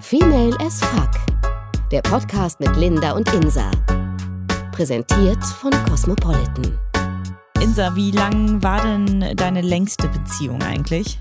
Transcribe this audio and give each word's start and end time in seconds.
Female 0.00 0.56
as 0.60 0.80
Fuck. 0.80 1.10
Der 1.90 2.02
Podcast 2.02 2.60
mit 2.60 2.74
Linda 2.76 3.12
und 3.12 3.32
Insa. 3.32 3.70
Präsentiert 4.72 5.42
von 5.44 5.70
Cosmopolitan. 5.88 6.78
Insa, 7.60 7.94
wie 7.96 8.10
lang 8.10 8.62
war 8.62 8.82
denn 8.82 9.36
deine 9.36 9.62
längste 9.62 10.08
Beziehung 10.08 10.62
eigentlich? 10.62 11.18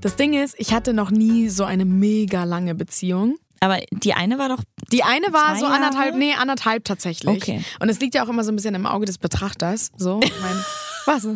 Das 0.00 0.16
Ding 0.16 0.34
ist, 0.34 0.54
ich 0.58 0.72
hatte 0.72 0.92
noch 0.92 1.10
nie 1.10 1.48
so 1.48 1.64
eine 1.64 1.84
mega 1.84 2.44
lange 2.44 2.74
Beziehung. 2.74 3.36
Aber 3.60 3.78
die 3.90 4.14
eine 4.14 4.38
war 4.38 4.48
doch. 4.48 4.62
Die 4.92 5.02
eine 5.02 5.32
war 5.32 5.54
Zwei 5.54 5.60
so 5.60 5.66
anderthalb, 5.66 6.08
Jahre? 6.08 6.18
nee, 6.18 6.34
anderthalb 6.34 6.84
tatsächlich. 6.84 7.36
Okay. 7.42 7.62
Und 7.78 7.88
es 7.88 8.00
liegt 8.00 8.14
ja 8.14 8.24
auch 8.24 8.28
immer 8.28 8.44
so 8.44 8.52
ein 8.52 8.56
bisschen 8.56 8.74
im 8.74 8.86
Auge 8.86 9.06
des 9.06 9.18
Betrachters. 9.18 9.90
So, 9.96 10.20
ich 10.22 10.32
mein, 10.40 10.64
was? 11.06 11.26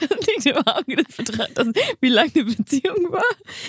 Liegt 0.00 0.46
im 0.46 0.56
Auge 0.66 0.96
des 0.96 1.16
Betrachters, 1.16 1.68
wie 2.00 2.08
lange 2.08 2.30
die 2.30 2.42
Beziehung 2.42 3.12
war. 3.12 3.22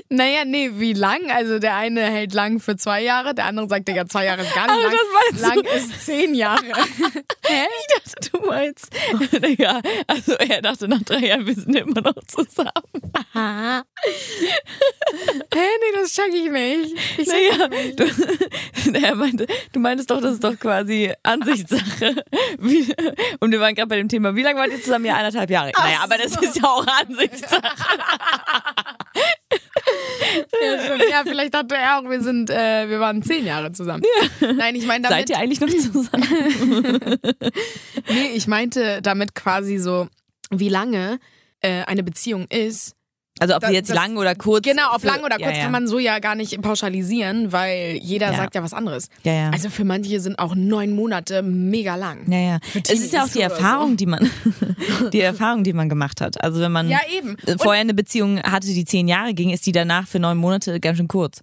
Naja, 0.09 0.45
nee, 0.45 0.71
wie 0.75 0.93
lang? 0.93 1.29
Also 1.31 1.59
der 1.59 1.75
eine 1.75 2.01
hält 2.01 2.33
lang 2.33 2.59
für 2.59 2.75
zwei 2.77 3.01
Jahre, 3.03 3.33
der 3.35 3.45
andere 3.45 3.67
sagt, 3.67 3.87
Digga, 3.87 4.05
zwei 4.07 4.25
Jahre 4.25 4.41
ist 4.41 4.53
gar 4.53 4.67
nicht 4.67 4.85
Aber 4.85 4.95
lang. 4.95 4.97
das 5.31 5.41
meinst 5.41 5.41
lang 5.41 5.63
du? 5.63 5.69
ist 5.77 6.05
zehn 6.05 6.33
Jahre. 6.35 6.63
Hä? 7.45 7.65
Ich 7.79 7.95
dachte, 8.03 8.29
du 8.31 8.45
meinst. 8.45 8.89
ja, 9.59 9.81
also 10.07 10.33
er 10.33 10.61
dachte 10.61 10.87
nach 10.87 11.01
drei 11.03 11.19
Jahren, 11.27 11.45
wir 11.45 11.55
sind 11.55 11.75
immer 11.75 12.01
noch 12.01 12.15
zusammen. 12.25 12.71
Hä, 13.33 13.81
nee, 15.53 15.91
das 15.95 16.13
check 16.13 16.33
ich 16.33 16.49
nicht. 16.51 16.95
Ich 17.17 17.27
Naja, 17.27 17.67
das 17.67 17.69
nicht. 17.69 17.99
du, 17.99 18.93
er 19.05 19.15
meinte, 19.15 19.47
du 19.71 19.79
meintest 19.79 20.09
doch, 20.11 20.21
das 20.21 20.33
ist 20.33 20.43
doch 20.43 20.57
quasi 20.59 21.11
Ansichtssache. 21.23 22.15
Und 23.39 23.51
wir 23.51 23.59
waren 23.59 23.75
gerade 23.75 23.87
bei 23.87 23.97
dem 23.97 24.09
Thema, 24.09 24.35
wie 24.35 24.43
lange 24.43 24.59
wart 24.59 24.71
ihr 24.71 24.81
zusammen? 24.81 25.05
Ja, 25.05 25.15
eineinhalb 25.15 25.49
Jahre. 25.49 25.71
Naja, 25.77 25.99
aber 26.03 26.16
das 26.17 26.35
ist 26.41 26.55
ja 26.57 26.63
auch 26.63 26.85
Ansichtssache. 26.85 27.61
Ja, 30.61 30.95
ja, 31.09 31.23
vielleicht 31.23 31.53
dachte 31.53 31.75
er 31.75 31.99
auch, 31.99 32.09
wir 32.09 32.21
sind, 32.21 32.49
äh, 32.49 32.89
wir 32.89 32.99
waren 32.99 33.23
zehn 33.23 33.45
Jahre 33.45 33.71
zusammen. 33.71 34.03
Nein, 34.39 34.75
ich 34.75 34.85
meine 34.85 35.07
damit, 35.07 35.17
Seid 35.17 35.29
ihr 35.29 35.37
eigentlich 35.37 35.61
noch 35.61 35.69
zusammen? 35.69 37.19
nee, 38.09 38.27
ich 38.33 38.47
meinte 38.47 39.01
damit 39.01 39.35
quasi 39.35 39.77
so, 39.77 40.07
wie 40.49 40.69
lange 40.69 41.19
äh, 41.61 41.83
eine 41.83 42.03
Beziehung 42.03 42.47
ist. 42.49 42.96
Also 43.39 43.55
ob 43.55 43.61
Das- 43.61 43.69
sie 43.69 43.75
jetzt 43.75 43.89
das- 43.89 43.95
lang 43.95 44.17
oder 44.17 44.35
kurz. 44.35 44.63
Genau, 44.65 44.89
auf 44.91 45.01
für- 45.01 45.07
lang 45.07 45.23
oder 45.23 45.39
ja, 45.39 45.45
kurz 45.47 45.57
ja. 45.57 45.63
kann 45.63 45.71
man 45.71 45.87
so 45.87 45.99
ja 45.99 46.19
gar 46.19 46.35
nicht 46.35 46.61
pauschalisieren, 46.61 47.51
weil 47.51 47.97
jeder 48.01 48.31
Ja. 48.31 48.37
sagt 48.37 48.55
ja 48.55 48.63
was 48.63 48.73
anderes. 48.73 49.09
Ja, 49.23 49.33
ja. 49.33 49.49
Also 49.51 49.69
für 49.69 49.85
manche 49.85 50.19
sind 50.19 50.39
auch 50.39 50.55
neun 50.55 50.93
Monate 50.95 51.41
mega 51.43 51.95
lang. 51.95 52.31
Ja, 52.31 52.39
ja. 52.39 52.59
Es 52.73 52.99
ist 52.99 53.13
ja 53.13 53.23
auch 53.23 53.29
die 53.29 53.39
oder 53.39 53.49
so. 53.49 53.55
Erfahrung, 53.55 53.97
die 53.97 54.05
man, 54.05 54.29
die 55.13 55.21
Erfahrung, 55.21 55.63
die 55.63 55.73
man 55.73 55.89
gemacht 55.89 56.21
hat. 56.21 56.41
Also 56.43 56.59
wenn 56.61 56.71
man 56.71 56.89
Ja, 56.89 56.99
eben. 57.17 57.37
äh, 57.45 57.57
vorher 57.57 57.81
eine 57.81 57.93
Beziehung 57.93 58.41
hatte, 58.43 58.67
die 58.67 58.85
zehn 58.85 59.07
Jahre 59.07 59.33
ging, 59.33 59.49
ist 59.51 59.65
die 59.65 59.71
danach 59.71 60.07
für 60.07 60.19
neun 60.19 60.37
Monate 60.37 60.79
ganz 60.79 60.97
schön 60.97 61.07
kurz. 61.07 61.41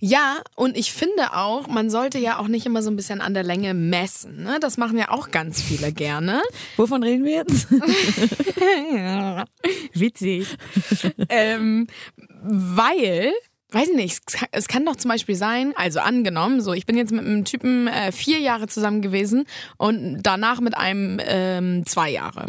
Ja, 0.00 0.38
und 0.54 0.76
ich 0.76 0.92
finde 0.92 1.34
auch, 1.34 1.66
man 1.68 1.90
sollte 1.90 2.18
ja 2.18 2.38
auch 2.38 2.48
nicht 2.48 2.66
immer 2.66 2.82
so 2.82 2.90
ein 2.90 2.96
bisschen 2.96 3.20
an 3.20 3.34
der 3.34 3.42
Länge 3.42 3.74
messen. 3.74 4.42
Ne? 4.42 4.58
Das 4.60 4.76
machen 4.76 4.98
ja 4.98 5.10
auch 5.10 5.30
ganz 5.30 5.62
viele 5.62 5.92
gerne. 5.92 6.42
Wovon 6.76 7.02
reden 7.02 7.24
wir 7.24 7.36
jetzt? 7.36 7.68
Witzig. 9.94 10.46
ähm, 11.28 11.86
weil, 12.42 13.32
weiß 13.70 13.88
ich 13.88 13.96
nicht, 13.96 14.20
es 14.52 14.68
kann, 14.68 14.84
doch 14.84 14.96
zum 14.96 15.10
Beispiel 15.10 15.34
sein, 15.34 15.72
also 15.76 16.00
angenommen, 16.00 16.60
so 16.60 16.72
ich 16.72 16.86
bin 16.86 16.96
jetzt 16.96 17.12
mit 17.12 17.24
einem 17.24 17.44
Typen 17.44 17.88
äh, 17.88 18.12
vier 18.12 18.38
Jahre 18.38 18.66
zusammen 18.68 19.02
gewesen 19.02 19.46
und 19.78 20.22
danach 20.22 20.60
mit 20.60 20.76
einem 20.76 21.18
ähm, 21.24 21.86
zwei 21.86 22.10
Jahre. 22.10 22.46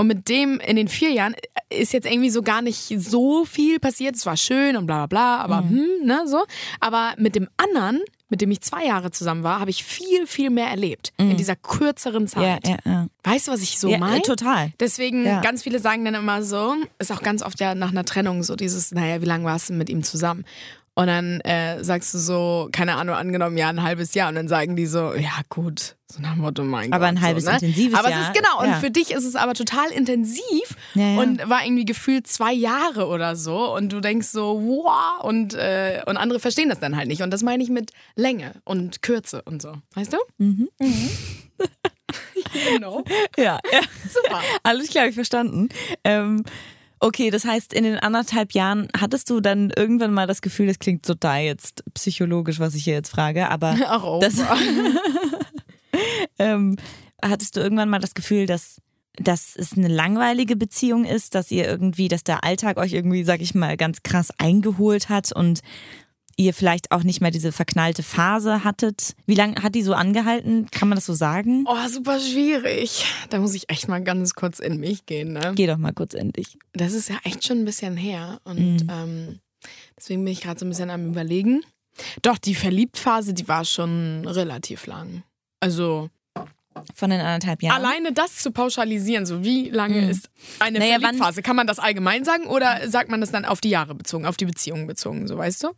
Und 0.00 0.06
mit 0.06 0.28
dem 0.28 0.58
in 0.60 0.76
den 0.76 0.88
vier 0.88 1.10
Jahren 1.10 1.34
ist 1.68 1.92
jetzt 1.92 2.06
irgendwie 2.06 2.30
so 2.30 2.42
gar 2.42 2.62
nicht 2.62 2.94
so 2.98 3.44
viel 3.44 3.78
passiert. 3.78 4.16
Es 4.16 4.24
war 4.26 4.36
schön 4.36 4.76
und 4.76 4.86
bla 4.86 5.06
bla 5.06 5.06
bla, 5.06 5.44
aber 5.44 5.68
hm, 5.68 6.04
ne, 6.04 6.22
so. 6.26 6.44
Aber 6.80 7.12
mit 7.18 7.34
dem 7.34 7.48
anderen, 7.56 8.00
mit 8.28 8.40
dem 8.40 8.50
ich 8.50 8.60
zwei 8.62 8.86
Jahre 8.86 9.10
zusammen 9.10 9.42
war, 9.42 9.60
habe 9.60 9.70
ich 9.70 9.84
viel, 9.84 10.26
viel 10.26 10.50
mehr 10.50 10.68
erlebt. 10.68 11.12
In 11.18 11.36
dieser 11.36 11.54
kürzeren 11.56 12.26
Zeit. 12.28 12.66
ja, 12.66 12.76
ja. 12.84 13.06
Weißt 13.24 13.48
du, 13.48 13.52
was 13.52 13.60
ich 13.60 13.78
so 13.78 13.88
ja, 13.88 13.98
meine? 13.98 14.18
äh, 14.18 14.22
total. 14.22 14.72
Deswegen, 14.80 15.24
Ja. 15.26 15.40
ganz 15.42 15.62
viele 15.62 15.78
sagen 15.78 16.04
dann 16.04 16.14
immer 16.14 16.42
so, 16.42 16.74
ist 16.98 17.12
auch 17.12 17.22
ganz 17.22 17.42
oft 17.42 17.60
ja 17.60 17.74
nach 17.74 17.90
einer 17.90 18.04
Trennung 18.04 18.42
so 18.42 18.56
dieses, 18.56 18.92
naja, 18.92 19.20
wie 19.20 19.26
lange 19.26 19.44
warst 19.44 19.68
du 19.68 19.74
mit 19.74 19.90
ihm 19.90 20.02
zusammen? 20.02 20.44
Und 21.00 21.06
dann 21.06 21.40
äh, 21.40 21.82
sagst 21.82 22.12
du 22.12 22.18
so, 22.18 22.68
keine 22.72 22.96
Ahnung, 22.96 23.14
angenommen, 23.14 23.56
ja, 23.56 23.70
ein 23.70 23.82
halbes 23.82 24.12
Jahr. 24.12 24.28
Und 24.28 24.34
dann 24.34 24.48
sagen 24.48 24.76
die 24.76 24.84
so, 24.84 25.14
ja, 25.14 25.40
gut, 25.48 25.96
so 26.06 26.20
nach 26.20 26.34
dem 26.34 26.42
Motto, 26.42 26.62
mein 26.62 26.92
Aber 26.92 27.06
Gott. 27.06 27.16
ein 27.16 27.20
halbes 27.22 27.44
so, 27.44 27.50
ne? 27.50 27.56
intensives 27.56 27.98
Aber 27.98 28.10
Jahr, 28.10 28.20
es 28.20 28.26
ist 28.26 28.34
genau, 28.34 28.60
und 28.60 28.68
ja. 28.68 28.80
für 28.80 28.90
dich 28.90 29.10
ist 29.10 29.24
es 29.24 29.34
aber 29.34 29.54
total 29.54 29.90
intensiv 29.92 30.76
Ja, 30.92 31.14
ja. 31.14 31.20
und 31.20 31.48
war 31.48 31.64
irgendwie 31.64 31.86
gefühlt 31.86 32.26
zwei 32.26 32.52
Jahre 32.52 33.06
oder 33.06 33.34
so. 33.34 33.74
Und 33.74 33.94
du 33.94 34.00
denkst 34.00 34.28
so, 34.28 34.60
wow, 34.60 35.24
und, 35.24 35.54
äh, 35.54 36.02
und 36.04 36.18
andere 36.18 36.38
verstehen 36.38 36.68
das 36.68 36.80
dann 36.80 36.94
halt 36.96 37.08
nicht. 37.08 37.22
Und 37.22 37.30
das 37.30 37.42
meine 37.42 37.62
ich 37.62 37.70
mit 37.70 37.92
Länge 38.14 38.52
und 38.64 39.00
Kürze 39.00 39.40
und 39.40 39.62
so. 39.62 39.72
Weißt 39.94 40.12
du? 40.12 40.18
Mhm. 40.36 40.68
genau. 42.74 43.04
Ja. 43.38 43.58
Super. 44.06 44.42
Alles 44.64 44.90
klar, 44.90 45.06
ich 45.06 45.14
verstanden. 45.14 45.70
Ähm, 46.04 46.44
okay, 47.00 47.30
das 47.30 47.44
heißt, 47.44 47.72
in 47.72 47.84
den 47.84 47.98
anderthalb 47.98 48.52
Jahren 48.52 48.88
hattest 48.96 49.30
du 49.30 49.40
dann 49.40 49.72
irgendwann 49.74 50.12
mal 50.12 50.26
das 50.26 50.42
Gefühl, 50.42 50.66
das 50.66 50.78
klingt 50.78 51.04
total 51.04 51.42
jetzt 51.42 51.82
psychologisch, 51.94 52.60
was 52.60 52.74
ich 52.74 52.84
hier 52.84 52.94
jetzt 52.94 53.10
frage, 53.10 53.48
aber 53.48 53.76
Ach, 53.86 54.04
oh. 54.04 54.20
das, 54.20 54.34
ähm, 56.38 56.76
hattest 57.22 57.56
du 57.56 57.60
irgendwann 57.60 57.88
mal 57.88 57.98
das 57.98 58.14
Gefühl, 58.14 58.46
dass 58.46 58.76
dass 59.16 59.54
es 59.56 59.76
eine 59.76 59.88
langweilige 59.88 60.56
Beziehung 60.56 61.04
ist, 61.04 61.34
dass 61.34 61.50
ihr 61.50 61.66
irgendwie, 61.66 62.08
dass 62.08 62.24
der 62.24 62.44
Alltag 62.44 62.78
euch 62.78 62.92
irgendwie, 62.92 63.24
sag 63.24 63.42
ich 63.42 63.54
mal, 63.54 63.76
ganz 63.76 64.02
krass 64.02 64.30
eingeholt 64.38 65.08
hat 65.08 65.32
und 65.32 65.60
ihr 66.40 66.54
vielleicht 66.54 66.90
auch 66.90 67.02
nicht 67.02 67.20
mehr 67.20 67.30
diese 67.30 67.52
verknallte 67.52 68.02
Phase 68.02 68.64
hattet. 68.64 69.14
Wie 69.26 69.34
lange 69.34 69.62
hat 69.62 69.74
die 69.74 69.82
so 69.82 69.94
angehalten? 69.94 70.68
Kann 70.70 70.88
man 70.88 70.96
das 70.96 71.06
so 71.06 71.12
sagen? 71.14 71.64
Oh, 71.68 71.88
super 71.88 72.18
schwierig. 72.20 73.04
Da 73.30 73.38
muss 73.38 73.54
ich 73.54 73.68
echt 73.70 73.88
mal 73.88 74.02
ganz 74.02 74.34
kurz 74.34 74.58
in 74.58 74.78
mich 74.80 75.06
gehen. 75.06 75.32
Ne? 75.32 75.52
Geh 75.54 75.66
doch 75.66 75.76
mal 75.78 75.92
kurz 75.92 76.14
endlich. 76.14 76.56
Das 76.72 76.92
ist 76.92 77.08
ja 77.08 77.16
echt 77.24 77.44
schon 77.46 77.58
ein 77.58 77.64
bisschen 77.64 77.96
her. 77.96 78.40
Und 78.44 78.82
Mhm. 78.84 78.88
ähm, 78.90 79.38
deswegen 79.96 80.24
bin 80.24 80.32
ich 80.32 80.40
gerade 80.40 80.58
so 80.58 80.66
ein 80.66 80.70
bisschen 80.70 80.90
am 80.90 81.06
Überlegen. 81.06 81.62
Doch, 82.22 82.38
die 82.38 82.54
Verliebtphase, 82.54 83.34
die 83.34 83.46
war 83.48 83.64
schon 83.64 84.26
relativ 84.26 84.86
lang. 84.86 85.22
Also 85.60 86.08
Von 86.94 87.10
den 87.10 87.20
anderthalb 87.20 87.62
Jahren. 87.62 87.76
alleine 87.84 88.12
das 88.12 88.36
zu 88.38 88.52
pauschalisieren, 88.52 89.26
so 89.26 89.44
wie 89.44 89.68
lange 89.68 90.00
Mhm. 90.02 90.08
ist 90.08 90.30
eine 90.60 90.78
Naja, 90.78 90.98
Verliebtphase, 91.00 91.42
kann 91.42 91.56
man 91.56 91.66
das 91.66 91.78
allgemein 91.78 92.24
sagen 92.24 92.46
oder 92.46 92.88
sagt 92.88 93.10
man 93.10 93.20
das 93.20 93.30
dann 93.32 93.44
auf 93.44 93.60
die 93.60 93.68
Jahre 93.70 93.94
bezogen, 93.94 94.24
auf 94.24 94.36
die 94.38 94.46
Beziehung 94.46 94.86
bezogen, 94.86 95.26
so 95.28 95.36
weißt 95.36 95.64
du? 95.64 95.68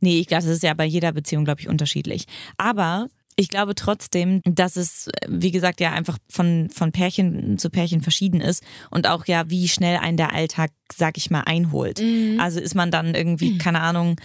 Nee, 0.00 0.20
ich 0.20 0.26
glaube, 0.26 0.42
das 0.44 0.52
ist 0.52 0.62
ja 0.62 0.74
bei 0.74 0.84
jeder 0.84 1.12
Beziehung, 1.12 1.44
glaube 1.44 1.60
ich, 1.60 1.68
unterschiedlich. 1.68 2.26
Aber 2.56 3.08
ich 3.36 3.48
glaube 3.48 3.74
trotzdem, 3.74 4.42
dass 4.44 4.76
es, 4.76 5.08
wie 5.26 5.50
gesagt, 5.50 5.80
ja 5.80 5.92
einfach 5.92 6.18
von, 6.28 6.68
von 6.70 6.92
Pärchen 6.92 7.56
zu 7.58 7.70
Pärchen 7.70 8.02
verschieden 8.02 8.40
ist 8.40 8.62
und 8.90 9.06
auch 9.06 9.26
ja, 9.26 9.48
wie 9.48 9.68
schnell 9.68 9.96
ein 9.98 10.16
der 10.16 10.34
Alltag, 10.34 10.72
sag 10.94 11.16
ich 11.16 11.30
mal, 11.30 11.42
einholt. 11.46 12.02
Also 12.38 12.60
ist 12.60 12.74
man 12.74 12.90
dann 12.90 13.14
irgendwie, 13.14 13.56
keine 13.58 13.80
Ahnung, 13.80 14.16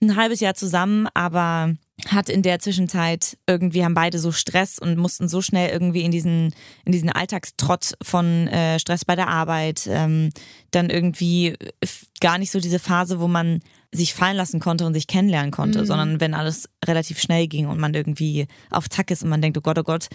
ein 0.00 0.16
halbes 0.16 0.40
Jahr 0.40 0.54
zusammen, 0.54 1.08
aber 1.14 1.74
hat 2.08 2.28
in 2.28 2.42
der 2.42 2.60
Zwischenzeit 2.60 3.36
irgendwie 3.48 3.84
haben 3.84 3.94
beide 3.94 4.18
so 4.20 4.30
Stress 4.30 4.78
und 4.78 4.96
mussten 4.96 5.28
so 5.28 5.42
schnell 5.42 5.70
irgendwie 5.70 6.02
in 6.02 6.12
diesen 6.12 6.54
in 6.84 6.92
diesen 6.92 7.10
Alltagstrott 7.10 7.94
von 8.02 8.46
äh, 8.46 8.78
Stress 8.78 9.04
bei 9.04 9.16
der 9.16 9.26
Arbeit 9.28 9.88
ähm, 9.90 10.30
dann 10.70 10.90
irgendwie 10.90 11.54
f- 11.80 12.06
gar 12.20 12.38
nicht 12.38 12.52
so 12.52 12.60
diese 12.60 12.78
Phase, 12.78 13.18
wo 13.18 13.26
man 13.26 13.60
sich 13.92 14.14
fallen 14.14 14.36
lassen 14.36 14.60
konnte 14.60 14.84
und 14.86 14.94
sich 14.94 15.06
kennenlernen 15.06 15.50
konnte, 15.50 15.80
sondern 15.86 16.20
wenn 16.20 16.34
alles 16.34 16.68
relativ 16.84 17.20
schnell 17.20 17.46
ging 17.48 17.66
und 17.66 17.78
man 17.78 17.94
irgendwie 17.94 18.46
auf 18.70 18.88
Zack 18.88 19.10
ist 19.10 19.22
und 19.22 19.30
man 19.30 19.40
denkt, 19.40 19.56
oh 19.56 19.62
Gott, 19.62 19.78
oh 19.78 19.82
Gott. 19.82 20.08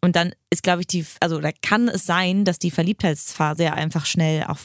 Und 0.00 0.16
dann 0.16 0.32
ist, 0.50 0.62
glaube 0.62 0.80
ich, 0.82 0.86
die, 0.86 1.04
also 1.20 1.40
da 1.40 1.50
kann 1.60 1.88
es 1.88 2.06
sein, 2.06 2.44
dass 2.44 2.58
die 2.58 2.70
Verliebtheitsphase 2.70 3.64
ja 3.64 3.74
einfach 3.74 4.06
schnell 4.06 4.44
auch 4.44 4.58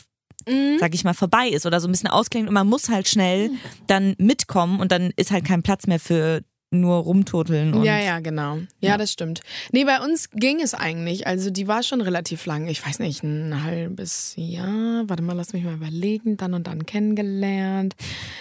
sag 0.80 0.94
ich 0.94 1.04
mal, 1.04 1.14
vorbei 1.14 1.48
ist 1.48 1.66
oder 1.66 1.80
so 1.80 1.88
ein 1.88 1.92
bisschen 1.92 2.10
ausklingt 2.10 2.48
und 2.48 2.54
man 2.54 2.68
muss 2.68 2.90
halt 2.90 3.08
schnell 3.08 3.52
dann 3.88 4.16
mitkommen 4.18 4.80
und 4.80 4.92
dann 4.92 5.12
ist 5.16 5.32
halt 5.32 5.46
kein 5.46 5.64
Platz 5.64 5.88
mehr 5.88 6.00
für 6.00 6.42
nur 6.74 6.98
rumtoteln 6.98 7.74
und 7.74 7.84
ja, 7.84 8.00
ja, 8.00 8.20
genau. 8.20 8.58
Ja, 8.80 8.92
Ja. 8.92 8.98
das 8.98 9.12
stimmt. 9.12 9.42
Nee, 9.72 9.86
bei 9.86 10.00
uns 10.02 10.30
ging 10.32 10.60
es 10.62 10.74
eigentlich. 10.74 11.28
Also 11.28 11.50
die 11.50 11.68
war 11.68 11.84
schon 11.84 12.02
relativ 12.02 12.46
lang. 12.46 12.68
Ich 12.68 12.86
weiß 12.86 13.00
nicht, 13.00 13.24
ein 13.24 13.64
halbes 13.64 14.34
Jahr. 14.38 15.04
Warte 15.08 15.24
mal, 15.24 15.34
lass 15.36 15.54
mich 15.54 15.64
mal 15.64 15.74
überlegen. 15.76 16.38
Dann 16.38 16.54
und 16.54 16.68
dann 16.68 16.86
kennengelernt. 16.86 17.96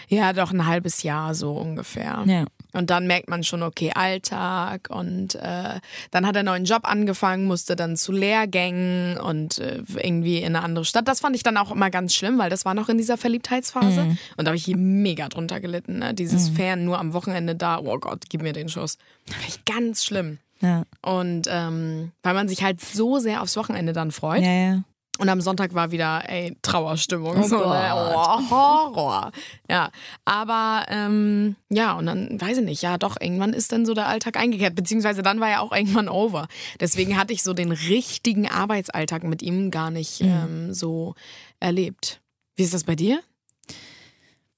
Ja, 0.08 0.32
doch 0.32 0.52
ein 0.52 0.66
halbes 0.66 1.02
Jahr 1.02 1.34
so 1.34 1.52
ungefähr. 1.52 2.24
Ja. 2.26 2.44
Und 2.72 2.90
dann 2.90 3.06
merkt 3.06 3.28
man 3.28 3.44
schon, 3.44 3.62
okay, 3.62 3.92
Alltag. 3.94 4.88
Und 4.90 5.34
äh, 5.34 5.80
dann 6.10 6.26
hat 6.26 6.36
er 6.36 6.40
einen 6.40 6.46
neuen 6.46 6.64
Job 6.64 6.82
angefangen, 6.84 7.44
musste 7.44 7.76
dann 7.76 7.96
zu 7.96 8.12
Lehrgängen 8.12 9.18
und 9.18 9.58
äh, 9.58 9.82
irgendwie 10.02 10.38
in 10.38 10.56
eine 10.56 10.64
andere 10.64 10.84
Stadt. 10.84 11.08
Das 11.08 11.20
fand 11.20 11.36
ich 11.36 11.42
dann 11.42 11.56
auch 11.56 11.70
immer 11.70 11.90
ganz 11.90 12.14
schlimm, 12.14 12.38
weil 12.38 12.50
das 12.50 12.64
war 12.64 12.74
noch 12.74 12.88
in 12.88 12.98
dieser 12.98 13.16
Verliebtheitsphase. 13.16 14.04
Mhm. 14.04 14.18
Und 14.36 14.44
da 14.44 14.50
habe 14.50 14.56
ich 14.56 14.64
hier 14.64 14.76
mega 14.76 15.28
drunter 15.28 15.60
gelitten. 15.60 15.98
Ne? 15.98 16.14
Dieses 16.14 16.48
Fern 16.48 16.84
nur 16.84 16.98
am 16.98 17.12
Wochenende 17.12 17.54
da. 17.54 17.78
Oh 17.78 17.98
Gott, 17.98 18.24
gib 18.28 18.42
mir 18.42 18.52
den 18.52 18.68
Schuss. 18.68 18.98
Fand 19.26 19.48
ich 19.48 19.64
ganz 19.64 20.04
schlimm. 20.04 20.38
Ja. 20.60 20.84
Und 21.02 21.48
ähm, 21.50 22.12
weil 22.22 22.34
man 22.34 22.48
sich 22.48 22.62
halt 22.62 22.80
so 22.80 23.18
sehr 23.18 23.42
aufs 23.42 23.56
Wochenende 23.56 23.92
dann 23.92 24.12
freut. 24.12 24.42
Ja, 24.42 24.52
ja. 24.52 24.82
Und 25.18 25.28
am 25.28 25.42
Sonntag 25.42 25.74
war 25.74 25.90
wieder, 25.90 26.28
ey, 26.28 26.56
Trauerstimmung. 26.62 27.36
Oh 27.38 27.42
so, 27.46 27.58
ne? 27.58 27.92
oh, 27.94 28.50
Horror. 28.50 29.30
Ja, 29.68 29.90
aber 30.24 30.86
ähm, 30.88 31.54
ja, 31.68 31.92
und 31.92 32.06
dann 32.06 32.40
weiß 32.40 32.58
ich 32.58 32.64
nicht, 32.64 32.82
ja 32.82 32.96
doch, 32.96 33.20
irgendwann 33.20 33.52
ist 33.52 33.72
dann 33.72 33.84
so 33.84 33.92
der 33.92 34.08
Alltag 34.08 34.36
eingekehrt, 34.38 34.74
beziehungsweise 34.74 35.22
dann 35.22 35.38
war 35.38 35.50
ja 35.50 35.60
auch 35.60 35.70
irgendwann 35.72 36.08
over. 36.08 36.48
Deswegen 36.80 37.18
hatte 37.18 37.34
ich 37.34 37.42
so 37.42 37.52
den 37.52 37.72
richtigen 37.72 38.48
Arbeitsalltag 38.48 39.22
mit 39.24 39.42
ihm 39.42 39.70
gar 39.70 39.90
nicht 39.90 40.22
ähm, 40.22 40.72
so 40.72 41.14
erlebt. 41.60 42.20
Wie 42.56 42.62
ist 42.62 42.72
das 42.74 42.84
bei 42.84 42.96
dir? 42.96 43.20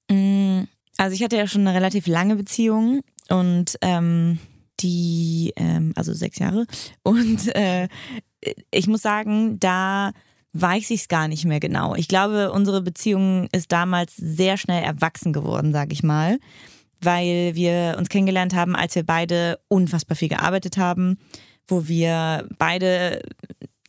Mm, 0.09 0.63
Also 0.97 1.13
ich 1.15 1.23
hatte 1.23 1.35
ja 1.37 1.47
schon 1.47 1.67
eine 1.67 1.75
relativ 1.75 2.07
lange 2.07 2.37
Beziehung 2.37 3.01
und 3.29 3.77
ähm, 3.81 4.39
die, 4.79 5.53
ähm, 5.57 5.91
also 5.95 6.13
sechs 6.13 6.39
Jahre. 6.39 6.65
Und 7.03 7.53
äh, 7.55 7.89
ich 8.71 8.87
muss 8.87 9.01
sagen, 9.01 9.59
da 9.59 10.11
weiß 10.55 10.91
ich 10.91 11.01
es 11.01 11.07
gar 11.09 11.27
nicht 11.27 11.45
mehr 11.45 11.59
genau. 11.59 11.95
Ich 11.95 12.07
glaube, 12.07 12.51
unsere 12.51 12.81
Beziehung 12.81 13.49
ist 13.51 13.71
damals 13.71 14.15
sehr 14.15 14.57
schnell 14.57 14.83
erwachsen 14.83 15.33
geworden, 15.33 15.73
sage 15.73 15.91
ich 15.91 16.01
mal, 16.01 16.39
weil 17.01 17.55
wir 17.55 17.95
uns 17.97 18.07
kennengelernt 18.07 18.55
haben, 18.55 18.75
als 18.75 18.95
wir 18.95 19.03
beide 19.03 19.59
unfassbar 19.67 20.15
viel 20.15 20.29
gearbeitet 20.29 20.77
haben, 20.77 21.17
wo 21.67 21.89
wir 21.89 22.47
beide, 22.57 23.21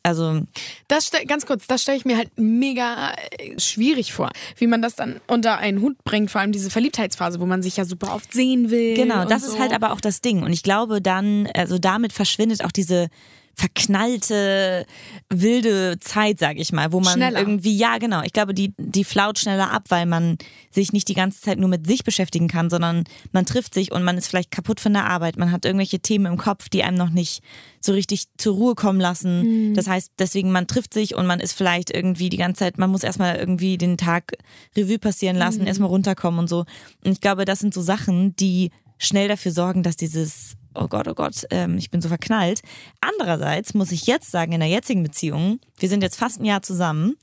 also 0.02 0.42
Das 0.88 1.12
ganz 1.28 1.46
kurz, 1.46 1.68
das 1.68 1.82
stelle 1.82 1.98
ich 1.98 2.04
mir 2.04 2.16
halt 2.16 2.32
mega 2.36 3.12
äh, 3.38 3.60
schwierig 3.60 4.12
vor, 4.12 4.30
wie 4.56 4.66
man 4.66 4.82
das 4.82 4.96
dann 4.96 5.20
unter 5.28 5.58
einen 5.58 5.80
Hut 5.80 6.02
bringt, 6.02 6.32
vor 6.32 6.40
allem 6.40 6.50
diese 6.50 6.70
Verliebtheitsphase, 6.70 7.38
wo 7.38 7.46
man 7.46 7.62
sich 7.62 7.76
ja 7.76 7.84
super 7.84 8.12
oft 8.12 8.32
sehen 8.32 8.70
will. 8.70 8.96
Genau, 8.96 9.24
das 9.24 9.44
so. 9.44 9.52
ist 9.52 9.60
halt 9.60 9.72
aber 9.72 9.92
auch 9.92 10.00
das 10.00 10.20
Ding. 10.20 10.42
Und 10.42 10.52
ich 10.52 10.64
glaube 10.64 11.00
dann, 11.00 11.48
also 11.54 11.78
damit 11.78 12.12
verschwindet 12.12 12.64
auch 12.64 12.72
diese 12.72 13.06
verknallte, 13.56 14.84
wilde 15.30 15.98
Zeit, 15.98 16.38
sag 16.38 16.58
ich 16.58 16.72
mal, 16.72 16.92
wo 16.92 17.00
man 17.00 17.14
Schneller. 17.14 17.40
irgendwie, 17.40 17.74
ja 17.74 17.96
genau, 17.96 18.20
ich 18.22 18.34
glaube, 18.34 18.52
die, 18.52 18.74
die 18.76 19.02
flaut 19.02 19.38
schneller 19.38 19.72
ab, 19.72 19.84
weil 19.88 20.04
man 20.04 20.36
sich 20.70 20.92
nicht 20.92 21.08
die 21.08 21.14
ganze 21.14 21.40
Zeit 21.40 21.58
nur 21.58 21.70
mit 21.70 21.86
sich 21.86 22.04
beschäftigen 22.04 22.48
kann, 22.48 22.68
sondern 22.68 23.04
man 23.32 23.46
trifft 23.46 23.72
sich 23.72 23.92
und 23.92 24.02
man 24.02 24.18
ist 24.18 24.28
vielleicht 24.28 24.50
kaputt 24.50 24.78
von 24.78 24.92
der 24.92 25.06
Arbeit, 25.06 25.38
man 25.38 25.52
hat 25.52 25.64
irgendwelche 25.64 26.00
Themen 26.00 26.26
im 26.26 26.36
Kopf, 26.36 26.68
die 26.68 26.82
einem 26.82 26.98
noch 26.98 27.08
nicht 27.08 27.42
so 27.80 27.92
richtig 27.92 28.24
zur 28.36 28.56
Ruhe 28.56 28.74
kommen 28.74 29.00
lassen. 29.00 29.72
Das 29.74 29.86
heißt, 29.88 30.12
deswegen, 30.18 30.52
man 30.52 30.66
trifft 30.66 30.92
sich 30.92 31.14
und 31.14 31.26
man 31.26 31.40
ist 31.40 31.54
vielleicht 31.54 31.90
irgendwie 31.90 32.28
die 32.28 32.36
ganze 32.36 32.58
Zeit, 32.58 32.76
man 32.76 32.90
muss 32.90 33.04
erstmal 33.04 33.36
irgendwie 33.36 33.78
den 33.78 33.96
Tag 33.96 34.32
Revue 34.76 34.98
passieren 34.98 35.36
lassen, 35.36 35.66
erstmal 35.66 35.88
runterkommen 35.88 36.40
und 36.40 36.48
so. 36.48 36.66
Und 37.04 37.12
ich 37.12 37.20
glaube, 37.22 37.46
das 37.46 37.60
sind 37.60 37.72
so 37.72 37.80
Sachen, 37.80 38.36
die 38.36 38.70
schnell 38.98 39.28
dafür 39.28 39.52
sorgen, 39.52 39.82
dass 39.82 39.96
dieses, 39.96 40.56
oh 40.78 40.88
Gott, 40.88 41.08
oh 41.08 41.14
Gott, 41.14 41.44
ähm, 41.50 41.78
ich 41.78 41.90
bin 41.90 42.00
so 42.00 42.08
verknallt. 42.08 42.60
Andererseits 43.00 43.74
muss 43.74 43.92
ich 43.92 44.06
jetzt 44.06 44.30
sagen, 44.30 44.52
in 44.52 44.60
der 44.60 44.68
jetzigen 44.68 45.02
Beziehung, 45.02 45.60
wir 45.78 45.88
sind 45.88 46.02
jetzt 46.02 46.16
fast 46.16 46.40
ein 46.40 46.44
Jahr 46.44 46.62
zusammen 46.62 47.16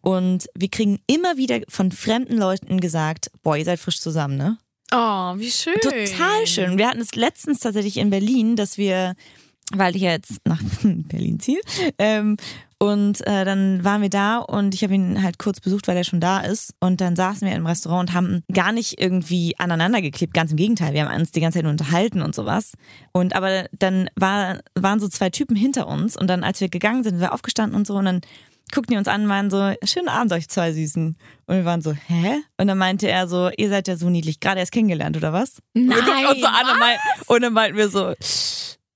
und 0.00 0.46
wir 0.54 0.68
kriegen 0.68 1.00
immer 1.06 1.36
wieder 1.36 1.60
von 1.68 1.92
fremden 1.92 2.36
Leuten 2.36 2.80
gesagt, 2.80 3.30
boah, 3.42 3.56
ihr 3.56 3.64
seid 3.64 3.80
frisch 3.80 4.00
zusammen, 4.00 4.36
ne? 4.36 4.58
Oh, 4.92 5.34
wie 5.36 5.50
schön. 5.50 5.74
Total 5.82 6.46
schön. 6.46 6.76
Wir 6.76 6.88
hatten 6.88 7.00
es 7.00 7.14
letztens 7.14 7.60
tatsächlich 7.60 7.96
in 7.96 8.10
Berlin, 8.10 8.56
dass 8.56 8.76
wir, 8.76 9.14
weil 9.72 9.94
ich 9.94 10.02
ja 10.02 10.10
jetzt 10.10 10.40
nach 10.44 10.60
Berlin 10.82 11.38
ziehe, 11.38 11.60
ähm, 11.98 12.36
und 12.82 13.26
äh, 13.26 13.44
dann 13.44 13.84
waren 13.84 14.00
wir 14.00 14.08
da 14.08 14.38
und 14.38 14.74
ich 14.74 14.82
habe 14.82 14.94
ihn 14.94 15.22
halt 15.22 15.38
kurz 15.38 15.60
besucht, 15.60 15.86
weil 15.86 15.98
er 15.98 16.04
schon 16.04 16.18
da 16.18 16.40
ist. 16.40 16.72
Und 16.80 17.02
dann 17.02 17.14
saßen 17.14 17.46
wir 17.46 17.54
im 17.54 17.66
Restaurant 17.66 18.08
und 18.08 18.14
haben 18.16 18.42
gar 18.50 18.72
nicht 18.72 18.98
irgendwie 18.98 19.54
aneinander 19.58 20.00
geklebt, 20.00 20.32
ganz 20.32 20.52
im 20.52 20.56
Gegenteil. 20.56 20.94
Wir 20.94 21.04
haben 21.04 21.20
uns 21.20 21.30
die 21.30 21.42
ganze 21.42 21.58
Zeit 21.58 21.64
nur 21.64 21.72
unterhalten 21.72 22.22
und 22.22 22.34
sowas. 22.34 22.72
Und 23.12 23.36
aber 23.36 23.66
dann 23.78 24.08
war, 24.16 24.60
waren 24.74 24.98
so 24.98 25.08
zwei 25.08 25.28
Typen 25.28 25.56
hinter 25.56 25.88
uns 25.88 26.16
und 26.16 26.26
dann, 26.26 26.42
als 26.42 26.62
wir 26.62 26.70
gegangen 26.70 27.02
sind, 27.02 27.12
sind 27.16 27.20
wir 27.20 27.34
aufgestanden 27.34 27.76
und 27.76 27.86
so 27.86 27.96
und 27.96 28.06
dann 28.06 28.22
guckten 28.72 28.94
die 28.94 28.98
uns 28.98 29.08
an 29.08 29.24
und 29.24 29.28
waren 29.28 29.50
so, 29.50 29.74
schönen 29.84 30.08
Abend 30.08 30.32
euch 30.32 30.48
zwei 30.48 30.72
Süßen. 30.72 31.18
Und 31.46 31.56
wir 31.56 31.64
waren 31.64 31.82
so, 31.82 31.92
hä? 31.92 32.40
Und 32.56 32.68
dann 32.68 32.78
meinte 32.78 33.08
er 33.08 33.28
so, 33.28 33.50
ihr 33.56 33.68
seid 33.68 33.88
ja 33.88 33.96
so 33.96 34.08
niedlich, 34.08 34.40
gerade 34.40 34.60
erst 34.60 34.72
kennengelernt, 34.72 35.16
oder 35.16 35.32
was? 35.32 35.58
Nein, 35.74 35.88
Wir 35.88 35.96
guckten 35.96 36.26
uns 36.26 36.40
so 36.40 36.46
an 36.46 36.70
und, 36.72 36.78
mein, 36.78 36.96
und 37.26 37.42
dann 37.42 37.52
meinten 37.52 37.76
wir 37.76 37.88
so, 37.88 38.14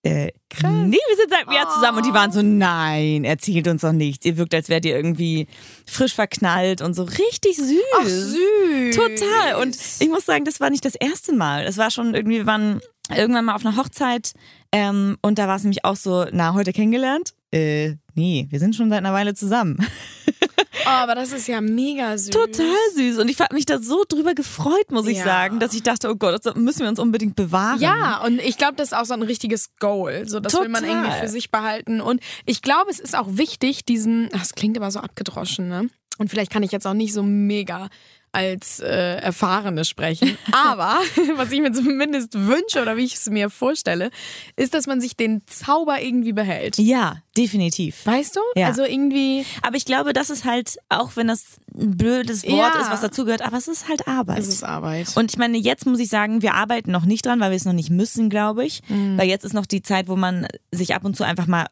äh, 0.05 0.27
nee, 0.63 0.99
wir 1.09 1.17
sind 1.17 1.31
seit 1.31 1.49
einem 1.49 1.57
Jahr 1.57 1.69
zusammen. 1.71 1.99
Und 1.99 2.07
die 2.07 2.13
waren 2.13 2.31
so, 2.31 2.43
nein, 2.43 3.25
erzählt 3.25 3.67
uns 3.69 3.81
doch 3.81 3.93
nichts. 3.93 4.27
Ihr 4.27 4.37
wirkt, 4.37 4.55
als 4.55 4.69
wärt 4.69 4.85
ihr 4.85 4.95
irgendwie 4.95 5.47
frisch 5.87 6.15
verknallt 6.15 6.83
und 6.83 6.95
so 6.95 7.05
richtig 7.05 7.57
süß. 7.57 7.83
Ach, 8.01 8.07
süß. 8.07 8.95
Total. 8.95 9.63
Und 9.63 9.77
ich 10.01 10.09
muss 10.09 10.27
sagen, 10.27 10.45
das 10.45 10.61
war 10.61 10.71
nicht 10.71 10.85
das 10.85 10.95
erste 10.95 11.33
Mal. 11.33 11.65
Es 11.65 11.79
war 11.79 11.91
schon 11.91 12.15
irgendwie, 12.15 12.39
wir 12.39 12.47
waren 12.47 12.81
irgendwann 13.15 13.47
mal 13.47 13.55
auf 13.55 13.65
einer 13.65 13.77
Hochzeit 13.77 14.33
ähm, 14.73 15.17
und 15.23 15.39
da 15.39 15.49
war 15.49 15.57
es 15.57 15.63
nämlich 15.63 15.85
auch 15.85 15.97
so, 15.97 16.27
na, 16.33 16.55
heute 16.55 16.73
kennengelernt? 16.73 17.35
Äh, 17.53 17.97
nee, 18.15 18.47
wir 18.51 18.59
sind 18.59 18.75
schon 18.75 18.91
seit 18.91 18.99
einer 18.99 19.13
Weile 19.13 19.35
zusammen. 19.35 19.79
Oh, 20.87 20.91
aber 20.91 21.15
das 21.15 21.33
ist 21.33 21.47
ja 21.49 21.61
mega 21.61 22.17
süß. 22.19 22.31
Total 22.31 22.67
süß. 22.95 23.19
Und 23.19 23.29
ich 23.29 23.41
habe 23.41 23.55
mich 23.55 23.67
da 23.67 23.81
so 23.81 24.05
drüber 24.09 24.35
gefreut, 24.35 24.91
muss 24.91 25.07
ich 25.07 25.19
Ja. 25.19 25.25
sagen, 25.25 25.59
dass 25.61 25.75
ich 25.75 25.83
dachte, 25.83 26.11
oh 26.11 26.17
Gott, 26.17 26.45
das 26.45 26.55
müssen 26.55 26.81
wir 26.81 26.89
uns 26.89 26.99
unbedingt 26.99 27.37
bewahren. 27.37 27.81
Ja, 27.81 28.21
und 28.25 28.41
ich 28.41 28.57
glaube, 28.59 28.75
das 28.77 28.89
ist 28.89 28.95
auch 28.95 29.05
so 29.05 29.15
ein 29.15 29.23
richtiges 29.23 29.71
Goal. 29.79 30.29
So, 30.29 30.41
das 30.41 30.53
will 30.55 30.69
man 30.69 30.83
Total. 30.85 31.03
irgendwie 31.05 31.19
für 31.21 31.29
sich 31.29 31.51
behalten. 31.51 32.01
Und 32.01 32.21
ich 32.47 32.63
glaube, 32.63 32.91
es 32.91 33.01
ist 33.01 33.17
auch 33.17 33.29
wichtig, 33.31 33.85
diesen, 33.85 34.29
das 34.31 34.55
klingt 34.55 34.77
aber 34.77 34.91
so 34.91 35.01
abgedroschen, 35.01 35.69
ne? 35.69 35.89
Und 36.19 36.29
vielleicht 36.31 36.53
kann 36.53 36.63
ich 36.63 36.71
jetzt 36.73 36.87
auch 36.87 36.95
nicht 36.95 37.13
so 37.13 37.23
mega 37.25 37.89
als 38.35 38.81
äh, 38.81 39.17
Erfahrene 39.17 39.85
sprechen. 39.85 40.37
Aber 40.53 40.99
was 41.37 41.51
ich 41.53 41.61
mir 41.61 41.73
zumindest 41.73 42.35
wünsche 42.35 42.83
oder 42.83 42.97
wie 42.97 43.05
ich 43.05 43.15
es 43.15 43.31
mir 43.31 43.49
vorstelle, 43.51 44.11
ist, 44.57 44.75
dass 44.75 44.87
man 44.87 45.01
sich 45.01 45.17
den 45.17 45.43
Zauber 45.47 46.03
irgendwie 46.03 46.33
behält. 46.33 46.79
Ja, 46.79 47.19
definitiv. 47.37 48.05
Weißt 48.05 48.37
du? 48.37 48.41
Ja. 48.57 48.67
Also 48.67 48.85
irgendwie, 48.85 49.45
Aber 49.63 49.77
ich 49.77 49.85
glaube, 49.85 50.13
das 50.13 50.31
ist 50.31 50.45
halt, 50.45 50.77
auch 50.89 51.17
wenn 51.17 51.29
das 51.29 51.45
ein 51.77 51.97
blödes 51.97 52.45
Wort 52.45 52.75
Ja. 52.75 52.81
ist, 52.81 52.91
was 52.91 53.01
dazugehört, 53.01 53.43
aber 53.43 53.57
es 53.57 53.69
ist 53.69 53.89
halt 53.89 54.07
Arbeit. 54.07 54.39
es 54.39 54.49
ist 54.49 54.63
Arbeit. 54.65 55.09
und 55.17 55.31
ich 55.33 55.39
meine, 55.39 55.59
jetzt 55.59 55.87
muss 55.87 55.99
ich 56.01 56.09
sagen, 56.09 56.43
wir 56.43 56.55
arbeiten 56.55 56.91
noch 56.93 57.05
nicht 57.05 57.27
dran, 57.27 57.41
weil 57.41 57.51
wir 57.51 57.57
es 57.57 57.65
noch 57.65 57.73
nicht 57.73 57.91
müssen, 57.91 58.31
glaube 58.31 58.65
ich. 58.65 58.83
Mhm. 58.89 59.19
Weil 59.19 59.29
jetzt 59.29 59.45
ist 59.45 59.55
noch 59.55 59.67
die 59.67 59.83
Zeit, 59.83 60.09
wo 60.09 60.17
man 60.17 60.47
sich 60.71 60.95
ab 60.95 61.05
und 61.05 61.17
zu 61.17 61.25
einfach 61.25 61.47
mal 61.47 61.67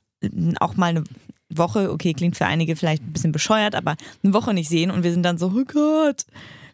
auch 0.60 0.76
mal 0.76 0.90
eine 0.90 1.04
Woche, 1.58 1.90
okay, 1.92 2.12
klingt 2.14 2.36
für 2.36 2.46
einige 2.46 2.76
vielleicht 2.76 3.02
ein 3.02 3.12
bisschen 3.12 3.32
bescheuert, 3.32 3.74
aber 3.74 3.96
eine 4.22 4.32
Woche 4.34 4.54
nicht 4.54 4.68
sehen 4.68 4.90
und 4.90 5.02
wir 5.04 5.12
sind 5.12 5.22
dann 5.22 5.38
so, 5.38 5.52
oh 5.54 5.64
Gott, 5.64 6.22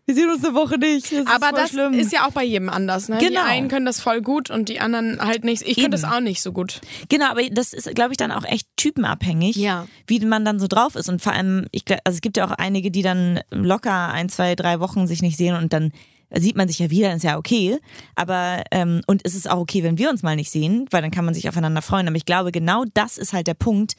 wir 0.06 0.14
sehen 0.14 0.30
uns 0.30 0.42
eine 0.42 0.54
Woche 0.54 0.78
nicht. 0.78 1.04
Das 1.12 1.12
ist 1.20 1.28
aber 1.28 1.48
voll 1.48 1.58
das 1.60 1.70
schlimm. 1.70 1.92
ist 1.92 2.12
ja 2.12 2.26
auch 2.26 2.32
bei 2.32 2.42
jedem 2.42 2.70
anders. 2.70 3.10
Ne? 3.10 3.18
Die 3.18 3.26
Genau. 3.26 3.44
einen 3.44 3.68
können 3.68 3.84
das 3.84 4.00
voll 4.00 4.22
gut 4.22 4.48
und 4.48 4.70
die 4.70 4.80
anderen 4.80 5.20
halt 5.20 5.44
nicht. 5.44 5.62
Ich 5.68 5.74
könnte 5.76 5.90
das 5.90 6.04
auch 6.04 6.20
nicht 6.20 6.40
so 6.40 6.50
gut. 6.52 6.80
Genau, 7.10 7.26
aber 7.30 7.42
das 7.50 7.74
ist, 7.74 7.94
glaube 7.94 8.12
ich, 8.12 8.16
dann 8.16 8.32
auch 8.32 8.44
echt 8.44 8.66
typenabhängig, 8.76 9.56
Ja. 9.56 9.86
wie 10.06 10.18
man 10.24 10.46
dann 10.46 10.58
so 10.60 10.66
drauf 10.66 10.94
ist. 10.94 11.10
Und 11.10 11.20
vor 11.20 11.32
allem, 11.34 11.66
ich, 11.72 11.84
also 12.04 12.16
es 12.16 12.20
gibt 12.22 12.38
ja 12.38 12.46
auch 12.46 12.52
einige, 12.52 12.90
die 12.90 13.02
dann 13.02 13.40
locker 13.50 14.08
ein, 14.10 14.30
zwei, 14.30 14.54
drei 14.54 14.80
Wochen 14.80 15.06
sich 15.06 15.20
nicht 15.20 15.36
sehen 15.36 15.54
und 15.54 15.74
dann 15.74 15.92
sieht 16.34 16.56
man 16.56 16.68
sich 16.68 16.78
ja 16.78 16.90
wieder, 16.90 17.14
ist 17.14 17.22
ja 17.24 17.36
okay. 17.38 17.78
Aber 18.14 18.62
ähm, 18.70 19.00
und 19.06 19.22
es 19.24 19.34
ist 19.34 19.50
auch 19.50 19.58
okay, 19.58 19.82
wenn 19.82 19.96
wir 19.98 20.10
uns 20.10 20.22
mal 20.22 20.36
nicht 20.36 20.50
sehen, 20.50 20.86
weil 20.90 21.00
dann 21.02 21.10
kann 21.10 21.24
man 21.24 21.32
sich 21.34 21.48
aufeinander 21.48 21.80
freuen. 21.82 22.06
Aber 22.06 22.16
ich 22.16 22.26
glaube, 22.26 22.52
genau 22.52 22.84
das 22.94 23.16
ist 23.18 23.32
halt 23.32 23.46
der 23.46 23.54
Punkt, 23.54 23.94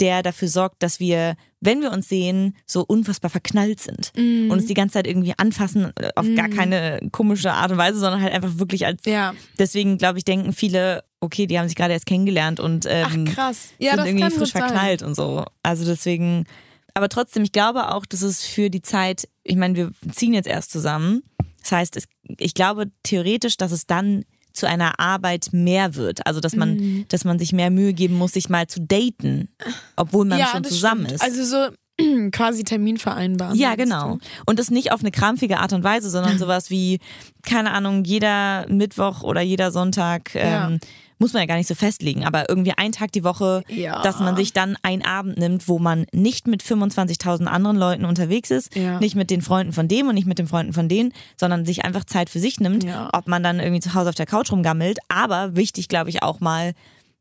der 0.00 0.22
dafür 0.22 0.48
sorgt, 0.48 0.82
dass 0.82 1.00
wir, 1.00 1.36
wenn 1.60 1.80
wir 1.80 1.92
uns 1.92 2.08
sehen, 2.08 2.56
so 2.66 2.84
unfassbar 2.84 3.30
verknallt 3.30 3.80
sind 3.80 4.12
und 4.16 4.50
uns 4.50 4.66
die 4.66 4.74
ganze 4.74 4.94
Zeit 4.94 5.06
irgendwie 5.06 5.34
anfassen, 5.36 5.92
auf 6.16 6.26
gar 6.34 6.48
keine 6.48 7.00
komische 7.12 7.52
Art 7.52 7.70
und 7.70 7.78
Weise, 7.78 7.98
sondern 7.98 8.20
halt 8.22 8.32
einfach 8.32 8.58
wirklich 8.58 8.86
als. 8.86 9.04
Ja. 9.04 9.34
Deswegen 9.58 9.98
glaube 9.98 10.18
ich, 10.18 10.24
denken 10.24 10.52
viele, 10.52 11.04
okay, 11.20 11.46
die 11.46 11.58
haben 11.58 11.68
sich 11.68 11.76
gerade 11.76 11.92
erst 11.92 12.06
kennengelernt 12.06 12.58
und 12.58 12.86
ähm, 12.88 13.26
Ach 13.28 13.34
krass. 13.34 13.68
Ja, 13.78 13.96
sind 13.96 14.06
irgendwie 14.06 14.30
frisch 14.30 14.52
gut 14.52 14.60
sein. 14.60 14.62
verknallt 14.62 15.02
und 15.02 15.14
so. 15.14 15.44
Also 15.62 15.84
deswegen, 15.84 16.46
aber 16.94 17.08
trotzdem, 17.08 17.44
ich 17.44 17.52
glaube 17.52 17.94
auch, 17.94 18.06
dass 18.06 18.22
es 18.22 18.44
für 18.44 18.70
die 18.70 18.82
Zeit, 18.82 19.28
ich 19.44 19.56
meine, 19.56 19.76
wir 19.76 19.92
ziehen 20.12 20.34
jetzt 20.34 20.48
erst 20.48 20.72
zusammen. 20.72 21.22
Das 21.60 21.72
heißt, 21.72 21.96
es, 21.96 22.08
ich 22.38 22.54
glaube 22.54 22.90
theoretisch, 23.04 23.56
dass 23.56 23.70
es 23.70 23.86
dann 23.86 24.24
zu 24.52 24.66
einer 24.66 24.98
Arbeit 25.00 25.48
mehr 25.52 25.94
wird. 25.94 26.26
Also 26.26 26.40
dass 26.40 26.54
man, 26.56 26.76
Mhm. 26.76 27.04
dass 27.08 27.24
man 27.24 27.38
sich 27.38 27.52
mehr 27.52 27.70
Mühe 27.70 27.92
geben 27.92 28.16
muss, 28.16 28.32
sich 28.32 28.48
mal 28.48 28.66
zu 28.66 28.80
daten, 28.80 29.48
obwohl 29.96 30.24
man 30.24 30.38
ja, 30.38 30.46
schon 30.48 30.64
zusammen 30.64 31.06
stimmt. 31.06 31.22
ist. 31.22 31.22
Also 31.22 31.44
so 31.44 31.74
quasi 32.32 32.64
Termin 32.64 32.96
vereinbaren. 32.98 33.58
Ja, 33.58 33.74
genau. 33.74 34.18
Und 34.46 34.58
das 34.58 34.70
nicht 34.70 34.92
auf 34.92 35.00
eine 35.00 35.10
krampfige 35.10 35.58
Art 35.58 35.72
und 35.72 35.84
Weise, 35.84 36.10
sondern 36.10 36.38
sowas 36.38 36.70
wie, 36.70 36.98
keine 37.42 37.72
Ahnung, 37.72 38.04
jeder 38.04 38.66
Mittwoch 38.68 39.22
oder 39.22 39.40
jeder 39.42 39.70
Sonntag 39.70 40.34
Ja. 40.34 40.72
Muss 41.22 41.32
man 41.32 41.42
ja 41.42 41.46
gar 41.46 41.56
nicht 41.56 41.68
so 41.68 41.74
festlegen, 41.76 42.24
aber 42.24 42.48
irgendwie 42.48 42.72
einen 42.76 42.92
Tag 42.92 43.12
die 43.12 43.22
Woche, 43.24 43.62
Ja. 43.68 44.02
dass 44.02 44.18
man 44.18 44.34
sich 44.36 44.52
dann 44.52 44.76
einen 44.82 45.02
Abend 45.02 45.38
nimmt, 45.38 45.68
wo 45.68 45.78
man 45.78 46.04
nicht 46.12 46.48
mit 46.48 46.62
25.000 46.62 47.46
anderen 47.48 47.76
Leuten 47.76 48.04
unterwegs 48.04 48.50
ist, 48.50 48.74
Ja. 48.74 48.98
nicht 48.98 49.14
mit 49.14 49.30
den 49.30 49.40
Freunden 49.40 49.72
von 49.72 49.86
dem 49.88 50.08
und 50.08 50.16
nicht 50.16 50.26
mit 50.26 50.38
den 50.38 50.48
Freunden 50.48 50.72
von 50.72 50.88
denen, 50.88 51.12
sondern 51.36 51.64
sich 51.64 51.84
einfach 51.84 52.04
Zeit 52.04 52.28
für 52.28 52.40
sich 52.40 52.58
nimmt, 52.60 52.82
Ja. 52.84 53.08
ob 53.12 53.28
man 53.28 53.42
dann 53.42 53.60
irgendwie 53.60 53.80
zu 53.80 53.94
Hause 53.94 54.08
auf 54.08 54.14
der 54.16 54.26
Couch 54.26 54.50
rumgammelt. 54.50 54.98
Aber 55.08 55.54
wichtig, 55.56 55.86
glaube 55.88 56.10
ich, 56.10 56.22
auch 56.24 56.40
mal, 56.40 56.72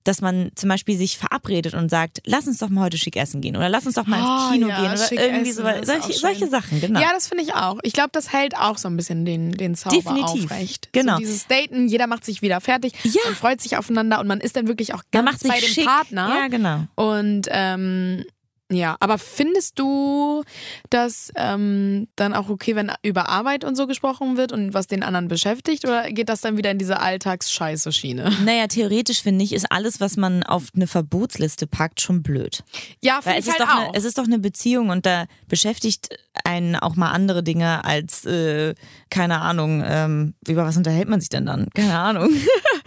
dass 0.03 0.21
man 0.21 0.51
zum 0.55 0.69
Beispiel 0.69 0.97
sich 0.97 1.17
verabredet 1.17 1.73
und 1.73 1.89
sagt, 1.89 2.21
lass 2.25 2.47
uns 2.47 2.57
doch 2.59 2.69
mal 2.69 2.85
heute 2.85 2.97
schick 2.97 3.15
essen 3.15 3.41
gehen 3.41 3.55
oder 3.55 3.69
lass 3.69 3.85
uns 3.85 3.95
doch 3.95 4.07
mal 4.07 4.19
ins 4.19 4.27
Oh, 4.27 4.51
Kino 4.53 4.67
ja, 4.67 4.81
gehen 4.81 4.91
oder 4.93 5.25
irgendwie 5.25 5.51
so, 5.51 5.63
solche, 5.83 6.13
solche 6.13 6.47
Sachen, 6.47 6.79
genau. 6.81 6.99
Ja, 6.99 7.11
das 7.13 7.27
finde 7.27 7.43
ich 7.43 7.53
auch. 7.53 7.79
Ich 7.83 7.93
glaube, 7.93 8.09
das 8.11 8.31
hält 8.33 8.55
auch 8.57 8.77
so 8.77 8.87
ein 8.87 8.97
bisschen 8.97 9.25
den, 9.25 9.51
den 9.51 9.75
Zauber 9.75 9.95
Definitiv. 9.95 10.45
aufrecht. 10.51 10.89
Genau. 10.91 11.13
So 11.13 11.19
dieses 11.19 11.47
Daten, 11.47 11.87
jeder 11.87 12.07
macht 12.07 12.25
sich 12.25 12.41
wieder 12.41 12.61
fertig, 12.61 12.93
Ja. 13.03 13.21
man 13.25 13.35
freut 13.35 13.61
sich 13.61 13.77
aufeinander 13.77 14.19
und 14.19 14.27
man 14.27 14.39
ist 14.41 14.55
dann 14.55 14.67
wirklich 14.67 14.93
auch 14.93 15.03
man 15.13 15.25
ganz 15.25 15.25
macht 15.25 15.39
sich 15.41 15.51
bei 15.51 15.59
dem 15.59 15.69
schick. 15.69 15.85
Partner. 15.85 16.29
Ja, 16.35 16.47
genau. 16.47 16.85
Und 16.95 17.47
ähm, 17.49 18.23
Ja, 18.71 18.95
aber 18.99 19.17
findest 19.17 19.77
du 19.77 20.43
das 20.89 21.31
ähm, 21.35 22.07
dann 22.15 22.33
auch 22.33 22.49
okay, 22.49 22.75
wenn 22.75 22.91
über 23.03 23.29
Arbeit 23.29 23.63
und 23.63 23.75
so 23.75 23.85
gesprochen 23.85 24.37
wird 24.37 24.51
und 24.51 24.73
was 24.73 24.87
den 24.87 25.03
anderen 25.03 25.27
beschäftigt? 25.27 25.85
Oder 25.85 26.09
geht 26.11 26.29
das 26.29 26.41
dann 26.41 26.57
wieder 26.57 26.71
in 26.71 26.77
diese 26.77 26.99
Alltagsscheiße-Schiene? 26.99 28.31
Naja, 28.45 28.67
theoretisch 28.67 29.21
finde 29.21 29.43
ich, 29.43 29.53
ist 29.53 29.71
alles, 29.71 29.99
was 29.99 30.17
man 30.17 30.43
auf 30.43 30.69
eine 30.75 30.87
Verbotsliste 30.87 31.67
packt, 31.67 32.01
schon 32.01 32.23
blöd. 32.23 32.63
Ja, 33.01 33.21
finde 33.21 33.37
es 33.37 33.45
ich 33.45 33.53
ist, 33.53 33.59
halt 33.59 33.69
doch 33.69 33.75
auch. 33.75 33.87
eine, 33.89 33.93
es 33.93 34.03
ist 34.03 34.17
doch 34.17 34.23
eine 34.25 34.39
Beziehung 34.39 34.89
und 34.89 35.05
da 35.05 35.25
beschäftigt 35.47 36.09
einen 36.43 36.75
auch 36.75 36.95
mal 36.95 37.11
andere 37.11 37.43
Dinge 37.43 37.83
als, 37.85 38.25
äh, 38.25 38.73
keine 39.09 39.41
Ahnung, 39.41 39.83
ähm, 39.85 40.33
über 40.47 40.65
was 40.65 40.77
unterhält 40.77 41.07
man 41.07 41.19
sich 41.19 41.29
denn 41.29 41.45
dann? 41.45 41.67
Keine 41.73 41.97
Ahnung. 41.97 42.29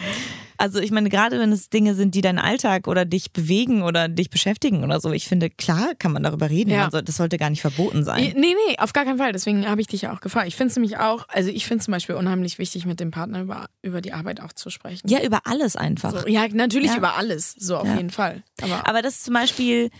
Also 0.65 0.81
ich 0.81 0.91
meine, 0.91 1.11
gerade 1.11 1.39
wenn 1.39 1.53
es 1.53 1.69
Dinge 1.69 1.95
sind, 1.95 2.15
die 2.15 2.23
deinen 2.23 2.39
Alltag 2.39 2.89
oder 2.89 3.05
dich 3.05 3.33
bewegen 3.33 3.83
oder 3.83 4.09
dich 4.09 4.31
beschäftigen 4.31 4.83
oder 4.83 4.99
so, 4.99 5.13
ich 5.13 5.29
finde, 5.29 5.51
klar 5.51 5.95
kann 5.99 6.11
man 6.11 6.23
darüber 6.23 6.49
reden. 6.49 6.71
Ja. 6.71 6.91
Soll- 6.91 7.03
das 7.03 7.17
sollte 7.19 7.37
gar 7.37 7.51
nicht 7.51 7.61
verboten 7.61 8.03
sein. 8.03 8.33
Nee, 8.35 8.55
nee, 8.69 8.79
auf 8.79 8.95
gar 8.95 9.05
keinen 9.05 9.19
Fall. 9.19 9.33
Deswegen 9.33 9.69
habe 9.69 9.83
ich 9.83 9.89
dich 9.89 10.01
ja 10.01 10.15
auch 10.15 10.21
gefragt. 10.23 10.49
Ich 10.49 10.57
finde 10.57 10.71
es 10.71 10.77
nämlich 10.77 10.97
auch, 10.97 11.29
also 11.29 11.51
ich 11.51 11.67
finde 11.67 11.81
es 11.81 11.85
zum 11.85 11.93
Beispiel 11.93 12.15
unheimlich 12.15 12.59
wichtig, 12.59 12.87
mit 12.87 12.99
dem 12.99 13.11
Partner 13.11 13.43
über, 13.43 13.67
über 13.83 14.01
die 14.01 14.15
Arbeit 14.15 14.41
auch 14.41 14.55
zu 14.55 14.71
sprechen. 14.71 15.07
Ja, 15.07 15.23
über 15.23 15.41
alles 15.45 15.77
einfach. 15.77 16.19
So, 16.23 16.29
ja, 16.29 16.47
natürlich 16.51 16.93
Ja. 16.93 16.97
über 16.97 17.15
alles. 17.17 17.55
So 17.59 17.77
auf 17.77 17.87
Ja. 17.87 17.97
jeden 17.97 18.09
Fall. 18.11 18.43
Aber, 18.63 18.89
Aber 18.89 19.03
das 19.03 19.17
ist 19.17 19.25
zum 19.25 19.35
Beispiel 19.35 19.91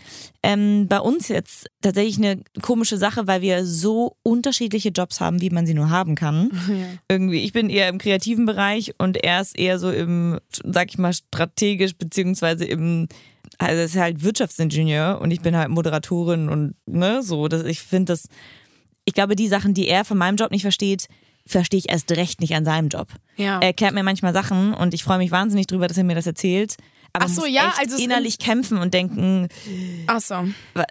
ähm, 0.45 0.89
bei 0.89 1.01
uns 1.01 1.29
jetzt 1.29 1.71
tatsächlich 1.81 2.19
eine 2.19 2.43
komische 2.61 2.99
Sache, 2.99 3.27
weil 3.27 3.41
wir 3.41 3.65
so 3.65 4.19
unterschiedliche 4.23 4.91
Jobs 4.91 5.19
haben, 5.19 5.41
wie 5.41 5.49
man 5.49 5.65
sie 5.65 5.73
nur 5.73 5.89
haben 5.89 6.15
kann. 6.17 6.51
Irgendwie, 7.09 7.41
ich 7.41 7.55
bin 7.55 7.71
eher 7.71 7.89
im 7.89 7.97
kreativen 7.97 8.45
Bereich 8.45 8.95
und 8.99 9.17
er 9.17 9.41
ist 9.41 9.59
eher 9.59 9.79
so 9.79 9.91
im, 9.91 10.39
sag 10.63 10.91
ich 10.91 10.99
mal, 10.99 11.15
strategisch, 11.15 11.97
beziehungsweise 11.97 12.67
im, 12.67 13.09
also 13.57 13.79
er 13.79 13.85
ist 13.87 13.97
halt 13.97 14.23
Wirtschaftsingenieur 14.23 15.19
und 15.23 15.31
ich 15.31 15.41
bin 15.41 15.57
halt 15.57 15.71
Moderatorin 15.71 16.51
und 16.51 16.75
ne, 16.85 17.23
so. 17.23 17.49
Das, 17.49 17.65
ich 17.65 17.81
finde 17.81 18.13
das, 18.13 18.29
ich 19.07 19.15
glaube, 19.15 19.37
die 19.37 19.49
Sachen, 19.49 19.73
die 19.73 19.89
er 19.89 20.05
von 20.05 20.19
meinem 20.19 20.37
Job 20.37 20.51
nicht 20.51 20.63
versteht, 20.63 21.09
verstehe 21.47 21.79
ich 21.79 21.91
erst 21.91 22.13
recht 22.13 22.43
nicht 22.43 22.55
an 22.55 22.67
seinem 22.67 22.89
Job. 22.89 23.09
Ja. 23.37 23.61
Er 23.61 23.69
erklärt 23.69 23.95
mir 23.95 24.03
manchmal 24.03 24.35
Sachen 24.35 24.75
und 24.75 24.93
ich 24.93 25.05
freue 25.05 25.19
mich 25.19 25.31
wahnsinnig 25.31 25.67
drüber, 25.69 25.89
dass 25.89 25.97
er 25.97 26.05
mir 26.05 26.15
das 26.15 26.27
erzählt. 26.27 26.77
Aber 27.15 27.27
Ach 27.27 27.29
so, 27.29 27.47
ja, 27.47 27.73
also 27.79 27.97
innerlich 27.97 28.39
kämpfen 28.39 28.77
und 28.79 28.93
denken, 28.93 29.49
ach 30.09 30.21
so. 30.21 30.35
wa- 30.75 30.85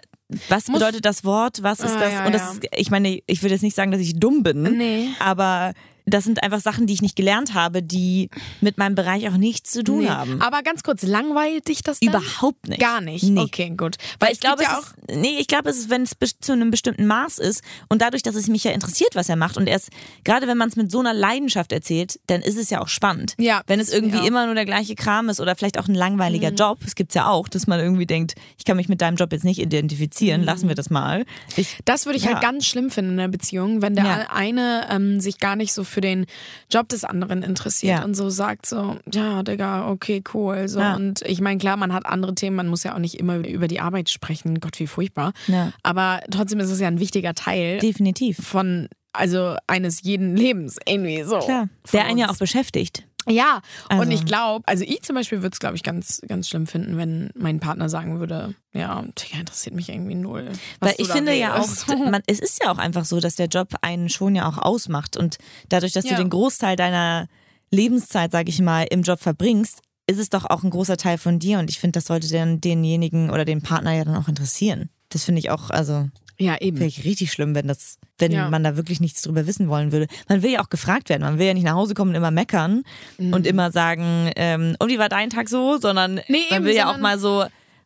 was 0.48 0.64
bedeutet 0.66 1.04
das 1.04 1.22
Wort, 1.24 1.62
was 1.62 1.80
ist 1.80 1.92
Ah, 1.96 2.00
das? 2.00 2.12
ja, 2.12 2.26
und 2.26 2.32
das 2.34 2.58
ja. 2.62 2.70
ich 2.76 2.90
meine, 2.90 3.20
ich 3.26 3.42
würde 3.42 3.54
jetzt 3.54 3.62
nicht 3.62 3.76
sagen, 3.76 3.90
dass 3.90 4.00
ich 4.00 4.18
dumm 4.18 4.42
bin, 4.42 4.62
Nee. 4.62 5.08
aber 5.20 5.74
das 6.06 6.24
sind 6.24 6.42
einfach 6.42 6.60
Sachen, 6.60 6.86
die 6.86 6.92
ich 6.92 7.02
nicht 7.02 7.16
gelernt 7.16 7.54
habe, 7.54 7.82
die 7.82 8.28
mit 8.60 8.76
meinem 8.78 8.94
Bereich 8.94 9.26
auch 9.28 9.36
nichts 9.38 9.70
zu 9.70 9.82
tun 9.82 10.00
Nee. 10.00 10.08
haben. 10.08 10.40
Aber 10.42 10.62
ganz 10.62 10.82
kurz, 10.82 11.02
langweilt 11.02 11.68
dich 11.68 11.82
das 11.82 12.00
dann? 12.00 12.10
Überhaupt 12.10 12.68
nicht. 12.68 12.80
Gar 12.80 13.00
nicht. 13.00 13.24
Nee. 13.24 13.40
Okay, 13.40 13.70
gut. 13.76 13.96
Weil 14.20 14.28
ich 14.32 14.34
es 14.34 14.40
gibt 14.40 14.56
glaube, 14.58 14.62
ja 14.64 14.78
es 14.80 14.86
ist, 15.14 15.18
nee, 15.20 15.36
ich 15.38 15.46
glaube, 15.46 15.70
es 15.70 15.78
ist, 15.78 15.90
wenn 15.90 16.02
es 16.02 16.12
zu 16.40 16.52
einem 16.52 16.70
bestimmten 16.70 17.06
Maß 17.06 17.38
ist 17.38 17.62
und 17.88 18.02
dadurch, 18.02 18.22
dass 18.22 18.34
es 18.34 18.48
mich 18.48 18.64
ja 18.64 18.72
interessiert, 18.72 19.14
was 19.14 19.28
er 19.28 19.36
macht 19.36 19.56
und 19.56 19.66
erst, 19.66 19.88
gerade 20.24 20.46
wenn 20.46 20.58
man 20.58 20.68
es 20.68 20.76
mit 20.76 20.90
so 20.90 21.00
einer 21.00 21.14
Leidenschaft 21.14 21.72
erzählt, 21.72 22.20
dann 22.26 22.42
ist 22.42 22.58
es 22.58 22.68
ja 22.70 22.80
auch 22.82 22.88
spannend. 22.88 23.34
Ja, 23.38 23.62
Wenn 23.66 23.80
es 23.80 23.88
ich 23.88 23.94
irgendwie. 23.94 24.18
Mhm. 24.18 24.26
immer 24.26 24.46
nur 24.46 24.54
der 24.54 24.66
gleiche 24.66 24.94
Kram 24.96 25.28
ist 25.30 25.40
oder 25.40 25.56
vielleicht 25.56 25.78
auch 25.78 25.88
ein 25.88 25.94
langweiliger 25.94 26.50
Job, 26.50 26.80
es 26.86 26.94
gibt's 26.94 27.14
ja 27.14 27.28
auch, 27.28 27.48
dass 27.48 27.66
man 27.66 27.80
irgendwie 27.80 28.06
denkt, 28.06 28.34
ich 28.58 28.64
kann 28.64 28.76
mich 28.76 28.88
mit 28.88 29.00
deinem 29.00 29.16
Job 29.16 29.32
jetzt 29.32 29.44
nicht 29.44 29.58
identifizieren, 29.60 30.42
Mhm. 30.42 30.46
lassen 30.46 30.68
wir 30.68 30.74
das 30.74 30.90
mal. 30.90 31.24
Ich, 31.56 31.78
Das 31.84 32.04
würde 32.06 32.18
ich 32.18 32.24
Ja. 32.24 32.32
halt 32.34 32.42
ganz 32.42 32.66
schlimm 32.66 32.90
finden 32.90 33.12
in 33.12 33.20
einer 33.20 33.28
Beziehung, 33.28 33.80
wenn 33.82 33.94
der 33.94 34.04
Ja. 34.04 34.26
eine 34.34 34.86
ähm, 34.90 35.20
sich 35.20 35.38
gar 35.38 35.56
nicht 35.56 35.72
so 35.72 35.84
für 35.94 36.00
den 36.02 36.26
Job 36.70 36.88
des 36.90 37.04
anderen 37.04 37.42
interessiert 37.42 38.00
Ja. 38.00 38.04
und 38.04 38.14
so 38.14 38.28
sagt 38.28 38.66
so, 38.66 38.96
ja, 39.12 39.42
Digga, 39.42 39.88
okay, 39.88 40.22
cool. 40.34 40.68
So. 40.68 40.80
Ja. 40.80 40.96
Und 40.96 41.22
ich 41.22 41.40
meine, 41.40 41.58
klar, 41.58 41.76
man 41.78 41.92
hat 41.94 42.04
andere 42.04 42.34
Themen, 42.34 42.56
man 42.56 42.68
muss 42.68 42.82
ja 42.84 42.94
auch 42.94 42.98
nicht 42.98 43.14
immer 43.18 43.36
über 43.36 43.68
die 43.68 43.80
Arbeit 43.80 44.10
sprechen. 44.10 44.60
Gott, 44.60 44.78
wie 44.80 44.86
furchtbar. 44.86 45.32
Ja. 45.46 45.72
Aber 45.82 46.20
trotzdem 46.30 46.60
ist 46.60 46.70
es 46.70 46.80
ja 46.80 46.88
ein 46.88 47.00
wichtiger 47.00 47.34
Teil 47.34 47.78
definitiv. 47.78 48.36
von, 48.46 48.88
also 49.12 49.56
eines 49.66 50.02
jeden 50.02 50.36
Lebens, 50.36 50.78
irgendwie 50.86 51.22
so. 51.22 51.38
Klar. 51.38 51.68
Der 51.92 52.04
einen 52.06 52.18
ja 52.18 52.28
auch 52.30 52.36
beschäftigt. 52.36 53.06
Ja, 53.26 53.60
und 53.90 54.00
Also- 54.00 54.12
ich 54.12 54.24
glaube, 54.26 54.62
also 54.66 54.84
ich 54.84 55.02
zum 55.02 55.14
Beispiel 55.16 55.42
würde 55.42 55.54
es, 55.54 55.60
glaube 55.60 55.76
ich, 55.76 55.82
ganz, 55.82 56.20
ganz 56.28 56.48
schlimm 56.48 56.66
finden, 56.66 56.96
wenn 56.98 57.30
mein 57.34 57.60
Partner 57.60 57.88
sagen 57.88 58.20
würde, 58.20 58.54
ja, 58.72 59.02
Digga, 59.02 59.38
interessiert 59.40 59.74
mich 59.74 59.88
irgendwie 59.88 60.14
null. 60.14 60.50
Weil 60.80 60.94
ich 60.98 61.08
finde 61.08 61.34
ja 61.34 61.58
auch, 61.58 61.86
man, 61.88 62.22
es 62.26 62.38
ist 62.40 62.62
ja 62.62 62.70
auch 62.70 62.78
einfach 62.78 63.04
so, 63.04 63.20
dass 63.20 63.36
der 63.36 63.46
Job 63.46 63.68
einen 63.82 64.08
schon 64.08 64.34
ja 64.34 64.48
auch 64.48 64.58
ausmacht. 64.58 65.16
Und 65.16 65.38
dadurch, 65.68 65.92
dass 65.92 66.04
Ja. 66.04 66.12
du 66.16 66.22
den 66.22 66.30
Großteil 66.30 66.76
deiner 66.76 67.28
Lebenszeit, 67.70 68.32
sag 68.32 68.48
ich 68.48 68.60
mal, 68.60 68.86
im 68.90 69.02
Job 69.02 69.20
verbringst, 69.20 69.80
ist 70.06 70.18
es 70.18 70.28
doch 70.28 70.44
auch 70.44 70.62
ein 70.62 70.70
großer 70.70 70.96
Teil 70.96 71.16
von 71.18 71.38
dir. 71.38 71.58
Und 71.58 71.70
ich 71.70 71.78
finde, 71.78 71.92
das 71.98 72.06
sollte 72.06 72.28
dann 72.28 72.60
denjenigen 72.60 73.30
oder 73.30 73.44
den 73.44 73.62
Partner 73.62 73.92
ja 73.94 74.04
dann 74.04 74.16
auch 74.16 74.28
interessieren. 74.28 74.90
Das 75.08 75.24
finde 75.24 75.38
ich 75.38 75.50
auch, 75.50 75.70
also 75.70 76.08
Ja, 76.38 76.60
eben. 76.60 76.76
finde 76.76 76.88
ich 76.88 77.04
richtig 77.04 77.32
schlimm, 77.32 77.54
wenn 77.54 77.68
das, 77.68 77.98
wenn 78.18 78.32
Ja. 78.32 78.48
man 78.50 78.64
da 78.64 78.76
wirklich 78.76 79.00
nichts 79.00 79.22
drüber 79.22 79.46
wissen 79.46 79.68
wollen 79.68 79.92
würde. 79.92 80.06
Man 80.28 80.42
will 80.42 80.50
ja 80.50 80.60
auch 80.62 80.68
gefragt 80.70 81.08
werden. 81.08 81.22
Man 81.22 81.38
will 81.38 81.46
ja 81.46 81.54
nicht 81.54 81.64
nach 81.64 81.74
Hause 81.74 81.94
kommen 81.94 82.10
und 82.10 82.16
immer 82.16 82.30
meckern 82.30 82.82
und 83.18 83.46
immer 83.46 83.70
sagen, 83.70 84.30
ähm, 84.36 84.76
und 84.78 84.88
wie 84.88 84.98
war 84.98 85.08
dein 85.08 85.30
Tag 85.30 85.48
so, 85.48 85.78
sondern 85.78 86.14
Mhm. 86.16 86.20
Nee, 86.28 86.42
man 86.50 86.56
eben, 86.58 86.64
will 86.66 86.74
ja 86.74 86.90
auch 86.92 86.98
mal 86.98 87.18
so, 87.18 87.44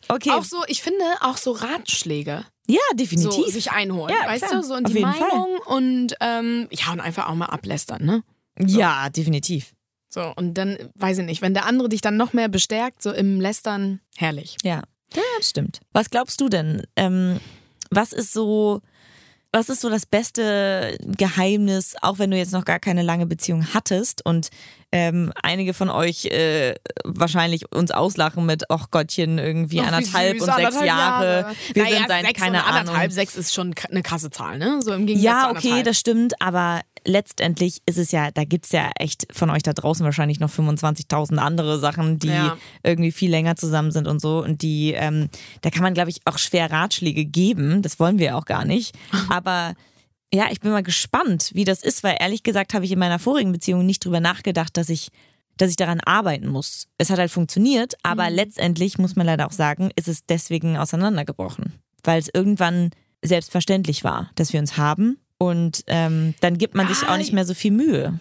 okay, 0.08 0.30
Auch 0.30 0.44
so, 0.44 0.56
ich 0.68 0.82
finde 0.82 1.02
auch 1.20 1.36
so 1.36 1.52
Ratschläge 1.52 2.44
ja, 2.70 2.78
so 2.90 2.96
definitiv. 2.96 3.46
sich 3.52 3.70
einholen, 3.72 4.14
Ja, 4.18 4.28
weißt 4.28 4.44
klar. 4.46 4.60
du, 4.60 4.66
so 4.66 4.74
in 4.74 4.84
Auf 4.86 4.92
die 4.92 4.98
jeden 4.98 5.12
Fall. 5.12 5.28
Meinung 5.28 5.58
und 5.66 6.14
ähm, 6.20 6.68
ja 6.70 6.92
und 6.92 7.00
einfach 7.00 7.28
auch 7.28 7.34
mal 7.34 7.46
ablästern, 7.46 8.04
ne? 8.04 8.22
ja, 8.60 9.08
definitiv. 9.10 9.72
So 10.10 10.32
und 10.36 10.54
dann 10.54 10.76
weiß 10.94 11.18
ich 11.18 11.24
nicht, 11.26 11.42
wenn 11.42 11.54
der 11.54 11.66
andere 11.66 11.88
dich 11.88 12.00
dann 12.00 12.16
noch 12.16 12.32
mehr 12.32 12.48
bestärkt, 12.48 13.02
so 13.02 13.12
im 13.12 13.40
Lästern, 13.40 14.00
herrlich. 14.16 14.56
Ja, 14.62 14.82
ja 15.14 15.22
das 15.38 15.50
stimmt. 15.50 15.80
Was 15.92 16.10
glaubst 16.10 16.40
du 16.40 16.48
denn? 16.48 16.82
Ähm, 16.96 17.40
was 17.90 18.12
ist 18.12 18.32
so, 18.32 18.80
was 19.52 19.68
ist 19.70 19.80
so 19.80 19.88
das 19.88 20.04
beste 20.06 20.96
Geheimnis, 21.00 21.94
auch 22.02 22.18
wenn 22.18 22.30
du 22.30 22.36
jetzt 22.36 22.52
noch 22.52 22.64
gar 22.64 22.78
keine 22.78 23.02
lange 23.02 23.26
Beziehung 23.26 23.66
hattest 23.74 24.24
und 24.24 24.48
ähm, 24.90 25.32
einige 25.42 25.74
von 25.74 25.90
euch 25.90 26.26
äh, 26.26 26.74
wahrscheinlich 27.04 27.70
uns 27.74 27.90
auslachen 27.90 28.46
mit, 28.46 28.70
ach 28.70 28.90
Gottchen, 28.90 29.38
irgendwie 29.38 29.80
Ach, 29.80 29.86
anderthalb 29.92 30.38
süß, 30.38 30.48
und 30.48 30.54
sechs 30.54 30.76
anderthalb 30.76 30.86
Jahre. 30.86 31.54
Wir 31.74 31.82
naja, 31.82 31.96
sind 31.98 32.08
seit 32.08 32.26
sechs 32.26 32.40
keine 32.40 32.58
und 32.58 32.64
anderthalb, 32.64 32.98
Ahnung. 32.98 33.10
sechs 33.10 33.36
ist 33.36 33.52
schon 33.54 33.74
eine 33.90 34.02
krasse 34.02 34.30
Zahl, 34.30 34.56
ne? 34.58 34.80
So 34.82 34.92
im 34.94 35.04
Gegensatz 35.06 35.24
Ja, 35.24 35.50
okay, 35.50 35.56
anderthalb. 35.58 35.84
das 35.84 35.98
stimmt, 35.98 36.40
aber 36.40 36.80
letztendlich 37.08 37.80
ist 37.86 37.98
es 37.98 38.12
ja, 38.12 38.30
da 38.30 38.44
gibt's 38.44 38.70
ja 38.70 38.90
echt 38.98 39.26
von 39.32 39.50
euch 39.50 39.62
da 39.62 39.72
draußen 39.72 40.04
wahrscheinlich 40.04 40.38
noch 40.40 40.50
25.000 40.50 41.38
andere 41.38 41.78
Sachen, 41.78 42.18
die 42.18 42.28
Ja. 42.28 42.56
irgendwie 42.84 43.10
viel 43.12 43.30
länger 43.30 43.56
zusammen 43.56 43.90
sind 43.90 44.06
und 44.06 44.20
so. 44.20 44.42
Und 44.44 44.62
die, 44.62 44.92
ähm, 44.92 45.28
da 45.62 45.70
kann 45.70 45.82
man, 45.82 45.94
glaube 45.94 46.10
ich, 46.10 46.20
auch 46.26 46.38
schwer 46.38 46.70
Ratschläge 46.70 47.24
geben. 47.24 47.82
Das 47.82 47.98
wollen 47.98 48.18
wir 48.18 48.26
ja 48.26 48.34
auch 48.38 48.44
gar 48.44 48.64
nicht. 48.64 48.94
Aber 49.30 49.74
ja, 50.32 50.46
ich 50.50 50.60
bin 50.60 50.70
mal 50.70 50.82
gespannt, 50.82 51.50
wie 51.54 51.64
das 51.64 51.82
ist, 51.82 52.04
weil 52.04 52.16
ehrlich 52.20 52.42
gesagt 52.42 52.74
habe 52.74 52.84
ich 52.84 52.92
in 52.92 52.98
meiner 52.98 53.18
vorigen 53.18 53.50
Beziehung 53.52 53.86
nicht 53.86 54.04
drüber 54.04 54.20
nachgedacht, 54.20 54.76
dass 54.76 54.88
ich 54.88 55.08
dass 55.56 55.70
ich 55.70 55.76
daran 55.76 55.98
arbeiten 55.98 56.46
muss. 56.46 56.86
Es 56.98 57.10
hat 57.10 57.18
halt 57.18 57.32
funktioniert, 57.32 57.94
aber 58.04 58.30
letztendlich 58.30 58.96
muss 58.96 59.16
man 59.16 59.26
leider 59.26 59.44
auch 59.44 59.50
sagen, 59.52 59.90
ist 59.96 60.06
es 60.06 60.24
deswegen 60.24 60.76
auseinandergebrochen, 60.76 61.72
weil 62.04 62.20
es 62.20 62.28
irgendwann 62.32 62.90
selbstverständlich 63.24 64.04
war, 64.04 64.30
dass 64.36 64.52
wir 64.52 64.60
uns 64.60 64.76
haben 64.76 65.18
und 65.38 65.84
ähm, 65.86 66.34
dann 66.40 66.58
gibt 66.58 66.74
man 66.74 66.88
sich 66.88 67.06
auch 67.08 67.16
nicht 67.16 67.32
mehr 67.32 67.44
so 67.44 67.54
viel 67.54 67.70
Mühe. 67.70 68.18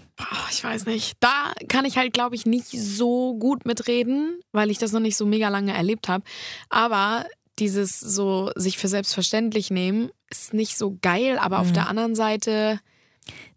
Ich 0.51 0.63
weiß 0.63 0.85
nicht. 0.85 1.17
Da 1.19 1.51
kann 1.67 1.83
ich 1.85 1.97
halt, 1.97 2.13
glaube 2.13 2.35
ich, 2.35 2.45
nicht 2.45 2.67
so 2.69 3.35
gut 3.37 3.65
mitreden, 3.65 4.39
weil 4.51 4.69
ich 4.69 4.77
das 4.77 4.91
noch 4.91 4.99
nicht 4.99 5.17
so 5.17 5.25
mega 5.25 5.49
lange 5.49 5.73
erlebt 5.73 6.07
habe. 6.09 6.23
Aber 6.69 7.25
dieses 7.59 7.99
so 7.99 8.51
sich 8.55 8.77
für 8.77 8.87
selbstverständlich 8.87 9.71
nehmen 9.71 10.09
ist 10.29 10.53
nicht 10.53 10.77
so 10.77 10.97
geil, 11.01 11.39
aber 11.39 11.59
auf 11.59 11.71
der 11.71 11.87
anderen 11.89 12.13
Seite, 12.15 12.79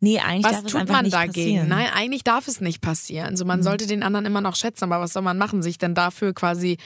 Nee, 0.00 0.18
eigentlich 0.18 0.44
was 0.46 0.52
darf 0.52 0.64
es 0.66 0.72
tut 0.72 0.80
einfach 0.80 0.94
man 0.94 1.04
nicht 1.04 1.14
dagegen? 1.14 1.32
passieren. 1.32 1.62
Mhm. 1.64 1.68
Nein, 1.68 1.86
eigentlich 1.94 2.24
darf 2.24 2.48
es 2.48 2.60
nicht 2.60 2.80
passieren. 2.80 3.28
Also 3.28 3.44
man 3.44 3.62
sollte 3.62 3.86
den 3.86 4.02
anderen 4.02 4.24
immer 4.26 4.40
noch 4.40 4.56
schätzen, 4.56 4.84
aber 4.84 5.00
was 5.00 5.12
soll 5.12 5.22
man 5.22 5.38
machen? 5.38 5.62
Sich 5.62 5.78
dann 5.78 5.94
dafür 5.94 6.32
quasi 6.32 6.78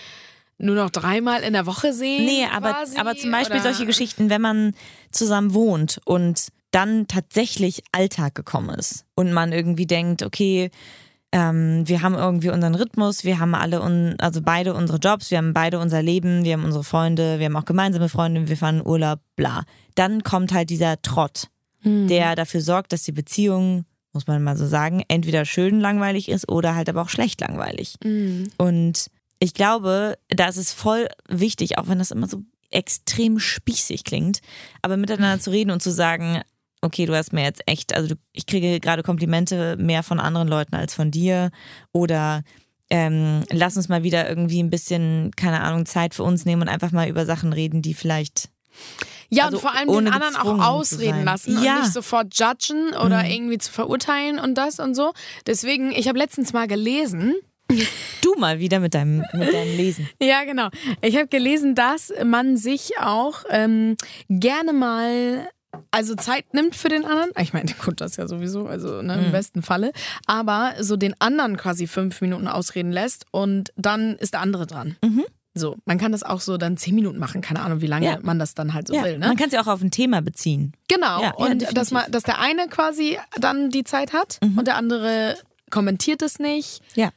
nur 0.59 0.75
noch 0.75 0.91
dreimal 0.91 1.43
in 1.43 1.53
der 1.55 1.67
Woche 1.67 1.93
sehen? 1.93 2.25
Nee, 2.27 2.47
aber, 2.53 2.73
quasi? 2.73 2.99
aber 2.99 3.17
zum 3.17 3.31
Beispiel 3.31 3.57
Oder- 3.61 3.63
solche 3.73 3.87
Geschichten, 3.87 4.29
wenn 4.29 4.43
man 4.43 4.75
zusammen 5.13 5.55
wohnt 5.55 6.01
und 6.05 6.49
dann 6.75 7.07
tatsächlich 7.07 7.83
Alltag 7.93 8.35
gekommen 8.35 8.71
ist 8.71 9.05
und 9.15 9.33
man 9.33 9.53
irgendwie 9.53 9.87
denkt, 9.87 10.23
okay, 10.23 10.71
ähm, 11.31 11.87
wir 11.87 12.03
haben 12.03 12.15
irgendwie 12.15 12.51
unseren 12.51 12.75
Rhythmus, 12.75 13.25
wir 13.25 13.39
haben 13.39 13.55
alle, 13.55 13.81
un 13.81 14.15
also 14.19 14.41
beide 14.43 14.75
unsere 14.75 14.99
Jobs, 14.99 15.31
wir 15.31 15.39
haben 15.39 15.53
beide 15.53 15.79
unser 15.79 16.03
Leben, 16.03 16.45
wir 16.45 16.55
haben 16.55 16.65
unsere 16.65 16.85
Freunde, 16.85 17.39
wir 17.39 17.47
haben 17.47 17.57
auch 17.57 17.65
gemeinsame 17.65 18.09
Freunde, 18.09 18.49
wir 18.49 18.57
fahren 18.57 18.85
Urlaub, 18.85 19.21
bla. 19.37 19.65
Dann 19.95 20.23
kommt 20.23 20.53
halt 20.53 20.71
dieser 20.71 21.01
Trott, 21.03 21.49
Hm. 21.81 22.09
der 22.09 22.35
dafür 22.35 22.61
sorgt, 22.61 22.93
dass 22.93 23.03
die 23.03 23.13
Beziehung, 23.13 23.85
muss 24.13 24.27
man 24.27 24.43
mal 24.43 24.57
so 24.57 24.67
sagen, 24.67 25.03
entweder 25.09 25.45
schön 25.45 25.81
langweilig 25.81 26.29
ist 26.29 26.49
oder 26.49 26.75
halt 26.75 26.89
aber 26.89 27.03
auch 27.03 27.09
schlecht 27.09 27.41
langweilig. 27.41 27.97
Mhm. 28.03 28.51
Und 28.59 29.11
ich 29.39 29.55
glaube, 29.55 30.17
da 30.29 30.47
ist 30.47 30.57
es 30.57 30.73
voll 30.73 31.09
wichtig, 31.29 31.79
auch 31.79 31.89
wenn 31.89 31.99
das 31.99 32.11
immer 32.11 32.29
so 32.29 32.43
extrem 32.71 33.39
spießig 33.39 34.05
klingt, 34.05 34.41
aber 34.83 34.97
miteinander 34.97 35.41
zu 35.41 35.51
reden 35.51 35.71
und 35.71 35.83
zu 35.83 35.91
sagen, 35.91 36.43
okay, 36.85 37.07
du 37.07 37.15
hast 37.17 37.33
mir 37.33 37.43
jetzt 37.43 37.63
echt, 37.67 37.95
also 37.95 38.11
du, 38.11 38.15
ich 38.33 38.47
kriege 38.47 38.79
gerade 38.81 39.03
Komplimente 39.03 39.77
mehr 39.79 40.03
von 40.03 40.21
anderen 40.21 40.49
Leuten 40.49 40.75
als 40.77 40.95
von 40.95 41.11
dir 41.11 41.51
oder 41.93 42.43
ähm, 42.91 43.43
lass 43.51 43.77
uns 43.77 43.89
mal 43.89 44.03
wieder 44.03 44.29
irgendwie 44.29 44.63
ein 44.63 44.71
bisschen, 44.71 45.31
keine 45.37 45.61
Ahnung, 45.63 45.87
Zeit 45.87 46.15
für 46.15 46.23
uns 46.23 46.45
nehmen 46.45 46.63
und 46.63 46.69
einfach 46.69 46.93
mal 46.93 47.09
über 47.09 47.25
Sachen 47.27 47.53
reden, 47.53 47.81
die 47.83 47.95
vielleicht. 47.95 48.51
Ja, 49.31 49.45
Also 49.47 49.57
und 49.57 49.63
vor 49.63 49.75
allem 49.75 49.89
den 49.89 50.09
anderen 50.09 50.37
auch 50.37 50.59
ausreden 50.65 51.25
lassen 51.25 51.63
Ja. 51.65 51.77
und 51.77 51.81
nicht 51.83 51.93
sofort 51.93 52.39
judgen 52.39 52.89
oder 52.91 53.25
Mhm. 53.25 53.31
irgendwie 53.31 53.59
zu 53.59 53.73
verurteilen 53.73 54.39
und 54.39 54.55
das 54.57 54.79
und 54.81 54.95
so. 54.95 55.13
Deswegen, 55.47 55.93
ich 55.93 56.09
habe 56.09 56.19
letztens 56.19 56.53
mal 56.53 56.69
gelesen, 56.69 57.35
Du 58.21 58.35
mal 58.37 58.59
wieder 58.59 58.79
mit 58.79 58.93
deinem, 58.95 59.25
mit 59.33 59.53
deinem 59.53 59.77
Lesen. 59.77 60.09
Ja, 60.23 60.45
genau. 60.45 60.69
Ich 61.01 61.17
habe 61.17 61.29
gelesen, 61.29 61.75
dass 61.75 62.13
man 62.25 62.57
sich 62.59 62.99
auch 63.01 63.45
ähm, 63.49 63.97
gerne 64.29 64.73
mal 64.75 65.49
also 65.91 66.15
Zeit 66.15 66.53
nimmt 66.55 66.75
für 66.77 66.89
den 66.89 67.05
anderen. 67.05 67.31
Ich 67.41 67.53
meine, 67.53 67.71
gut, 67.85 68.01
das 68.01 68.17
ja 68.17 68.27
sowieso, 68.29 68.67
also 68.67 69.03
ne, 69.03 69.27
im 69.27 69.33
besten 69.33 69.63
Falle. 69.63 69.93
Aber 70.27 70.75
so 70.81 70.97
den 70.97 71.15
anderen 71.21 71.57
quasi 71.57 71.87
fünf 71.87 72.21
Minuten 72.21 72.49
ausreden 72.49 72.93
lässt 72.93 73.27
und 73.31 73.73
dann 73.77 74.17
ist 74.17 74.35
der 74.35 74.41
andere 74.41 74.67
dran. 74.67 74.97
So, 75.57 75.77
man 75.85 75.99
kann 75.99 76.11
das 76.11 76.25
auch 76.25 76.41
so 76.41 76.57
dann 76.57 76.77
zehn 76.77 76.97
Minuten 76.97 77.19
machen, 77.19 77.41
keine 77.41 77.61
Ahnung, 77.63 77.81
wie 77.81 77.87
lange 77.87 78.07
Ja. 78.07 78.19
man 78.23 78.41
das 78.41 78.55
dann 78.55 78.75
halt 78.75 78.89
so 78.89 78.95
Ja, 78.95 79.05
will. 79.05 79.19
Ne? 79.19 79.29
Man 79.29 79.37
kann 79.37 79.47
es 79.47 79.53
ja 79.53 79.63
auch 79.63 79.69
auf 79.69 79.83
ein 79.83 79.93
Thema 79.93 80.21
beziehen. 80.21 80.73
Genau. 80.89 81.23
Ja, 81.23 81.35
und 81.35 81.77
dass, 81.77 81.93
man, 81.93 82.11
dass 82.11 82.25
der 82.25 82.41
eine 82.41 82.67
quasi 82.69 83.19
dann 83.41 83.71
die 83.71 83.85
Zeit 83.85 84.13
hat 84.13 84.39
und 84.43 84.67
der 84.67 84.75
andere 84.77 85.37
kommentiert 85.71 86.23
es 86.23 86.39
nicht, 86.41 86.83
Ja. 86.97 87.11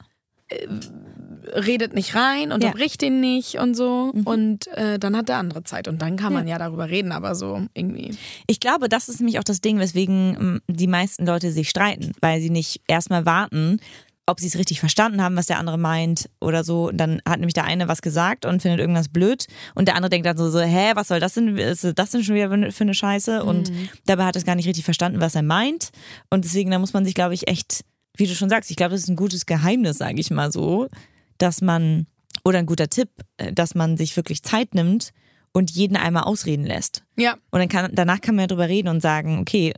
Redet 1.53 1.93
nicht 1.93 2.15
rein, 2.15 2.51
unterbricht 2.51 3.01
ihn 3.03 3.19
nicht 3.19 3.55
und 3.55 3.75
so. 3.75 4.11
Und 4.25 4.67
äh, 4.67 4.99
dann 4.99 5.15
hat 5.15 5.29
der 5.29 5.37
andere 5.37 5.63
Zeit. 5.63 5.87
Und 5.87 6.01
dann 6.01 6.17
kann 6.17 6.33
man 6.33 6.47
ja, 6.47 6.57
darüber 6.57 6.89
reden, 6.89 7.11
aber 7.11 7.35
so 7.35 7.61
irgendwie. 7.73 8.15
Ich 8.47 8.59
glaube, 8.59 8.89
das 8.89 9.09
ist 9.09 9.19
nämlich 9.19 9.39
auch 9.39 9.43
das 9.43 9.61
Ding, 9.61 9.79
weswegen 9.79 10.37
ähm, 10.39 10.61
die 10.67 10.87
meisten 10.87 11.25
Leute 11.25 11.51
sich 11.51 11.69
streiten, 11.69 12.13
weil 12.21 12.41
sie 12.41 12.49
nicht 12.49 12.81
erstmal 12.87 13.25
warten, 13.25 13.79
ob 14.27 14.41
sie 14.41 14.47
es 14.47 14.57
richtig 14.57 14.79
verstanden 14.79 15.23
haben, 15.23 15.37
was 15.37 15.47
der 15.47 15.57
andere 15.57 15.77
meint 15.77 16.29
oder 16.41 16.63
so. 16.63 16.89
Und 16.89 16.97
dann 16.97 17.21
hat 17.27 17.39
nämlich 17.39 17.53
der 17.53 17.63
eine 17.63 17.87
was 17.87 18.01
gesagt 18.01 18.45
und 18.45 18.61
findet 18.61 18.81
irgendwas 18.81 19.07
blöd 19.07 19.47
und 19.73 19.87
der 19.87 19.95
andere 19.95 20.09
denkt 20.09 20.27
dann 20.27 20.37
so, 20.37 20.49
so 20.49 20.59
hä, 20.59 20.91
was 20.95 21.07
soll 21.07 21.21
das 21.21 21.33
denn, 21.33 21.57
ist 21.57 21.87
das 21.95 22.11
denn 22.11 22.23
schon 22.23 22.35
wieder 22.35 22.49
für 22.71 22.83
eine 22.83 22.93
Scheiße? 22.93 23.43
Und 23.43 23.71
dabei 24.05 24.25
hat 24.25 24.35
er 24.35 24.39
es 24.39 24.45
gar 24.45 24.55
nicht 24.55 24.67
richtig 24.67 24.83
verstanden, 24.83 25.21
was 25.21 25.35
er 25.35 25.43
meint. 25.43 25.89
Und 26.29 26.43
deswegen, 26.43 26.71
da 26.71 26.77
muss 26.77 26.93
man 26.93 27.05
sich, 27.05 27.13
glaube 27.13 27.33
ich, 27.33 27.47
echt, 27.47 27.85
wie 28.17 28.27
du 28.27 28.35
schon 28.35 28.49
sagst, 28.49 28.69
ich 28.69 28.75
glaube, 28.75 28.91
das 28.91 29.03
ist 29.03 29.09
ein 29.09 29.15
gutes 29.15 29.45
Geheimnis, 29.45 29.97
sage 29.97 30.19
ich 30.19 30.29
mal 30.29 30.51
so, 30.51 30.89
dass 31.37 31.61
man, 31.61 32.07
oder 32.43 32.59
ein 32.59 32.65
guter 32.65 32.89
Tipp, 32.89 33.09
äh, 33.37 33.53
dass 33.53 33.75
man 33.75 33.97
sich 33.97 34.15
wirklich 34.15 34.43
Zeit 34.43 34.73
nimmt 34.75 35.11
und 35.53 35.71
jeden 35.71 35.97
einmal 35.97 36.23
ausreden 36.23 36.65
lässt. 36.65 37.03
Ja. 37.15 37.37
Und 37.51 37.59
dann 37.59 37.69
kann, 37.69 37.91
danach 37.93 38.21
kann 38.21 38.35
man 38.35 38.43
ja 38.43 38.47
drüber 38.47 38.67
reden 38.67 38.89
und 38.89 39.01
sagen, 39.01 39.39
okay, 39.39 39.73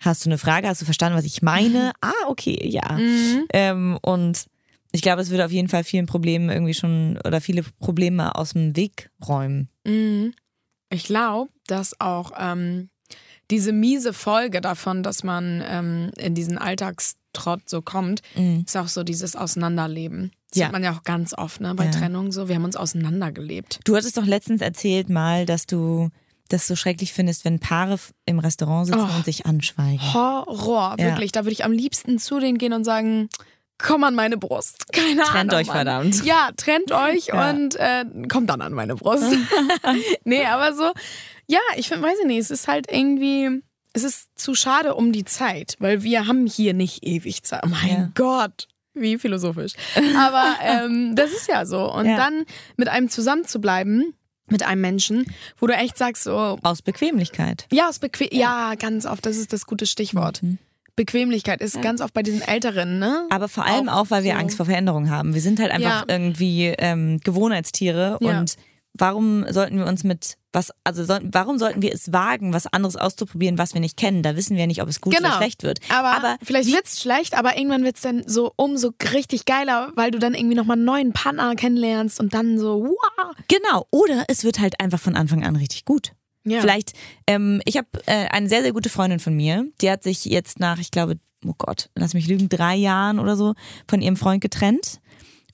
hast 0.00 0.24
du 0.24 0.30
eine 0.30 0.38
Frage, 0.38 0.68
hast 0.68 0.80
du 0.80 0.84
verstanden, 0.84 1.18
was 1.18 1.24
ich 1.24 1.42
meine? 1.42 1.92
Ah, 2.00 2.12
okay, 2.28 2.58
ja. 2.68 2.98
Ähm, 3.52 3.98
und 4.02 4.46
ich 4.92 5.02
glaube, 5.02 5.22
es 5.22 5.30
würde 5.30 5.44
auf 5.44 5.50
jeden 5.50 5.68
Fall 5.68 5.84
vielen 5.84 6.06
Problemen 6.06 6.50
irgendwie 6.50 6.74
schon 6.74 7.18
oder 7.24 7.40
viele 7.40 7.62
Probleme 7.62 8.34
aus 8.34 8.52
dem 8.52 8.76
Weg 8.76 9.10
räumen. 9.26 9.68
Mhm. 9.84 10.34
Ich 10.90 11.04
glaube, 11.04 11.50
dass 11.66 12.00
auch 12.00 12.32
ähm, 12.38 12.88
diese 13.50 13.72
miese 13.72 14.12
Folge 14.12 14.60
davon, 14.60 15.02
dass 15.02 15.24
man 15.24 15.62
ähm, 15.66 16.10
in 16.16 16.34
diesen 16.34 16.58
Alltagstrott 16.58 17.68
so 17.68 17.82
kommt, 17.82 18.22
ist 18.64 18.76
auch 18.76 18.88
so 18.88 19.02
dieses 19.02 19.36
Auseinanderleben. 19.36 20.32
Das 20.50 20.58
Ja. 20.60 20.66
hat 20.66 20.72
man 20.72 20.82
ja 20.84 20.92
auch 20.92 21.02
ganz 21.02 21.34
oft, 21.36 21.60
ne? 21.60 21.74
Bei 21.74 21.84
Ja. 21.86 21.90
Trennung 21.90 22.32
so. 22.32 22.48
Wir 22.48 22.54
haben 22.56 22.64
uns 22.64 22.76
auseinandergelebt. 22.76 23.80
Du 23.84 23.96
hattest 23.96 24.16
doch 24.16 24.24
letztens 24.24 24.60
erzählt 24.62 25.08
mal, 25.10 25.44
dass 25.46 25.66
du 25.66 26.08
das 26.48 26.66
so 26.66 26.74
schrecklich 26.76 27.12
findest, 27.12 27.44
wenn 27.44 27.58
Paare 27.60 27.98
im 28.24 28.38
Restaurant 28.38 28.86
sitzen 28.86 29.00
Oh. 29.00 29.16
und 29.16 29.24
sich 29.26 29.44
anschweigen. 29.44 30.14
Horror, 30.14 30.96
Ja. 30.98 31.04
wirklich. 31.06 31.32
Da 31.32 31.40
würde 31.44 31.52
ich 31.52 31.64
am 31.64 31.72
liebsten 31.72 32.18
zu 32.18 32.40
denen 32.40 32.56
gehen 32.56 32.72
und 32.72 32.84
sagen, 32.84 33.28
komm 33.76 34.02
an 34.04 34.14
meine 34.14 34.38
Brust. 34.38 34.86
Keine 34.92 35.22
Trennt 35.22 35.52
Ahnung. 35.52 35.60
euch, 35.60 35.66
Mann. 35.66 35.76
verdammt. 35.76 36.24
Ja, 36.24 36.50
trennt 36.56 36.90
euch 36.92 37.26
Ja. 37.34 37.50
und 37.50 37.76
äh, 37.76 38.04
kommt 38.28 38.48
dann 38.48 38.62
an 38.62 38.72
meine 38.72 38.94
Brust. 38.96 39.30
nee, 40.24 40.44
aber 40.46 40.74
so, 40.74 40.90
ja, 41.46 41.60
ich 41.76 41.88
find, 41.88 42.02
weiß 42.02 42.16
ich 42.22 42.26
nicht, 42.26 42.38
es 42.38 42.50
ist 42.50 42.66
halt 42.68 42.90
irgendwie, 42.90 43.62
es 43.92 44.04
ist 44.04 44.28
zu 44.34 44.54
schade 44.54 44.94
um 44.94 45.12
die 45.12 45.24
Zeit, 45.24 45.76
weil 45.80 46.02
wir 46.02 46.26
haben 46.26 46.46
hier 46.46 46.72
nicht 46.72 47.04
ewig 47.04 47.42
Zeit. 47.42 47.60
Oh 47.64 47.68
mein 47.68 47.88
Ja. 47.90 48.10
Gott. 48.14 48.68
Wie 48.94 49.18
philosophisch. 49.18 49.72
Aber 50.18 50.56
ähm, 50.62 51.14
das 51.14 51.30
ist 51.32 51.48
ja 51.48 51.64
so. 51.66 51.92
Und 51.92 52.06
Ja. 52.06 52.16
dann 52.16 52.44
mit 52.76 52.88
einem 52.88 53.08
zusammen 53.08 53.44
zu 53.44 53.60
bleiben, 53.60 54.14
mit 54.50 54.62
einem 54.64 54.80
Menschen, 54.80 55.26
wo 55.58 55.66
du 55.66 55.74
echt 55.74 55.98
sagst, 55.98 56.24
so, 56.24 56.58
Aus 56.62 56.82
Bequemlichkeit. 56.82 57.66
ja, 57.70 57.88
aus 57.88 57.98
Bequem 57.98 58.28
ja, 58.32 58.74
ganz 58.76 59.04
oft, 59.06 59.24
das 59.26 59.36
ist 59.36 59.52
das 59.52 59.66
gute 59.66 59.86
Stichwort. 59.86 60.42
Mhm. 60.42 60.58
Bequemlichkeit 60.96 61.60
ist 61.60 61.80
ganz 61.80 62.00
oft 62.00 62.12
bei 62.12 62.22
diesen 62.24 62.40
Älteren, 62.42 62.98
ne? 62.98 63.26
Aber 63.30 63.48
vor 63.48 63.64
allem 63.64 63.88
auch, 63.88 64.06
weil 64.10 64.24
wir 64.24 64.32
so. 64.32 64.38
Angst 64.38 64.56
vor 64.56 64.66
Veränderung 64.66 65.10
haben. 65.10 65.32
Wir 65.32 65.40
sind 65.40 65.60
halt 65.60 65.70
einfach 65.70 66.00
Ja. 66.00 66.04
irgendwie 66.08 66.74
ähm, 66.76 67.20
Gewohnheitstiere 67.22 68.18
Ja. 68.20 68.40
und 68.40 68.56
warum 68.94 69.44
sollten 69.52 69.78
wir 69.78 69.86
uns 69.86 70.02
mit 70.02 70.34
was, 70.52 70.72
also 70.84 71.04
sollten, 71.04 71.32
warum 71.32 71.58
sollten 71.58 71.82
wir 71.82 71.92
es 71.92 72.12
wagen, 72.12 72.52
was 72.52 72.66
anderes 72.66 72.96
auszuprobieren, 72.96 73.58
was 73.58 73.74
wir 73.74 73.80
nicht 73.80 73.96
kennen? 73.96 74.22
Da 74.22 74.36
wissen 74.36 74.56
wir 74.56 74.66
nicht, 74.66 74.82
ob 74.82 74.88
es 74.88 75.00
gut 75.00 75.18
oder 75.18 75.32
schlecht 75.32 75.62
wird. 75.62 75.80
Genau. 75.80 75.94
Aber, 75.94 76.16
Aber 76.16 76.36
vielleicht 76.42 76.72
wird's 76.72 77.00
schlecht, 77.00 77.36
aber 77.36 77.56
irgendwann 77.56 77.84
wird's 77.84 78.00
dann 78.00 78.22
so 78.26 78.52
umso 78.56 78.92
richtig 79.12 79.44
geiler, 79.44 79.92
weil 79.94 80.10
du 80.10 80.18
dann 80.18 80.34
irgendwie 80.34 80.54
nochmal 80.54 80.76
einen 80.76 80.84
neuen 80.84 81.12
Partner 81.12 81.54
kennenlernst 81.54 82.18
und 82.20 82.32
dann 82.34 82.58
so, 82.58 82.84
wow. 82.84 83.34
Genau, 83.48 83.86
oder 83.90 84.24
es 84.28 84.44
wird 84.44 84.58
halt 84.58 84.80
einfach 84.80 85.00
von 85.00 85.16
Anfang 85.16 85.44
an 85.44 85.56
richtig 85.56 85.84
gut. 85.84 86.12
Ja. 86.44 86.60
Vielleicht, 86.60 86.92
ähm, 87.26 87.60
ich 87.66 87.76
habe 87.76 87.88
äh, 88.06 88.28
eine 88.30 88.48
sehr, 88.48 88.62
sehr 88.62 88.72
gute 88.72 88.88
Freundin 88.88 89.20
von 89.20 89.34
mir, 89.34 89.66
die 89.80 89.90
hat 89.90 90.02
sich 90.02 90.24
jetzt 90.24 90.60
nach, 90.60 90.78
ich 90.78 90.90
glaube, 90.90 91.18
oh 91.44 91.54
Gott, 91.58 91.90
lass 91.94 92.14
mich 92.14 92.26
lügen, 92.26 92.48
drei 92.48 92.74
Jahren 92.74 93.18
oder 93.18 93.36
so 93.36 93.54
von 93.86 94.00
ihrem 94.00 94.16
Freund 94.16 94.40
getrennt. 94.40 95.00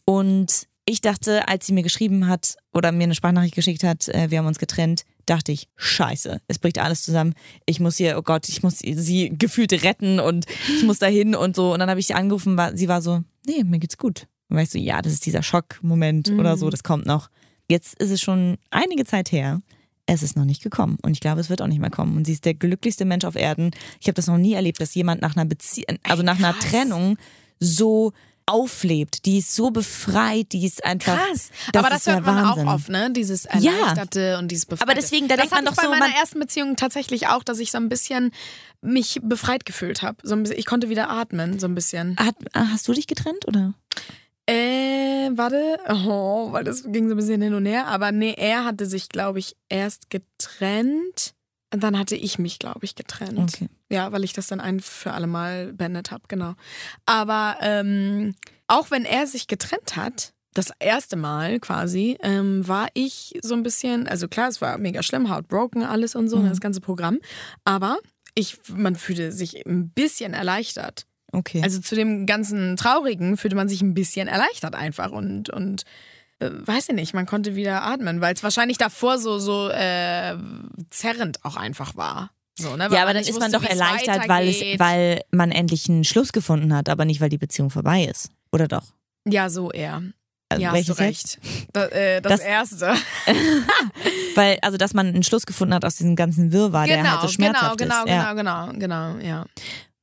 Und 0.04 0.68
ich 0.86 1.00
dachte, 1.00 1.48
als 1.48 1.66
sie 1.66 1.72
mir 1.72 1.82
geschrieben 1.82 2.28
hat 2.28 2.56
oder 2.72 2.92
mir 2.92 3.04
eine 3.04 3.14
Sprachnachricht 3.14 3.54
geschickt 3.54 3.84
hat, 3.84 4.08
äh, 4.08 4.30
wir 4.30 4.38
haben 4.38 4.46
uns 4.46 4.58
getrennt, 4.58 5.04
dachte 5.26 5.52
ich, 5.52 5.68
scheiße, 5.76 6.40
es 6.46 6.58
bricht 6.58 6.78
alles 6.78 7.02
zusammen. 7.02 7.34
Ich 7.66 7.80
muss 7.80 7.96
hier, 7.96 8.18
oh 8.18 8.22
Gott, 8.22 8.48
ich 8.48 8.62
muss 8.62 8.78
sie 8.78 9.32
gefühlt 9.36 9.72
retten 9.82 10.20
und 10.20 10.46
ich 10.76 10.84
muss 10.84 10.98
dahin 10.98 11.34
und 11.34 11.56
so. 11.56 11.72
Und 11.72 11.78
dann 11.78 11.88
habe 11.88 12.00
ich 12.00 12.06
sie 12.06 12.14
angerufen, 12.14 12.56
war, 12.56 12.76
sie 12.76 12.88
war 12.88 13.00
so, 13.00 13.22
nee, 13.46 13.64
mir 13.64 13.78
geht's 13.78 13.96
gut. 13.96 14.26
Und 14.48 14.58
weißt 14.58 14.74
du, 14.74 14.78
ja, 14.78 15.00
das 15.00 15.12
ist 15.12 15.24
dieser 15.24 15.42
Schockmoment 15.42 16.30
oder 16.32 16.56
so, 16.56 16.68
das 16.68 16.82
kommt 16.82 17.06
noch. 17.06 17.30
Jetzt 17.70 17.98
ist 18.00 18.10
es 18.10 18.20
schon 18.20 18.58
einige 18.70 19.04
Zeit 19.04 19.32
her. 19.32 19.62
Es 20.06 20.22
ist 20.22 20.36
noch 20.36 20.44
nicht 20.44 20.62
gekommen 20.62 20.98
und 21.00 21.12
ich 21.12 21.20
glaube, 21.20 21.40
es 21.40 21.48
wird 21.48 21.62
auch 21.62 21.66
nicht 21.66 21.80
mehr 21.80 21.88
kommen. 21.88 22.18
Und 22.18 22.26
sie 22.26 22.34
ist 22.34 22.44
der 22.44 22.52
glücklichste 22.52 23.06
Mensch 23.06 23.24
auf 23.24 23.36
Erden. 23.36 23.70
Ich 24.00 24.06
habe 24.06 24.14
das 24.14 24.26
noch 24.26 24.36
nie 24.36 24.52
erlebt, 24.52 24.78
dass 24.78 24.94
jemand 24.94 25.22
nach 25.22 25.34
einer 25.34 25.46
Beziehung, 25.46 25.96
also 26.02 26.22
nach 26.22 26.36
einer. 26.38 26.54
Trennung 26.58 27.16
so 27.58 28.12
auflebt. 28.46 29.24
Die 29.24 29.38
ist 29.38 29.54
so 29.54 29.70
befreit, 29.70 30.52
die 30.52 30.66
ist 30.66 30.84
einfach. 30.84 31.16
Krass. 31.16 31.50
Das 31.72 31.84
aber 31.84 31.94
das 31.94 32.06
hört 32.06 32.26
man 32.26 32.44
Wahnsinn. 32.44 32.68
auch 32.68 32.74
oft, 32.74 32.88
ne? 32.88 33.10
Dieses 33.10 33.46
Erleichterte 33.46 34.38
und 34.38 34.48
dieses 34.48 34.66
Befreite. 34.66 34.90
Aber 34.90 35.00
deswegen, 35.00 35.28
da 35.28 35.36
das 35.36 35.48
denkt 35.48 35.54
man 35.54 35.64
doch 35.64 35.72
ich 35.72 35.76
bei 35.78 35.84
so, 35.84 35.90
meiner 35.90 36.14
ersten 36.14 36.40
Beziehung 36.40 36.76
tatsächlich 36.76 37.28
auch, 37.28 37.42
dass 37.42 37.58
ich 37.58 37.70
so 37.70 37.78
ein 37.78 37.88
bisschen 37.88 38.32
mich 38.80 39.20
befreit 39.22 39.64
gefühlt 39.64 40.02
habe. 40.02 40.18
So 40.22 40.36
bisschen, 40.36 40.58
ich 40.58 40.66
konnte 40.66 40.88
wieder 40.88 41.08
atmen, 41.08 41.58
so 41.58 41.66
ein 41.66 41.74
bisschen. 41.74 42.16
Hat, 42.18 42.36
hast 42.52 42.86
du 42.86 42.92
dich 42.92 43.06
getrennt 43.06 43.48
oder? 43.48 43.74
Äh, 44.46 45.30
warte. 45.32 45.78
Oh, 45.88 46.52
weil 46.52 46.64
das 46.64 46.82
ging 46.84 47.08
so 47.08 47.14
ein 47.14 47.16
bisschen 47.16 47.40
hin 47.40 47.54
und 47.54 47.64
her. 47.64 47.86
Aber 47.86 48.12
nee, 48.12 48.34
er 48.36 48.64
hatte 48.64 48.86
sich, 48.86 49.08
glaube 49.08 49.38
ich, 49.38 49.56
erst 49.70 50.10
getrennt. 50.10 51.34
Und 51.74 51.82
dann 51.82 51.98
hatte 51.98 52.14
ich 52.14 52.38
mich, 52.38 52.60
glaube 52.60 52.84
ich, 52.84 52.94
getrennt. 52.94 53.38
Okay. 53.54 53.68
Ja, 53.90 54.12
weil 54.12 54.22
ich 54.22 54.32
das 54.32 54.46
dann 54.46 54.60
ein 54.60 54.78
für 54.78 55.12
alle 55.12 55.26
Mal 55.26 55.72
beendet 55.72 56.12
habe, 56.12 56.22
genau. 56.28 56.54
Aber 57.04 57.56
ähm, 57.60 58.36
auch 58.68 58.92
wenn 58.92 59.04
er 59.04 59.26
sich 59.26 59.48
getrennt 59.48 59.96
hat, 59.96 60.32
das 60.54 60.70
erste 60.78 61.16
Mal 61.16 61.58
quasi, 61.58 62.16
ähm, 62.22 62.66
war 62.68 62.86
ich 62.94 63.34
so 63.42 63.54
ein 63.54 63.64
bisschen, 63.64 64.06
also 64.06 64.28
klar, 64.28 64.48
es 64.48 64.60
war 64.60 64.78
mega 64.78 65.02
schlimm, 65.02 65.28
heartbroken, 65.28 65.82
alles 65.82 66.14
und 66.14 66.28
so, 66.28 66.38
Mhm. 66.38 66.48
das 66.48 66.60
ganze 66.60 66.80
Programm. 66.80 67.18
Aber 67.64 67.98
ich, 68.36 68.56
man 68.72 68.94
fühlte 68.94 69.32
sich 69.32 69.66
ein 69.66 69.90
bisschen 69.90 70.32
erleichtert. 70.32 71.06
Okay. 71.32 71.60
Also 71.64 71.80
zu 71.80 71.96
dem 71.96 72.24
ganzen 72.26 72.76
Traurigen 72.76 73.36
fühlte 73.36 73.56
man 73.56 73.68
sich 73.68 73.82
ein 73.82 73.94
bisschen 73.94 74.28
erleichtert 74.28 74.76
einfach 74.76 75.10
und, 75.10 75.50
und 75.50 75.82
weiß 76.66 76.88
ich 76.90 76.94
nicht, 76.94 77.14
man 77.14 77.26
konnte 77.26 77.54
wieder 77.54 77.82
atmen, 77.82 78.20
weil 78.20 78.34
es 78.34 78.42
wahrscheinlich 78.42 78.78
davor 78.78 79.18
so, 79.18 79.38
so 79.38 79.68
äh, 79.68 80.36
zerrend 80.90 81.44
auch 81.44 81.56
einfach 81.56 81.96
war. 81.96 82.30
So, 82.56 82.76
ne? 82.76 82.88
Ja, 82.92 83.02
aber 83.02 83.14
dann 83.14 83.24
ist 83.24 83.38
man 83.40 83.50
doch 83.50 83.64
erleichtert, 83.64 84.28
weil, 84.28 84.48
es, 84.48 84.60
weil 84.78 85.22
man 85.32 85.50
endlich 85.50 85.88
einen 85.88 86.04
Schluss 86.04 86.32
gefunden 86.32 86.74
hat, 86.74 86.88
aber 86.88 87.04
nicht, 87.04 87.20
weil 87.20 87.28
die 87.28 87.38
Beziehung 87.38 87.70
vorbei 87.70 88.04
ist. 88.04 88.30
Oder 88.52 88.68
doch? 88.68 88.84
Ja, 89.28 89.48
so 89.50 89.72
eher. 89.72 90.02
Also 90.50 90.62
Ja, 90.62 90.72
hast 90.72 90.88
du 90.88 90.92
recht. 90.92 91.38
Da, 91.72 91.86
äh, 91.86 92.20
das, 92.20 92.32
Das- 92.32 92.40
erste. 92.40 92.94
Weil, 94.36 94.58
also, 94.62 94.76
dass 94.76 94.94
man 94.94 95.08
einen 95.08 95.22
Schluss 95.22 95.46
gefunden 95.46 95.74
hat 95.74 95.84
aus 95.84 95.96
diesem 95.96 96.16
ganzen 96.16 96.52
Wirrwarr, 96.52 96.86
der 96.86 96.98
halt 96.98 97.20
so 97.22 97.26
genau, 97.26 97.32
schmerzhaft 97.32 97.78
genau, 97.78 98.04
ist. 98.04 98.10
Ja. 98.10 98.32
genau, 98.34 98.66
genau, 98.72 98.78
genau, 98.78 99.26
ja. 99.26 99.46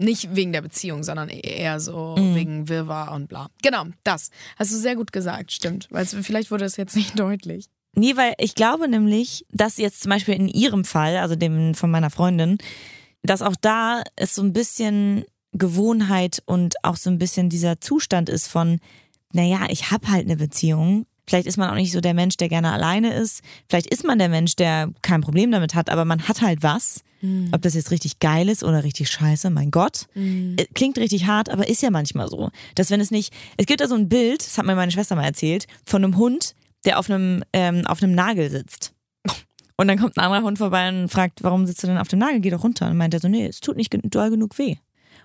Nicht 0.04 0.36
wegen 0.36 0.52
der 0.52 0.62
Beziehung, 0.62 1.04
sondern 1.04 1.30
eher 1.30 1.80
so 1.80 2.16
Mhm. 2.18 2.36
wegen 2.36 2.70
Wirrwarr 2.70 3.12
und 3.14 3.28
bla. 3.28 3.48
Genau, 3.62 3.86
das. 4.04 4.32
Hast 4.58 4.72
du 4.72 4.78
sehr 4.78 4.96
gut 4.96 5.12
gesagt, 5.12 5.52
stimmt. 5.52 5.88
Weil 5.92 6.06
vielleicht 6.06 6.52
wurde 6.52 6.66
es 6.66 6.78
jetzt 6.78 6.96
nicht 6.96 7.18
deutlich. 7.20 7.68
Nee, 7.94 8.16
weil 8.16 8.34
ich 8.38 8.56
glaube 8.56 8.88
nämlich, 8.88 9.46
dass 9.52 9.78
jetzt 9.78 10.02
zum 10.02 10.10
Beispiel 10.12 10.34
in 10.36 10.48
ihrem 10.48 10.86
Fall, 10.86 11.18
also 11.18 11.36
dem 11.36 11.76
von 11.76 11.92
meiner 11.92 12.10
Freundin, 12.10 12.58
dass 13.22 13.42
auch 13.42 13.56
da 13.60 14.02
es 14.16 14.34
so 14.34 14.42
ein 14.42 14.54
bisschen 14.54 15.26
Gewohnheit 15.54 16.42
und 16.46 16.76
auch 16.84 16.96
so 16.96 17.10
ein 17.10 17.18
bisschen 17.20 17.50
dieser 17.50 17.80
Zustand 17.82 18.30
ist 18.30 18.48
von, 18.48 18.80
naja, 19.34 19.68
ich 19.70 19.92
habe 19.92 20.10
halt 20.10 20.26
eine 20.26 20.38
Beziehung. 20.38 21.06
Vielleicht 21.28 21.48
ist 21.48 21.58
man 21.58 21.70
auch 21.70 21.76
nicht 21.76 21.92
so 21.92 22.02
der 22.02 22.14
Mensch, 22.14 22.38
der 22.38 22.50
gerne 22.50 22.72
alleine 22.72 23.14
ist. 23.14 23.42
Vielleicht 23.70 23.88
ist 23.88 24.04
man 24.04 24.18
der 24.18 24.30
Mensch, 24.30 24.56
der 24.56 24.90
kein 25.02 25.22
Problem 25.22 25.52
damit 25.52 25.76
hat, 25.76 25.90
aber 25.90 26.04
man 26.06 26.28
hat 26.28 26.42
halt 26.42 26.64
was. 26.64 27.04
Ob 27.52 27.62
das 27.62 27.76
jetzt 27.76 27.92
richtig 27.92 28.20
geil 28.20 28.50
ist 28.50 28.64
oder 28.64 28.84
richtig 28.84 29.10
scheiße, 29.10 29.50
mein 29.50 29.70
Gott. 29.72 30.08
Äh, 30.16 30.66
Klingt 30.74 30.98
richtig 30.98 31.28
hart, 31.28 31.50
aber 31.50 31.68
ist 31.68 31.82
ja 31.82 31.92
manchmal 31.92 32.28
so. 32.30 32.50
Dass 32.76 32.90
wenn 32.90 33.00
es 33.00 33.12
nicht, 33.12 33.34
es 33.58 33.66
gibt 33.66 33.82
da 33.82 33.88
so 33.88 33.96
ein 33.96 34.10
Bild, 34.10 34.46
das 34.46 34.58
hat 34.58 34.66
mir 34.66 34.76
meine 34.76 34.92
Schwester 34.92 35.16
mal 35.16 35.26
erzählt, 35.26 35.68
von 35.86 36.04
einem 36.04 36.18
Hund, 36.18 36.56
der 36.86 36.98
auf 36.98 37.10
einem, 37.10 37.44
ähm, 37.54 37.86
auf 37.86 38.02
einem 38.02 38.16
Nagel 38.16 38.50
sitzt. 38.50 38.94
Und 39.78 39.88
dann 39.88 39.98
kommt 40.00 40.18
ein 40.18 40.24
anderer 40.24 40.44
Hund 40.44 40.58
vorbei 40.60 40.90
und 40.90 41.10
fragt, 41.10 41.44
warum 41.44 41.66
sitzt 41.66 41.82
du 41.84 41.88
denn 41.88 41.98
auf 41.98 42.08
dem 42.08 42.20
Nagel? 42.20 42.40
Geh 42.40 42.50
doch 42.52 42.64
runter. 42.64 42.88
Und 42.90 42.98
meint 42.98 43.14
er 43.14 43.20
so, 43.20 43.28
nee, 43.28 43.46
es 43.48 43.60
tut 43.62 43.78
nicht 43.78 43.92
doll 44.04 44.30
genug 44.30 44.58
weh. 44.60 44.76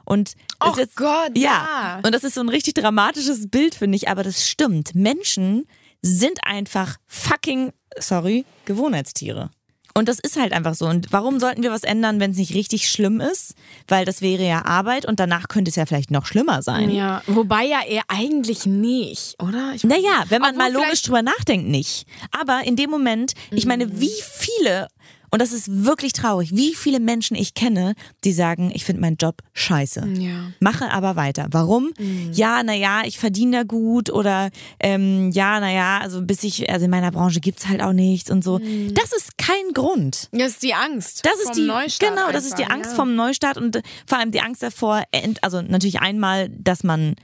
Und 0.04 0.34
Oh 0.64 0.72
jetzt, 0.76 0.96
Gott, 0.96 1.36
ja. 1.36 2.00
Und 2.04 2.14
das 2.14 2.24
ist 2.24 2.34
so 2.34 2.40
ein 2.40 2.48
richtig 2.48 2.74
dramatisches 2.74 3.50
Bild, 3.50 3.74
finde 3.74 3.96
ich, 3.96 4.08
aber 4.08 4.22
das 4.22 4.48
stimmt. 4.48 4.94
Menschen 4.94 5.66
sind 6.00 6.38
einfach 6.44 6.96
fucking, 7.06 7.72
sorry, 7.98 8.44
Gewohnheitstiere. 8.66 9.50
Und 9.96 10.08
das 10.08 10.18
ist 10.18 10.38
halt 10.38 10.52
einfach 10.52 10.74
so. 10.74 10.86
Und 10.86 11.10
warum 11.10 11.40
sollten 11.40 11.62
wir 11.62 11.70
was 11.70 11.82
ändern, 11.82 12.20
wenn 12.20 12.32
es 12.32 12.36
nicht 12.36 12.52
richtig 12.52 12.86
schlimm 12.86 13.18
ist? 13.18 13.54
Weil 13.88 14.04
das 14.04 14.20
wäre 14.20 14.46
ja 14.46 14.66
Arbeit 14.66 15.06
und 15.06 15.18
danach 15.18 15.48
könnte 15.48 15.70
es 15.70 15.76
ja 15.76 15.86
vielleicht 15.86 16.10
noch 16.10 16.26
schlimmer 16.26 16.60
sein. 16.60 16.90
Ja, 16.90 17.22
wobei 17.26 17.64
ja 17.64 17.80
eher 17.82 18.02
eigentlich 18.08 18.66
nicht, 18.66 19.42
oder? 19.42 19.72
Ich 19.74 19.84
Naja, 19.84 20.24
wenn 20.28 20.42
man 20.42 20.54
Obwohl 20.54 20.70
mal 20.70 20.72
logisch 20.72 21.00
drüber 21.00 21.22
nachdenkt, 21.22 21.68
nicht. 21.68 22.06
Aber 22.30 22.60
in 22.66 22.76
dem 22.76 22.90
Moment, 22.90 23.32
ich 23.50 23.64
meine, 23.64 23.98
wie 23.98 24.12
viele, 24.22 24.88
und 25.30 25.40
das 25.42 25.52
ist 25.52 25.84
wirklich 25.84 26.12
traurig, 26.12 26.54
wie 26.54 26.74
viele 26.74 27.00
Menschen 27.00 27.36
ich 27.36 27.54
kenne, 27.54 27.94
die 28.24 28.32
sagen, 28.32 28.70
ich 28.74 28.84
finde 28.84 29.00
meinen 29.02 29.16
Job 29.16 29.42
scheiße. 29.52 30.06
Ja. 30.18 30.50
Mache 30.60 30.90
aber 30.90 31.16
weiter. 31.16 31.46
Warum? 31.50 31.90
Ja, 32.32 32.62
naja, 32.62 33.02
ich 33.04 33.18
verdiene 33.18 33.58
da 33.58 33.62
gut 33.64 34.10
oder 34.10 34.50
ähm, 34.80 35.30
ja, 35.32 35.60
naja, 35.60 35.98
also 36.00 36.22
bis 36.22 36.42
ich, 36.44 36.70
also 36.70 36.84
in 36.84 36.90
meiner 36.90 37.10
Branche 37.10 37.40
gibt's 37.40 37.66
halt 37.68 37.82
auch 37.82 37.92
nichts 37.92 38.30
und 38.30 38.44
so. 38.44 38.58
Das 38.58 39.12
ist 39.12 39.36
kein 39.38 39.72
Grund. 39.74 40.28
Das 40.32 40.52
ist 40.52 40.62
die 40.62 40.74
Angst. 40.74 41.24
Das 41.24 41.34
ist 41.40 41.48
vom 41.48 41.54
die 41.56 41.66
Neustart 41.66 42.10
genau, 42.14 42.32
das 42.32 42.44
ist 42.44 42.58
die 42.58 42.64
Angst 42.66 42.90
ja. 42.90 42.96
vom 42.96 43.14
Neustart 43.14 43.56
und 43.56 43.76
äh, 43.76 43.82
vor 44.06 44.18
allem 44.18 44.30
die 44.30 44.40
Angst 44.40 44.62
davor, 44.62 45.02
ent- 45.12 45.42
also 45.42 45.62
natürlich 45.62 46.00
einmal, 46.00 46.48
dass 46.50 46.84
man 46.84 47.14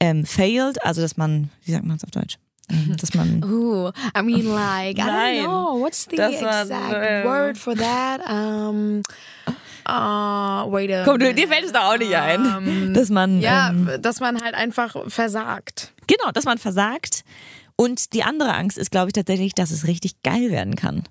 ähm, 0.00 0.26
failed, 0.26 0.84
also 0.84 1.00
dass 1.00 1.16
man, 1.16 1.50
wie 1.64 1.72
sagt 1.72 1.84
man 1.84 1.96
es 1.96 2.04
auf 2.04 2.10
Deutsch? 2.10 2.36
Ähm, 2.70 2.96
Dass 3.00 3.14
man 3.14 3.42
Ooh, 3.50 3.88
I 4.16 4.22
mean, 4.22 4.46
like, 4.46 4.98
I 4.98 5.02
don't 5.02 5.44
know. 5.44 5.80
What's 5.80 6.06
the 6.10 6.16
Das 6.16 6.42
war, 6.42 6.62
exact 6.62 6.94
ähm, 6.94 7.24
word 7.24 7.58
for 7.58 7.74
that? 7.76 8.20
Um, 8.28 9.02
uh, 9.88 10.70
wait 10.72 10.90
a 10.92 11.04
Komm, 11.04 11.18
du, 11.18 11.32
dir 11.34 11.48
fällt 11.48 11.64
es 11.64 11.72
doch 11.72 11.82
auch 11.94 11.98
nicht 11.98 12.14
ein, 12.14 12.92
dass 12.94 13.10
man 13.10 13.40
Ja, 13.40 13.70
ähm, 13.70 13.90
dass 14.00 14.20
man 14.20 14.40
halt 14.42 14.54
einfach 14.54 14.96
versagt. 15.08 15.92
genau, 16.06 16.30
dass 16.32 16.44
man 16.44 16.58
versagt. 16.58 17.22
Und 17.76 18.14
die 18.14 18.22
andere 18.22 18.54
Angst 18.54 18.78
ist, 18.78 18.90
glaube 18.90 19.08
ich, 19.08 19.12
tatsächlich, 19.12 19.52
dass 19.54 19.70
es 19.70 19.86
richtig 19.86 20.22
geil 20.22 20.50
werden 20.50 20.76
kann. 20.76 21.04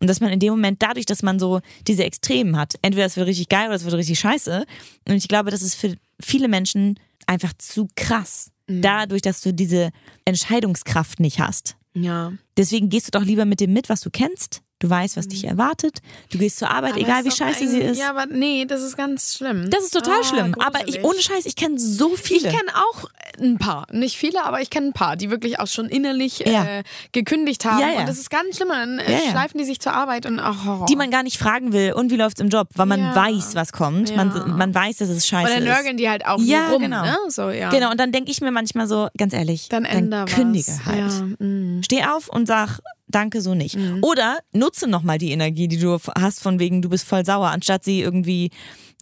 Und 0.00 0.08
dass 0.08 0.20
man 0.20 0.30
in 0.32 0.40
dem 0.40 0.50
Moment 0.50 0.82
dadurch, 0.82 1.06
dass 1.06 1.22
man 1.22 1.38
so 1.38 1.60
diese 1.86 2.04
Extremen 2.04 2.56
hat, 2.58 2.74
entweder 2.82 3.06
es 3.06 3.16
wird 3.16 3.28
richtig 3.28 3.48
geil 3.48 3.66
oder 3.66 3.76
es 3.76 3.84
wird 3.84 3.94
richtig 3.94 4.18
scheiße. 4.18 4.64
Und 5.06 5.14
ich 5.14 5.28
glaube, 5.28 5.50
das 5.50 5.62
ist 5.62 5.74
für 5.76 5.94
viele 6.20 6.48
Menschen 6.48 6.98
einfach 7.26 7.52
zu 7.58 7.86
krass. 7.96 8.50
Dadurch, 8.70 9.22
dass 9.22 9.40
du 9.40 9.52
diese 9.52 9.90
Entscheidungskraft 10.24 11.20
nicht 11.20 11.40
hast. 11.40 11.76
Ja. 11.94 12.32
Deswegen 12.56 12.88
gehst 12.88 13.08
du 13.08 13.18
doch 13.18 13.24
lieber 13.24 13.44
mit 13.44 13.60
dem 13.60 13.72
mit, 13.72 13.88
was 13.88 14.00
du 14.00 14.10
kennst. 14.10 14.62
Du 14.80 14.88
weißt, 14.90 15.16
was 15.18 15.28
dich 15.28 15.44
erwartet. 15.44 16.00
Du 16.32 16.38
gehst 16.38 16.58
zur 16.58 16.70
Arbeit, 16.70 16.92
Aber 16.94 17.00
egal 17.02 17.18
ist 17.20 17.26
wie 17.26 17.30
scheiße 17.44 17.68
sie 17.68 17.78
ist. 17.80 17.98
Ja, 17.98 18.10
aber 18.10 18.26
nee, 18.26 18.64
das 18.64 18.82
ist 18.82 18.96
ganz 18.96 19.34
schlimm. 19.36 19.68
Das 19.70 19.84
ist 19.84 19.92
total 19.92 20.20
Ah, 20.20 20.24
schlimm. 20.24 20.54
Aber 20.58 20.88
ich, 20.88 21.04
ohne 21.04 21.20
Scheiß, 21.20 21.44
ich 21.46 21.54
kenne 21.54 21.78
so 21.78 22.14
Ich 22.14 22.20
viele. 22.22 22.48
kenne 22.48 22.72
auch 22.74 23.04
ein 23.38 23.58
paar, 23.58 23.86
nicht 23.92 24.16
viele, 24.16 24.42
aber 24.44 24.60
ich 24.62 24.70
kenne 24.70 24.88
ein 24.88 24.92
paar, 24.94 25.16
die 25.16 25.30
wirklich 25.30 25.60
auch 25.60 25.66
schon 25.66 25.86
innerlich 25.90 26.40
Ja. 26.40 26.64
äh, 26.64 26.82
gekündigt 27.12 27.64
haben. 27.66 27.78
Ja, 27.78 27.90
ja. 27.92 28.00
Und 28.00 28.08
das 28.08 28.18
ist 28.18 28.30
ganz 28.30 28.56
schlimm. 28.56 28.68
Dann 28.70 28.98
äh, 28.98 29.30
schleifen 29.30 29.58
die 29.58 29.64
sich 29.64 29.80
zur 29.80 29.92
Arbeit 29.92 30.24
und 30.26 30.40
ach, 30.40 30.64
Horror. 30.64 30.86
die 30.86 30.96
man 30.96 31.10
gar 31.10 31.22
nicht 31.22 31.36
fragen 31.38 31.72
will. 31.74 31.92
Und 31.92 32.10
wie 32.10 32.16
läuft's 32.16 32.40
im 32.40 32.48
Job? 32.48 32.68
Weil 32.74 32.86
man 32.86 33.14
weiß, 33.14 33.54
was 33.54 33.72
kommt. 33.72 34.16
Man, 34.16 34.56
man 34.56 34.74
weiß, 34.74 34.96
dass 34.96 35.10
es 35.10 35.26
scheiße 35.28 35.46
Und 35.46 35.58
dann 35.58 35.66
ist. 35.68 35.74
nörgeln 35.74 35.96
die 35.98 36.08
halt 36.08 36.24
auch 36.26 36.40
Ja, 36.40 36.70
rum, 36.70 36.80
genau. 36.82 37.02
ne? 37.02 37.16
So, 37.28 37.50
ja. 37.50 37.68
Genau, 37.68 37.90
und 37.90 38.00
dann 38.00 38.12
denke 38.12 38.30
ich 38.30 38.40
mir 38.40 38.50
manchmal 38.50 38.86
so, 38.86 39.08
ganz 39.18 39.34
ehrlich, 39.34 39.68
Dann 39.68 39.84
was. 40.10 40.32
kündige 40.32 40.72
halt. 40.86 40.98
Ja, 41.38 41.46
mm. 41.46 41.82
Steh 41.84 42.04
auf 42.04 42.28
und 42.28 42.46
sag, 42.46 42.80
danke, 43.10 43.40
so 43.40 43.54
nicht. 43.54 43.76
Mhm. 43.76 44.02
Oder 44.02 44.38
nutze 44.52 44.86
nochmal 44.88 45.18
die 45.18 45.32
Energie, 45.32 45.68
die 45.68 45.78
du 45.78 45.98
hast, 46.18 46.40
von 46.42 46.58
wegen, 46.58 46.82
du 46.82 46.88
bist 46.88 47.06
voll 47.06 47.24
sauer, 47.24 47.48
anstatt 47.48 47.84
sie 47.84 48.00
irgendwie 48.00 48.50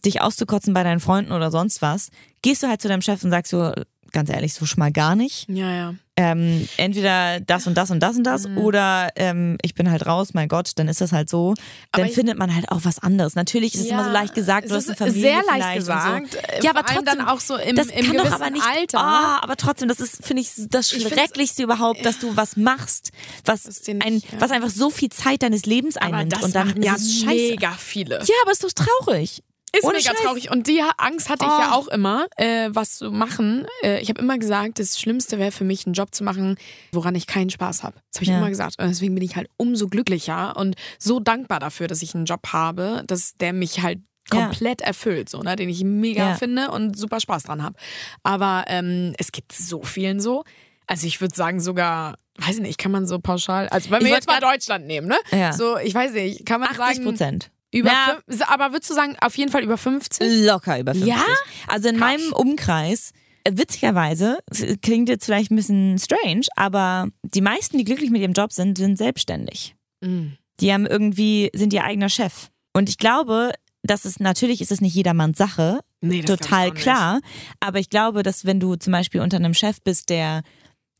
dich 0.05 0.21
auszukotzen 0.21 0.73
bei 0.73 0.83
deinen 0.83 0.99
Freunden 0.99 1.31
oder 1.31 1.51
sonst 1.51 1.81
was, 1.81 2.09
gehst 2.41 2.63
du 2.63 2.67
halt 2.67 2.81
zu 2.81 2.87
deinem 2.87 3.01
Chef 3.01 3.23
und 3.23 3.31
sagst 3.31 3.51
so, 3.51 3.73
ganz 4.11 4.29
ehrlich, 4.29 4.53
so 4.53 4.65
schon 4.65 4.79
mal 4.79 4.91
gar 4.91 5.15
nicht. 5.15 5.47
ja, 5.49 5.71
ja. 5.73 5.93
Ähm, 6.21 6.67
entweder 6.75 7.39
das 7.39 7.65
und 7.65 7.75
das 7.75 7.91
und 7.91 8.01
das 8.01 8.17
und 8.17 8.25
das 8.25 8.45
Mhm. 8.45 8.57
oder 8.57 9.07
ähm, 9.15 9.57
ich 9.61 9.73
bin 9.73 9.89
halt 9.89 10.05
raus, 10.05 10.33
mein 10.33 10.49
Gott, 10.49 10.71
dann 10.75 10.89
ist 10.89 10.99
das 10.99 11.13
halt 11.13 11.29
so. 11.29 11.53
Aber 11.93 12.03
Dann 12.03 12.11
findet 12.11 12.37
man 12.37 12.53
halt 12.53 12.69
auch 12.73 12.81
was 12.83 12.99
anderes. 12.99 13.35
Natürlich 13.35 13.73
ist 13.73 13.85
es 13.85 13.87
immer 13.87 14.03
so 14.03 14.09
leicht 14.11 14.33
gesagt, 14.35 14.69
du 14.69 14.75
es 14.75 14.75
hast 14.75 14.87
eine 14.87 14.91
ist 14.95 14.97
Familie 15.15 15.21
sehr 15.21 15.43
leicht 15.47 15.75
gesagt. 15.77 16.33
So. 16.33 16.37
äh, 16.39 16.61
Ja, 16.61 16.71
aber 16.71 16.83
trotzdem, 16.83 17.05
dann 17.05 17.21
auch 17.21 17.39
so 17.39 17.55
im, 17.55 17.73
das 17.77 17.87
im 17.87 18.05
kann 18.05 18.17
doch 18.17 18.33
aber 18.33 18.49
nicht. 18.49 18.65
Alter. 18.65 18.99
Ah, 18.99 19.39
aber 19.41 19.55
trotzdem, 19.55 19.87
das 19.87 20.01
ist, 20.01 20.21
finde 20.25 20.41
ich, 20.41 20.51
das 20.69 20.91
Ich 20.91 21.03
Schrecklichste 21.07 21.63
überhaupt, 21.63 22.05
dass 22.05 22.19
du 22.19 22.35
was 22.35 22.57
machst, 22.57 23.11
was, 23.45 23.63
nicht- 23.87 24.05
ein, 24.05 24.15
ja. 24.17 24.21
was 24.39 24.51
einfach 24.51 24.69
so 24.71 24.89
viel 24.89 25.07
Zeit 25.07 25.41
deines 25.41 25.65
Lebens 25.65 25.95
aber 25.95 26.17
einnimmt. 26.17 26.33
das 26.33 26.43
und 26.43 26.53
dann 26.53 26.67
machen 26.67 26.81
ist 26.81 26.85
ja 26.85 26.95
es 26.95 27.15
scheiße. 27.21 27.29
mega 27.51 27.71
viele. 27.77 28.15
Ja, 28.25 28.35
aber 28.43 28.51
ist 28.51 28.61
doch 28.65 28.73
traurig. 28.73 29.41
Ist 29.75 29.83
Ohne 29.83 29.97
mega 29.97 30.09
Scheiß. 30.11 30.21
traurig. 30.23 30.49
Und 30.51 30.67
die 30.67 30.81
Angst 30.97 31.29
hatte 31.29 31.45
ich 31.45 31.51
Oh. 31.51 31.59
ja 31.61 31.71
auch 31.73 31.87
immer, 31.89 32.27
äh, 32.37 32.69
was 32.71 32.97
zu 32.97 33.11
machen. 33.11 33.67
Äh, 33.83 33.99
ich 34.01 34.09
habe 34.09 34.19
immer 34.19 34.37
gesagt, 34.39 34.79
das 34.79 34.99
Schlimmste 34.99 35.37
wäre 35.37 35.51
für 35.51 35.63
mich, 35.63 35.85
einen 35.85 35.93
Job 35.93 36.13
zu 36.15 36.23
machen, 36.23 36.57
woran 36.91 37.13
ich 37.15 37.27
keinen 37.27 37.49
Spaß 37.51 37.83
habe. 37.83 37.95
Das 38.11 38.17
habe 38.17 38.23
ich 38.23 38.29
Ja. 38.29 38.37
immer 38.39 38.49
gesagt. 38.49 38.79
Und 38.79 38.87
deswegen 38.87 39.13
bin 39.13 39.23
ich 39.23 39.35
halt 39.35 39.47
umso 39.57 39.87
glücklicher 39.87 40.55
und 40.57 40.75
so 40.97 41.19
dankbar 41.19 41.59
dafür, 41.59 41.87
dass 41.87 42.01
ich 42.01 42.15
einen 42.15 42.25
Job 42.25 42.47
habe, 42.51 43.03
dass 43.05 43.33
der 43.39 43.53
mich 43.53 43.81
halt 43.81 43.99
Ja. 44.33 44.41
komplett 44.47 44.81
erfüllt, 44.81 45.29
so, 45.29 45.41
ne? 45.41 45.55
den 45.55 45.69
ich 45.69 45.83
mega 45.83 46.29
Ja. 46.29 46.35
finde 46.35 46.71
und 46.71 46.97
super 46.97 47.19
Spaß 47.19 47.43
dran 47.43 47.63
habe. 47.63 47.75
Aber 48.23 48.65
ähm, 48.67 49.13
es 49.17 49.31
gibt 49.31 49.51
so 49.53 49.81
vielen 49.83 50.19
so. 50.19 50.43
Also 50.87 51.05
ich 51.05 51.21
würde 51.21 51.35
sagen 51.35 51.59
sogar, 51.59 52.15
weiß 52.37 52.55
ich 52.55 52.61
nicht, 52.61 52.77
kann 52.79 52.91
man 52.91 53.05
so 53.05 53.19
pauschal, 53.19 53.69
also 53.69 53.91
wenn 53.91 54.03
wir 54.03 54.09
jetzt 54.09 54.27
mal 54.27 54.39
Deutschland 54.39 54.87
nehmen, 54.87 55.07
ne? 55.07 55.17
Ja. 55.31 55.53
So, 55.53 55.77
ich 55.77 55.93
weiß 55.93 56.13
nicht, 56.13 56.45
kann 56.47 56.59
man 56.59 56.69
80 56.69 56.77
sagen 56.95 57.03
Prozent. 57.03 57.51
Über 57.71 57.89
Ja. 57.89 58.17
fünf, 58.27 58.41
aber 58.49 58.71
würdest 58.71 58.89
du 58.89 58.93
sagen 58.95 59.15
auf 59.21 59.37
jeden 59.37 59.51
Fall 59.51 59.63
über 59.63 59.77
50? 59.77 60.45
Locker 60.45 60.79
über 60.79 60.93
50. 60.93 61.07
Ja? 61.09 61.23
Also 61.67 61.89
in 61.89 61.97
Krass. 61.97 62.17
meinem 62.17 62.33
Umkreis, 62.33 63.11
äh, 63.43 63.51
witzigerweise, 63.55 64.39
klingt 64.81 65.09
jetzt 65.09 65.25
vielleicht 65.25 65.51
ein 65.51 65.55
bisschen 65.55 65.97
strange, 65.99 66.47
aber 66.55 67.07
die 67.23 67.41
meisten, 67.41 67.77
die 67.77 67.83
glücklich 67.83 68.09
mit 68.09 68.21
ihrem 68.21 68.33
Job 68.33 68.51
sind, 68.53 68.77
sind 68.77 68.97
selbstständig. 68.97 69.75
Mhm. 70.01 70.37
Die 70.59 70.73
haben 70.73 70.85
irgendwie, 70.85 71.49
sind 71.53 71.71
ihr 71.73 71.83
eigener 71.83 72.09
Chef. 72.09 72.49
Und 72.73 72.89
ich 72.89 72.97
glaube, 72.97 73.51
dass 73.83 74.03
es, 74.05 74.19
natürlich 74.19 74.59
ist 74.61 74.71
es 74.71 74.81
nicht 74.81 74.93
jedermanns 74.93 75.37
Sache, 75.37 75.79
Nee, 76.01 76.21
das 76.21 76.37
total 76.37 76.71
klar. 76.73 77.19
Aber 77.59 77.79
ich 77.79 77.89
glaube, 77.89 78.23
dass 78.23 78.45
wenn 78.45 78.59
du 78.59 78.75
zum 78.75 78.91
Beispiel 78.93 79.19
unter 79.21 79.37
einem 79.37 79.53
Chef 79.53 79.81
bist, 79.81 80.09
der 80.09 80.43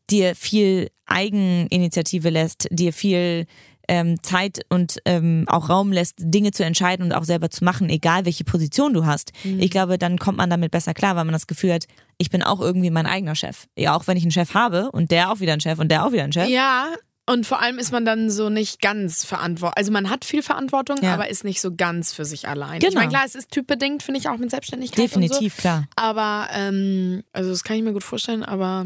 dir 0.09 0.35
viel 0.35 0.89
Eigeninitiative 1.05 2.29
lässt, 2.29 2.67
dir 2.71 2.93
viel 2.93 3.45
ähm, 3.89 4.21
Zeit 4.23 4.61
und 4.69 4.99
ähm, 5.05 5.43
auch 5.47 5.67
Raum 5.69 5.91
lässt, 5.91 6.15
Dinge 6.19 6.51
zu 6.51 6.63
entscheiden 6.63 7.03
und 7.05 7.11
auch 7.11 7.23
selber 7.25 7.49
zu 7.49 7.63
machen, 7.65 7.89
egal 7.89 8.25
welche 8.25 8.43
Position 8.43 8.93
du 8.93 9.05
hast. 9.05 9.31
Mhm. 9.43 9.59
Ich 9.59 9.71
glaube, 9.71 9.97
dann 9.97 10.17
kommt 10.19 10.37
man 10.37 10.49
damit 10.49 10.71
besser 10.71 10.93
klar, 10.93 11.15
weil 11.15 11.25
man 11.25 11.33
das 11.33 11.47
Gefühl 11.47 11.73
hat, 11.73 11.85
ich 12.17 12.29
bin 12.29 12.43
auch 12.43 12.61
irgendwie 12.61 12.91
mein 12.91 13.05
eigener 13.07 13.35
Chef. 13.35 13.65
Ja, 13.75 13.95
auch 13.95 14.07
wenn 14.07 14.15
ich 14.15 14.23
einen 14.23 14.31
Chef 14.31 14.53
habe 14.53 14.91
und 14.91 15.11
der 15.11 15.31
auch 15.31 15.39
wieder 15.39 15.53
einen 15.53 15.61
Chef 15.61 15.79
und 15.79 15.89
der 15.89 16.05
auch 16.05 16.11
wieder 16.11 16.23
einen 16.23 16.33
Chef. 16.33 16.47
Ja, 16.47 16.87
und 17.25 17.45
vor 17.45 17.61
allem 17.61 17.77
ist 17.77 17.91
man 17.91 18.05
dann 18.05 18.31
so 18.31 18.49
nicht 18.49 18.81
ganz 18.81 19.23
verantwortlich. 19.23 19.77
Also 19.77 19.91
man 19.91 20.09
hat 20.09 20.25
viel 20.25 20.41
Verantwortung, 20.41 20.97
Ja. 21.03 21.13
aber 21.13 21.29
ist 21.29 21.43
nicht 21.43 21.61
so 21.61 21.75
ganz 21.75 22.11
für 22.13 22.25
sich 22.25 22.47
allein. 22.47 22.79
Ich 22.81 22.87
Genau. 22.87 22.99
meine, 23.01 23.09
klar, 23.09 23.23
es 23.25 23.35
ist 23.35 23.51
typbedingt, 23.51 24.01
finde 24.01 24.19
ich 24.19 24.27
auch 24.29 24.37
mit 24.37 24.49
Selbstständigkeit. 24.49 25.03
Definitiv, 25.05 25.57
klar. 25.57 25.81
So. 25.81 26.03
Aber, 26.03 26.47
ähm, 26.53 27.23
also 27.33 27.49
das 27.51 27.63
kann 27.63 27.75
ich 27.77 27.83
mir 27.83 27.93
gut 27.93 28.03
vorstellen, 28.03 28.43
aber 28.43 28.85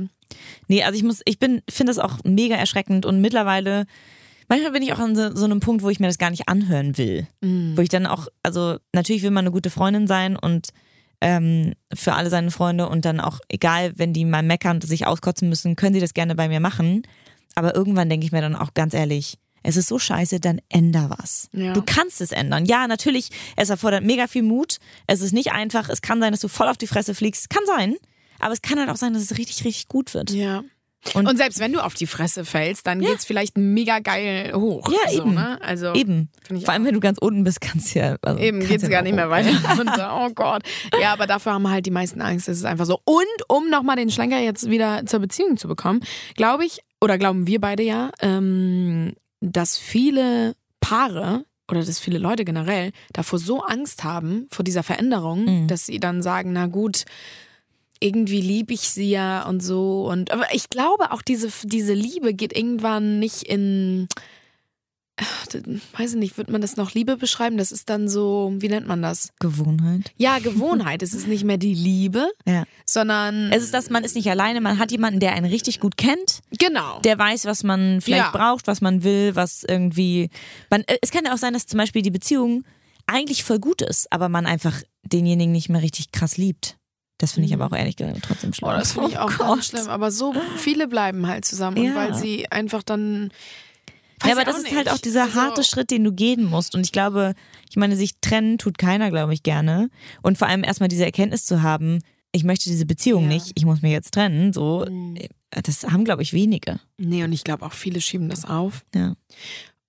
Nee, 0.68 0.84
also 0.84 0.98
ich 0.98 1.04
muss, 1.04 1.22
ich 1.26 1.38
bin, 1.40 1.62
finde 1.70 1.92
das 1.92 2.00
auch 2.00 2.18
mega 2.24 2.56
erschreckend 2.56 3.06
und 3.06 3.22
mittlerweile, 3.22 3.86
manchmal 4.54 4.72
bin 4.72 4.84
ich 4.84 4.94
auch 4.94 5.00
an 5.00 5.16
so, 5.16 5.36
so 5.36 5.46
einem 5.46 5.60
Punkt, 5.60 5.82
wo 5.82 5.90
ich 5.90 6.00
mir 6.00 6.08
das 6.08 6.20
gar 6.20 6.30
nicht 6.30 6.48
anhören 6.48 6.98
will. 6.98 7.28
Wo 7.76 7.82
ich 7.82 7.90
dann 7.90 8.06
auch, 8.06 8.28
also 8.44 8.78
natürlich 8.94 9.24
will 9.24 9.32
man 9.32 9.46
eine 9.46 9.52
gute 9.52 9.72
Freundin 9.72 10.06
sein 10.06 10.38
und 10.38 10.70
ähm, 11.22 11.74
für 11.94 12.14
alle 12.14 12.30
seine 12.30 12.52
Freunde 12.52 12.88
und 12.88 13.04
dann 13.06 13.20
auch, 13.20 13.40
egal, 13.50 13.94
wenn 13.96 14.14
die 14.14 14.26
mal 14.26 14.44
meckern 14.44 14.78
und 14.78 14.86
sich 14.86 15.08
auskotzen 15.08 15.50
müssen, 15.50 15.76
können 15.76 15.96
sie 15.96 16.00
das 16.00 16.14
gerne 16.14 16.36
bei 16.36 16.48
mir 16.50 16.60
machen. 16.60 17.02
Aber 17.56 17.76
irgendwann 17.76 18.10
denke 18.10 18.26
ich 18.26 18.32
mir 18.32 18.42
dann 18.42 18.56
auch 18.56 18.74
ganz 18.74 18.94
ehrlich, 18.94 19.40
es 19.64 19.78
ist 19.78 19.88
so 19.88 19.98
scheiße, 19.98 20.40
dann 20.40 20.60
änder 20.70 21.10
was. 21.18 21.50
Ja. 21.54 21.74
Du 21.74 21.82
kannst 21.82 22.22
es 22.22 22.32
ändern. 22.32 22.66
Ja, 22.66 22.88
natürlich, 22.88 23.30
es 23.56 23.70
erfordert 23.70 24.04
mega 24.04 24.28
viel 24.28 24.44
Mut. 24.44 24.78
Es 25.08 25.22
ist 25.22 25.32
nicht 25.32 25.54
einfach. 25.54 25.90
Es 25.90 26.02
kann 26.02 26.20
sein, 26.20 26.32
dass 26.32 26.42
du 26.42 26.50
voll 26.50 26.68
auf 26.68 26.78
die 26.78 26.88
Fresse 26.88 27.16
fliegst. 27.16 27.50
Kann 27.50 27.64
sein. 27.66 27.96
Aber 28.40 28.54
es 28.54 28.62
kann 28.62 28.78
halt 28.78 28.90
auch 28.90 28.98
sein, 28.98 29.14
dass 29.14 29.24
es 29.24 29.38
richtig, 29.38 29.64
richtig 29.64 29.88
gut 29.88 30.14
wird. 30.14 30.32
ja. 30.32 30.64
Und, 31.14 31.28
Und 31.28 31.38
selbst 31.38 31.60
wenn 31.60 31.74
du 31.74 31.84
auf 31.84 31.94
die 31.94 32.08
Fresse 32.08 32.46
fällst, 32.46 32.88
dann 32.88 33.02
geht's 33.02 33.26
vielleicht 33.26 33.58
mega 33.58 34.00
geil 34.00 34.54
hoch. 34.56 34.90
Ja, 34.90 35.12
so, 35.12 35.22
eben. 35.24 35.34
Ne? 35.34 35.60
Also, 35.62 35.94
eben. 35.94 36.30
Vor 36.64 36.70
allem, 36.74 36.86
wenn 36.86 36.94
du 36.94 37.00
ganz 37.02 37.18
unten 37.18 37.44
bist, 37.44 37.60
kannst 37.62 37.94
du 37.94 38.00
ja. 38.00 38.16
Also 38.22 38.40
Eben 38.40 38.62
geht's 38.66 38.84
ja 38.84 38.90
gar 38.90 39.02
nicht 39.02 39.16
mehr 39.16 39.30
weiter 39.30 39.52
runter. 39.78 40.18
Oh 40.22 40.30
Gott. 40.34 40.64
Ja, 41.02 41.12
aber 41.14 41.28
dafür 41.28 41.54
haben 41.54 41.70
halt 41.70 41.86
die 41.86 41.92
meisten 41.92 42.22
Angst. 42.22 42.48
Das 42.48 42.58
ist 42.58 42.66
einfach 42.66 42.86
so. 42.86 43.00
Und 43.04 43.26
um 43.50 43.70
nochmal 43.70 43.96
den 43.98 44.10
Schlenker 44.10 44.40
jetzt 44.40 44.70
wieder 44.70 45.06
zur 45.06 45.20
Beziehung 45.20 45.58
zu 45.58 45.68
bekommen, 45.68 46.00
glaube 46.36 46.66
ich, 46.66 46.80
oder 47.02 47.18
glauben 47.18 47.48
wir 47.48 47.60
beide 47.60 47.84
ja, 47.84 48.12
ähm, 48.22 49.14
dass 49.42 49.78
viele 49.78 50.56
Paare 50.80 51.46
oder 51.70 51.84
dass 51.84 52.00
viele 52.00 52.18
Leute 52.18 52.46
generell 52.46 52.92
davor 53.14 53.40
so 53.40 53.62
Angst 53.62 54.04
haben, 54.04 54.48
vor 54.52 54.64
dieser 54.64 54.84
Veränderung, 54.84 55.46
Mhm. 55.64 55.68
dass 55.68 55.86
sie 55.86 56.00
dann 56.00 56.22
sagen, 56.22 56.54
na 56.54 56.68
gut, 56.68 57.04
irgendwie 58.04 58.42
liebe 58.42 58.74
ich 58.74 58.82
sie 58.90 59.10
ja 59.10 59.48
und 59.48 59.62
so. 59.64 60.08
Und 60.08 60.32
aber 60.32 60.54
ich 60.54 60.70
glaube 60.70 61.12
auch, 61.12 61.22
diese, 61.22 61.50
diese 61.64 61.94
Liebe 61.94 62.34
geht 62.34 62.56
irgendwann 62.56 63.20
nicht 63.20 63.44
in. 63.44 64.08
Weiß 65.96 66.14
ich 66.14 66.20
nicht, 66.20 66.38
wird 66.40 66.50
man 66.50 66.62
das 66.62 66.76
noch 66.76 66.96
Liebe 66.96 67.18
beschreiben? 67.18 67.58
Das 67.58 67.72
ist 67.72 67.88
dann 67.88 68.10
so, 68.10 68.52
wie 68.58 68.68
nennt 68.68 68.88
man 68.88 69.04
das? 69.04 69.30
Gewohnheit. 69.40 70.12
Ja, 70.18 70.40
Gewohnheit. 70.40 71.04
es 71.04 71.14
ist 71.14 71.28
nicht 71.28 71.44
mehr 71.44 71.58
die 71.60 71.76
Liebe, 71.76 72.32
Ja. 72.48 72.64
sondern. 72.88 73.52
Es 73.52 73.62
ist 73.62 73.76
das, 73.76 73.92
man 73.92 74.04
ist 74.04 74.16
nicht 74.16 74.28
alleine, 74.32 74.60
man 74.60 74.80
hat 74.80 74.92
jemanden, 74.92 75.20
der 75.20 75.34
einen 75.34 75.46
richtig 75.46 75.80
gut 75.80 75.98
kennt, 75.98 76.40
genau. 76.58 77.00
der 77.02 77.20
weiß, 77.20 77.46
was 77.46 77.64
man 77.64 78.02
vielleicht 78.02 78.24
Ja. 78.24 78.32
braucht, 78.32 78.66
was 78.66 78.82
man 78.82 79.04
will, 79.04 79.36
was 79.36 79.64
irgendwie. 79.64 80.30
Man, 80.72 80.82
äh, 80.88 80.98
es 81.04 81.12
kann 81.12 81.26
ja 81.26 81.34
auch 81.34 81.38
sein, 81.38 81.54
dass 81.54 81.68
zum 81.68 81.78
Beispiel 81.78 82.02
die 82.02 82.10
Beziehung 82.12 82.64
eigentlich 83.06 83.44
voll 83.44 83.60
gut 83.60 83.84
ist, 83.84 84.12
aber 84.12 84.30
man 84.30 84.48
einfach 84.48 84.82
denjenigen 85.04 85.52
nicht 85.52 85.70
mehr 85.70 85.84
richtig 85.84 86.12
krass 86.12 86.38
liebt. 86.38 86.78
Das 87.20 87.34
finde 87.34 87.48
ich 87.48 87.54
aber 87.54 87.68
auch 87.68 87.78
ehrlich 87.78 87.96
gesagt 87.96 88.20
trotzdem 88.28 88.54
schlimm. 88.54 88.70
Oh, 88.70 88.74
das 88.74 88.94
finde 88.94 89.10
ich 89.10 89.18
auch 89.20 89.32
Oh 89.40 89.44
ganz 89.44 89.68
schlimm. 89.68 89.88
Aber 89.88 90.12
so 90.12 90.34
viele 90.58 90.88
bleiben 90.88 91.28
halt 91.28 91.46
zusammen. 91.46 91.78
Und 91.78 91.86
Ja. 91.86 91.96
weil 91.96 92.14
sie 92.16 92.52
einfach 92.52 92.84
dann. 92.84 93.32
Ja, 94.26 94.32
aber 94.34 94.46
das 94.46 94.58
ist 94.58 94.68
halt 94.68 94.86
nicht. 94.86 94.92
auch 94.92 94.98
dieser 95.00 95.24
Also, 95.24 95.42
harte 95.42 95.64
Schritt, 95.64 95.92
den 95.92 96.04
du 96.04 96.12
gehen 96.14 96.46
musst. 96.46 96.76
Und 96.76 96.82
ich 96.86 96.92
glaube, 96.92 97.34
ich 97.70 97.76
meine, 97.76 97.96
sich 97.98 98.20
trennen 98.22 98.58
tut 98.58 98.78
keiner, 98.78 99.10
glaube 99.12 99.34
ich, 99.34 99.44
gerne. 99.44 99.90
Und 100.22 100.38
vor 100.38 100.48
allem 100.48 100.64
erstmal 100.64 100.88
diese 100.90 101.04
Erkenntnis 101.06 101.46
zu 101.46 101.62
haben, 101.62 102.00
ich 102.32 102.44
möchte 102.44 102.70
diese 102.70 102.86
Beziehung 102.86 103.24
Ja. 103.24 103.30
nicht, 103.30 103.52
ich 103.56 103.66
muss 103.66 103.82
mich 103.82 103.92
jetzt 103.92 104.14
trennen, 104.14 104.54
so, 104.54 104.86
Mhm. 104.90 105.18
das 105.52 105.84
haben, 105.84 106.04
glaube 106.06 106.24
ich, 106.24 106.34
wenige. 106.34 106.80
Nee, 106.98 107.24
und 107.24 107.32
ich 107.34 107.44
glaube 107.44 107.66
auch 107.66 107.74
viele 107.74 108.00
schieben 108.02 108.30
das 108.30 108.46
auf. 108.46 108.84
Ja. 108.96 109.16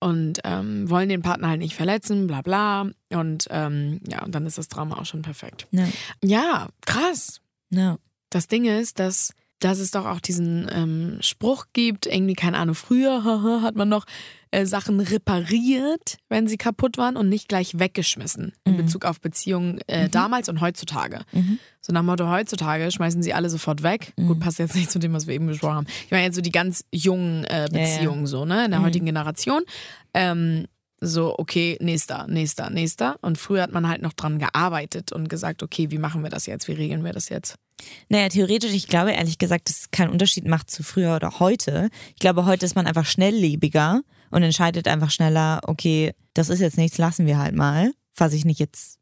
Und 0.05 0.39
ähm, 0.43 0.87
wollen 0.87 1.09
den 1.09 1.23
Partner 1.23 1.49
halt 1.49 1.59
nicht 1.59 1.73
verletzen, 1.73 2.27
bla 2.27 2.43
bla. 2.43 2.91
Und 3.09 3.47
ähm, 3.49 4.01
ja, 4.07 4.23
und 4.23 4.35
dann 4.35 4.45
ist 4.45 4.59
das 4.59 4.67
Drama 4.67 4.99
auch 4.99 5.05
schon 5.05 5.23
perfekt. 5.23 5.67
Ja. 5.71 5.87
Ja, 6.23 6.67
krass. 6.85 7.41
Ja. 7.71 7.97
Das 8.29 8.47
Ding 8.47 8.65
ist, 8.65 8.99
dass, 8.99 9.33
dass 9.57 9.79
es 9.79 9.89
doch 9.89 10.05
auch 10.05 10.19
diesen 10.19 10.69
ähm, 10.71 11.17
Spruch 11.21 11.65
gibt, 11.73 12.05
irgendwie, 12.05 12.35
keine 12.35 12.59
Ahnung, 12.59 12.75
früher 12.75 13.23
hat 13.63 13.75
man 13.75 13.89
noch 13.89 14.05
äh, 14.55 14.65
Sachen 14.65 14.99
repariert, 14.99 16.17
wenn 16.29 16.47
sie 16.47 16.57
kaputt 16.57 16.97
waren 16.97 17.17
und 17.17 17.29
nicht 17.29 17.47
gleich 17.47 17.77
weggeschmissen 17.79 18.53
in 18.63 18.73
Mhm. 18.73 18.77
Bezug 18.77 19.05
auf 19.05 19.19
Beziehungen 19.21 19.79
äh, 19.87 20.09
damals 20.09 20.49
und 20.49 20.61
heutzutage. 20.61 21.21
Mhm. 21.31 21.59
So 21.81 21.93
nach 21.93 22.01
dem 22.01 22.05
Motto, 22.07 22.29
heutzutage 22.29 22.91
schmeißen 22.91 23.21
sie 23.21 23.33
alle 23.33 23.49
sofort 23.49 23.83
weg. 23.83 24.13
Mhm. 24.17 24.27
Gut, 24.27 24.39
passt 24.39 24.59
jetzt 24.59 24.75
nicht 24.75 24.91
zu 24.91 24.99
dem, 24.99 25.13
was 25.13 25.27
wir 25.27 25.35
eben 25.35 25.47
besprochen 25.47 25.75
haben. 25.75 25.87
Ich 26.05 26.11
meine 26.11 26.23
jetzt 26.25 26.35
so 26.35 26.41
die 26.41 26.51
ganz 26.51 26.85
jungen 26.93 27.43
äh, 27.45 27.53
Ja, 27.53 27.59
ja. 27.63 27.67
Beziehungen 27.67 28.27
so, 28.27 28.45
ne, 28.45 28.65
in 28.65 28.71
der 28.71 28.79
Mhm. 28.79 28.85
heutigen 28.85 29.05
Generation. 29.05 29.63
Ähm, 30.13 30.65
so, 31.01 31.37
okay, 31.37 31.77
nächster, 31.81 32.25
nächster, 32.27 32.69
nächster. 32.69 33.17
Und 33.21 33.37
früher 33.37 33.61
hat 33.61 33.71
man 33.73 33.87
halt 33.87 34.01
noch 34.01 34.13
dran 34.13 34.39
gearbeitet 34.39 35.11
und 35.11 35.27
gesagt, 35.29 35.61
okay, 35.61 35.91
wie 35.91 35.97
machen 35.97 36.23
wir 36.23 36.29
das 36.29 36.45
jetzt? 36.45 36.67
Wie 36.67 36.71
regeln 36.71 37.03
wir 37.03 37.11
das 37.11 37.27
jetzt? 37.29 37.55
Naja, 38.09 38.29
theoretisch, 38.29 38.71
ich 38.73 38.87
glaube 38.87 39.11
ehrlich 39.11 39.37
gesagt, 39.37 39.69
dass 39.69 39.79
es 39.81 39.91
keinen 39.91 40.09
Unterschied 40.09 40.45
macht 40.45 40.71
zu 40.71 40.81
früher 40.81 41.15
oder 41.17 41.39
heute. 41.39 41.89
Ich 42.13 42.19
glaube, 42.19 42.45
heute 42.45 42.65
ist 42.65 42.75
man 42.75 42.87
einfach 42.87 43.05
schnelllebiger 43.05 44.01
und 44.35 44.43
entscheidet 44.43 44.87
einfach 44.89 45.11
schneller, 45.11 45.61
okay, 45.65 46.11
das 46.33 46.49
ist 46.49 46.59
jetzt 46.59 46.77
nichts, 46.77 46.97
lassen 46.97 47.25
wir 47.25 47.37
halt 47.37 47.55
mal, 47.55 47.93
was 48.17 48.33
ich 48.33 48.43
nicht 48.43 48.59
jetzt 48.59 48.99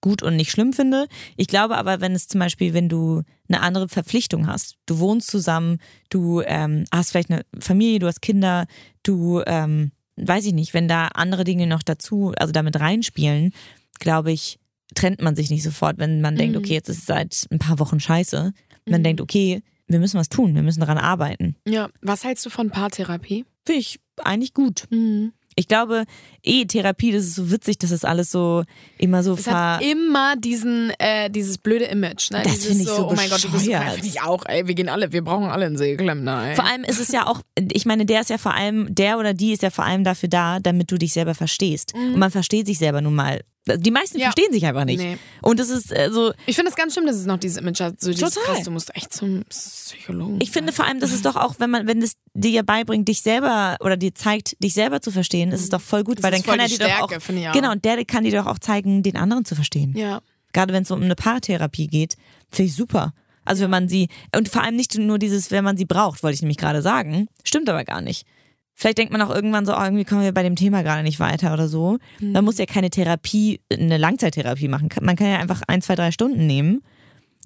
gut 0.00 0.22
und 0.22 0.34
nicht 0.36 0.50
schlimm 0.50 0.72
finde. 0.72 1.06
Ich 1.36 1.46
glaube 1.46 1.76
aber, 1.76 2.00
wenn 2.00 2.12
es 2.14 2.26
zum 2.26 2.38
Beispiel, 2.40 2.72
wenn 2.74 2.88
du 2.88 3.22
eine 3.48 3.60
andere 3.60 3.88
Verpflichtung 3.88 4.46
hast, 4.46 4.76
du 4.86 4.98
wohnst 4.98 5.30
zusammen, 5.30 5.78
du 6.08 6.40
ähm, 6.46 6.84
hast 6.90 7.10
vielleicht 7.10 7.30
eine 7.30 7.42
Familie, 7.60 7.98
du 7.98 8.06
hast 8.06 8.22
Kinder, 8.22 8.66
du, 9.02 9.42
ähm, 9.46 9.92
weiß 10.16 10.46
ich 10.46 10.54
nicht, 10.54 10.72
wenn 10.74 10.88
da 10.88 11.08
andere 11.08 11.44
Dinge 11.44 11.66
noch 11.66 11.82
dazu, 11.82 12.32
also 12.36 12.50
damit 12.52 12.80
reinspielen, 12.80 13.52
glaube 14.00 14.32
ich, 14.32 14.58
trennt 14.94 15.20
man 15.22 15.36
sich 15.36 15.50
nicht 15.50 15.62
sofort, 15.62 15.98
wenn 15.98 16.20
man 16.22 16.36
denkt, 16.36 16.56
Mhm. 16.56 16.62
okay, 16.62 16.72
jetzt 16.74 16.88
ist 16.88 16.98
es 17.00 17.06
seit 17.06 17.46
ein 17.50 17.58
paar 17.58 17.78
Wochen 17.78 18.00
scheiße. 18.00 18.52
Man 18.88 19.00
Mhm. 19.00 19.04
denkt, 19.04 19.20
okay, 19.20 19.62
wir 19.92 20.00
müssen 20.00 20.18
was 20.18 20.28
tun, 20.28 20.54
wir 20.54 20.62
müssen 20.62 20.80
daran 20.80 20.98
arbeiten. 20.98 21.56
Ja, 21.66 21.88
was 22.00 22.24
hältst 22.24 22.44
du 22.46 22.50
von 22.50 22.70
Paartherapie? 22.70 23.44
Finde 23.64 23.80
ich 23.80 24.00
eigentlich 24.22 24.54
gut. 24.54 24.84
Mhm. 24.90 25.32
Ich 25.54 25.68
glaube, 25.68 26.04
eh, 26.44 26.64
Therapie, 26.64 27.12
das 27.12 27.24
ist 27.24 27.34
so 27.36 27.50
witzig, 27.50 27.78
dass 27.78 27.90
das 27.90 28.04
alles 28.04 28.30
so 28.30 28.64
immer 28.98 29.22
so 29.22 29.34
Es 29.34 29.46
hat 29.46 29.82
immer 29.82 30.36
diesen, 30.36 30.90
äh, 30.98 31.30
dieses 31.30 31.58
blöde 31.58 31.84
Image. 31.84 32.30
Ne? 32.30 32.42
Das 32.44 32.64
finde 32.64 32.82
ich 32.82 32.88
so 32.88 33.08
Oh 33.08 33.14
mein 33.14 33.28
Gott, 33.30 33.44
du 33.44 33.50
bist 33.50 33.64
so. 33.66 33.70
Finde 33.72 34.06
ich 34.06 34.20
auch, 34.22 34.44
ey. 34.46 34.66
Wir 34.66 34.74
gehen 34.74 34.88
alle, 34.88 35.12
wir 35.12 35.22
brauchen 35.22 35.44
alle 35.50 35.66
einen 35.66 35.76
Seeklempner, 35.76 36.48
ey. 36.50 36.54
Vor 36.56 36.64
allem 36.64 36.84
ist 36.84 37.00
es 37.00 37.08
ja 37.12 37.26
auch, 37.26 37.40
ich 37.72 37.86
meine, 37.86 38.06
der 38.06 38.20
ist 38.20 38.30
ja 38.30 38.38
vor 38.38 38.54
allem, 38.54 38.94
der 38.94 39.18
oder 39.18 39.34
die 39.34 39.52
ist 39.52 39.62
ja 39.62 39.70
vor 39.70 39.84
allem 39.84 40.04
dafür 40.04 40.28
da, 40.28 40.58
damit 40.60 40.90
du 40.90 40.96
dich 40.98 41.12
selber 41.12 41.34
verstehst. 41.34 41.94
Und 41.94 42.16
man 42.18 42.30
versteht 42.30 42.66
sich 42.66 42.78
selber 42.78 43.00
nun 43.00 43.14
mal. 43.14 43.40
Die 43.76 43.92
meisten 43.92 44.16
Mhm. 44.16 44.22
Ja. 44.22 44.26
verstehen 44.32 44.52
sich 44.52 44.66
einfach 44.66 44.84
nicht. 44.84 44.98
Nee. 44.98 45.18
Und 45.40 45.60
es 45.60 45.70
ist 45.70 45.92
äh, 45.92 46.10
so, 46.10 46.32
Ich 46.46 46.56
finde 46.56 46.70
es 46.70 46.76
ganz 46.76 46.94
schlimm, 46.94 47.06
dass 47.06 47.14
es 47.14 47.26
noch 47.26 47.36
dieses 47.38 47.58
Image 47.58 47.80
hat. 47.80 48.00
So 48.00 48.10
dieses 48.10 48.34
Total. 48.34 48.54
krass, 48.56 48.64
du 48.64 48.72
musst 48.72 48.92
echt 48.96 49.12
zum 49.14 49.44
Psychologen. 49.48 50.38
ich 50.42 50.50
finde 50.50 50.72
vor 50.72 50.84
allem, 50.84 50.98
das 50.98 51.12
ist 51.12 51.24
doch 51.24 51.36
auch, 51.36 51.54
wenn 51.58 51.70
man, 51.70 51.86
wenn 51.86 52.02
es 52.02 52.14
dir 52.34 52.64
beibringt, 52.64 53.06
dich 53.06 53.22
selber 53.22 53.76
oder 53.78 53.96
dir 53.96 54.16
zeigt, 54.16 54.56
dich 54.60 54.74
selber 54.74 55.00
zu 55.00 55.12
verstehen, 55.12 55.52
ist 55.52 55.60
es 55.60 55.68
doch 55.68 55.80
voll 55.80 56.02
gut, 56.02 56.18
Das 56.18 56.24
weil 56.24 56.31
dann 56.32 56.42
kann 56.42 56.58
er 56.58 56.66
die 56.66 56.78
dir 56.78 56.86
doch 56.86 57.08
Stärke, 57.08 57.16
auch, 57.16 57.48
auch. 57.48 57.52
genau, 57.52 57.72
und 57.72 57.84
der 57.84 58.04
kann 58.04 58.24
dir 58.24 58.32
doch 58.32 58.46
auch 58.46 58.58
zeigen, 58.58 59.02
den 59.02 59.16
anderen 59.16 59.44
zu 59.44 59.54
verstehen. 59.54 59.94
Ja. 59.96 60.20
Gerade 60.52 60.72
wenn 60.72 60.82
es 60.82 60.90
um 60.90 61.02
eine 61.02 61.14
Paartherapie 61.14 61.86
geht, 61.86 62.16
finde 62.50 62.68
ich 62.68 62.76
super. 62.76 63.14
Also 63.44 63.64
wenn 63.64 63.70
man 63.70 63.88
sie, 63.88 64.08
und 64.36 64.48
vor 64.48 64.62
allem 64.62 64.76
nicht 64.76 64.96
nur 64.96 65.18
dieses, 65.18 65.50
wenn 65.50 65.64
man 65.64 65.76
sie 65.76 65.84
braucht, 65.84 66.22
wollte 66.22 66.34
ich 66.34 66.42
nämlich 66.42 66.58
gerade 66.58 66.82
sagen. 66.82 67.28
Stimmt 67.42 67.68
aber 67.68 67.84
gar 67.84 68.00
nicht. 68.00 68.26
Vielleicht 68.74 68.98
denkt 68.98 69.12
man 69.12 69.20
auch 69.22 69.30
irgendwann 69.30 69.66
so, 69.66 69.76
oh, 69.76 69.82
irgendwie 69.82 70.04
kommen 70.04 70.22
wir 70.22 70.32
bei 70.32 70.42
dem 70.42 70.56
Thema 70.56 70.82
gerade 70.82 71.02
nicht 71.02 71.20
weiter 71.20 71.52
oder 71.52 71.68
so. 71.68 71.98
Mhm. 72.20 72.32
Man 72.32 72.44
muss 72.44 72.58
ja 72.58 72.66
keine 72.66 72.90
Therapie, 72.90 73.60
eine 73.70 73.98
Langzeittherapie 73.98 74.68
machen. 74.68 74.88
Man 75.00 75.16
kann 75.16 75.28
ja 75.28 75.38
einfach 75.38 75.62
ein, 75.66 75.82
zwei, 75.82 75.94
drei 75.94 76.10
Stunden 76.10 76.46
nehmen 76.46 76.82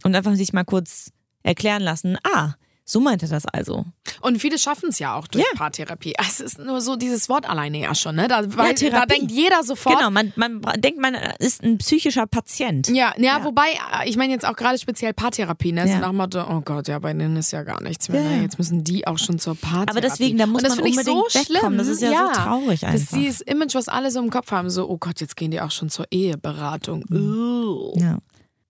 und 0.05 0.15
einfach 0.15 0.35
sich 0.35 0.53
mal 0.53 0.65
kurz 0.65 1.11
erklären 1.43 1.83
lassen, 1.83 2.17
ah, 2.25 2.55
so 2.89 3.01
meint 3.01 3.21
er 3.25 3.29
das 3.29 3.45
also. 3.47 3.85
Und 4.21 4.39
viele 4.41 4.59
schaffen 4.61 4.91
es 4.91 5.01
ja 5.01 5.17
auch 5.17 5.27
durch 5.27 5.45
Ja. 5.45 5.59
Paartherapie. 5.59 6.15
Es 6.21 6.39
ist 6.39 6.61
nur 6.61 6.81
so 6.81 6.95
dieses 6.95 7.29
Wort 7.29 7.49
alleine 7.51 7.81
ja 7.81 7.95
schon, 7.97 8.15
ne? 8.15 8.29
Da, 8.29 8.43
weil, 8.57 8.75
da 8.75 9.07
denkt 9.07 9.33
jeder 9.33 9.65
sofort. 9.65 9.99
Genau, 9.99 10.09
man, 10.13 10.33
man 10.37 10.63
denkt, 10.81 11.01
man 11.01 11.15
ist 11.41 11.65
ein 11.65 11.79
psychischer 11.79 12.29
Patient. 12.29 12.87
Ja, 12.89 13.13
ja, 13.19 13.39
Ja. 13.39 13.45
wobei, 13.45 13.67
äh, 14.03 14.09
ich 14.09 14.17
meine 14.17 14.33
jetzt 14.33 14.47
auch 14.47 14.55
gerade 14.55 14.79
speziell 14.79 15.13
Paartherapie, 15.13 15.73
ne? 15.73 15.83
So 15.89 15.95
Ja. 15.95 15.99
nach 15.99 16.11
dem 16.11 16.17
Motto, 16.17 16.45
oh 16.49 16.61
Gott, 16.61 16.87
ja, 16.87 17.01
bei 17.01 17.13
denen 17.13 17.37
ist 17.37 17.51
ja 17.51 17.65
gar 17.65 17.83
nichts 17.83 18.09
mehr. 18.09 18.23
Ja. 18.23 18.29
Ne? 18.37 18.43
Jetzt 18.43 18.57
müssen 18.59 18.85
die 18.85 19.05
auch 19.09 19.19
schon 19.19 19.41
zur 19.41 19.57
Paartherapie. 19.57 19.91
Aber 19.91 20.01
deswegen, 20.01 20.39
da 20.39 20.47
muss 20.47 20.63
man 20.63 20.71
unbedingt 20.71 21.05
so 21.05 21.25
wegkommen. 21.33 21.45
schlimm. 21.61 21.79
Das 21.79 21.89
ist 21.89 22.03
ja 22.03 22.11
so 22.35 22.41
traurig 22.41 22.81
Das 22.83 22.95
ist 22.95 23.03
einfach. 23.13 23.19
dieses 23.19 23.41
Image, 23.41 23.75
was 23.75 23.89
alle 23.89 24.13
so 24.13 24.21
im 24.21 24.31
Kopf 24.31 24.53
haben, 24.53 24.71
so, 24.71 24.89
oh 24.89 24.97
Gott, 24.99 25.21
jetzt 25.21 25.37
gehen 25.37 25.51
die 25.51 25.61
auch 25.61 25.73
schon 25.73 25.91
zur 25.91 26.07
Eheberatung. 26.13 27.05
Uh. 27.11 27.99
Ja. 27.99 28.19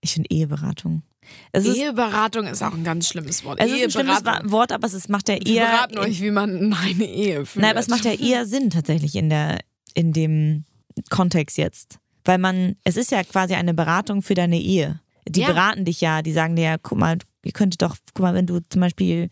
Ich 0.01 0.13
finde 0.13 0.29
Eheberatung. 0.31 1.03
Es 1.51 1.65
ist, 1.65 1.77
Eheberatung 1.77 2.47
ist 2.47 2.61
auch 2.63 2.73
ein 2.73 2.83
ganz 2.83 3.07
schlimmes 3.07 3.43
Wort. 3.43 3.59
es 3.59 3.71
ist 3.71 3.83
ein 3.83 3.91
schlimmes. 3.91 4.23
Wort, 4.51 4.71
aber 4.71 4.85
es 4.87 4.93
ist, 4.93 5.09
macht 5.09 5.29
ja 5.29 5.35
Wir 5.35 5.45
eher. 5.55 5.65
beraten 5.67 5.97
euch, 5.99 6.21
wie 6.21 6.31
man 6.31 6.73
eine 6.73 7.05
Ehe 7.05 7.45
führt. 7.45 7.61
Nein, 7.61 7.71
aber 7.71 7.79
es 7.79 7.87
macht 7.87 8.05
ja 8.05 8.13
eher 8.13 8.45
Sinn 8.45 8.69
tatsächlich 8.69 9.15
in 9.15 9.29
der, 9.29 9.59
in 9.93 10.13
dem 10.13 10.65
Kontext 11.09 11.57
jetzt. 11.57 11.99
Weil 12.25 12.37
man, 12.37 12.75
es 12.83 12.97
ist 12.97 13.11
ja 13.11 13.23
quasi 13.23 13.53
eine 13.55 13.73
Beratung 13.73 14.21
für 14.21 14.33
deine 14.33 14.59
Ehe. 14.59 14.99
Die 15.27 15.41
Ja. 15.41 15.47
beraten 15.47 15.85
dich 15.85 16.01
ja, 16.01 16.21
die 16.21 16.33
sagen 16.33 16.55
dir 16.55 16.63
ja, 16.63 16.77
guck 16.77 16.97
mal, 16.97 17.17
ihr 17.43 17.51
könntet 17.51 17.81
doch, 17.81 17.95
guck 18.13 18.23
mal, 18.23 18.33
wenn 18.33 18.45
du 18.47 18.59
zum 18.69 18.81
Beispiel, 18.81 19.29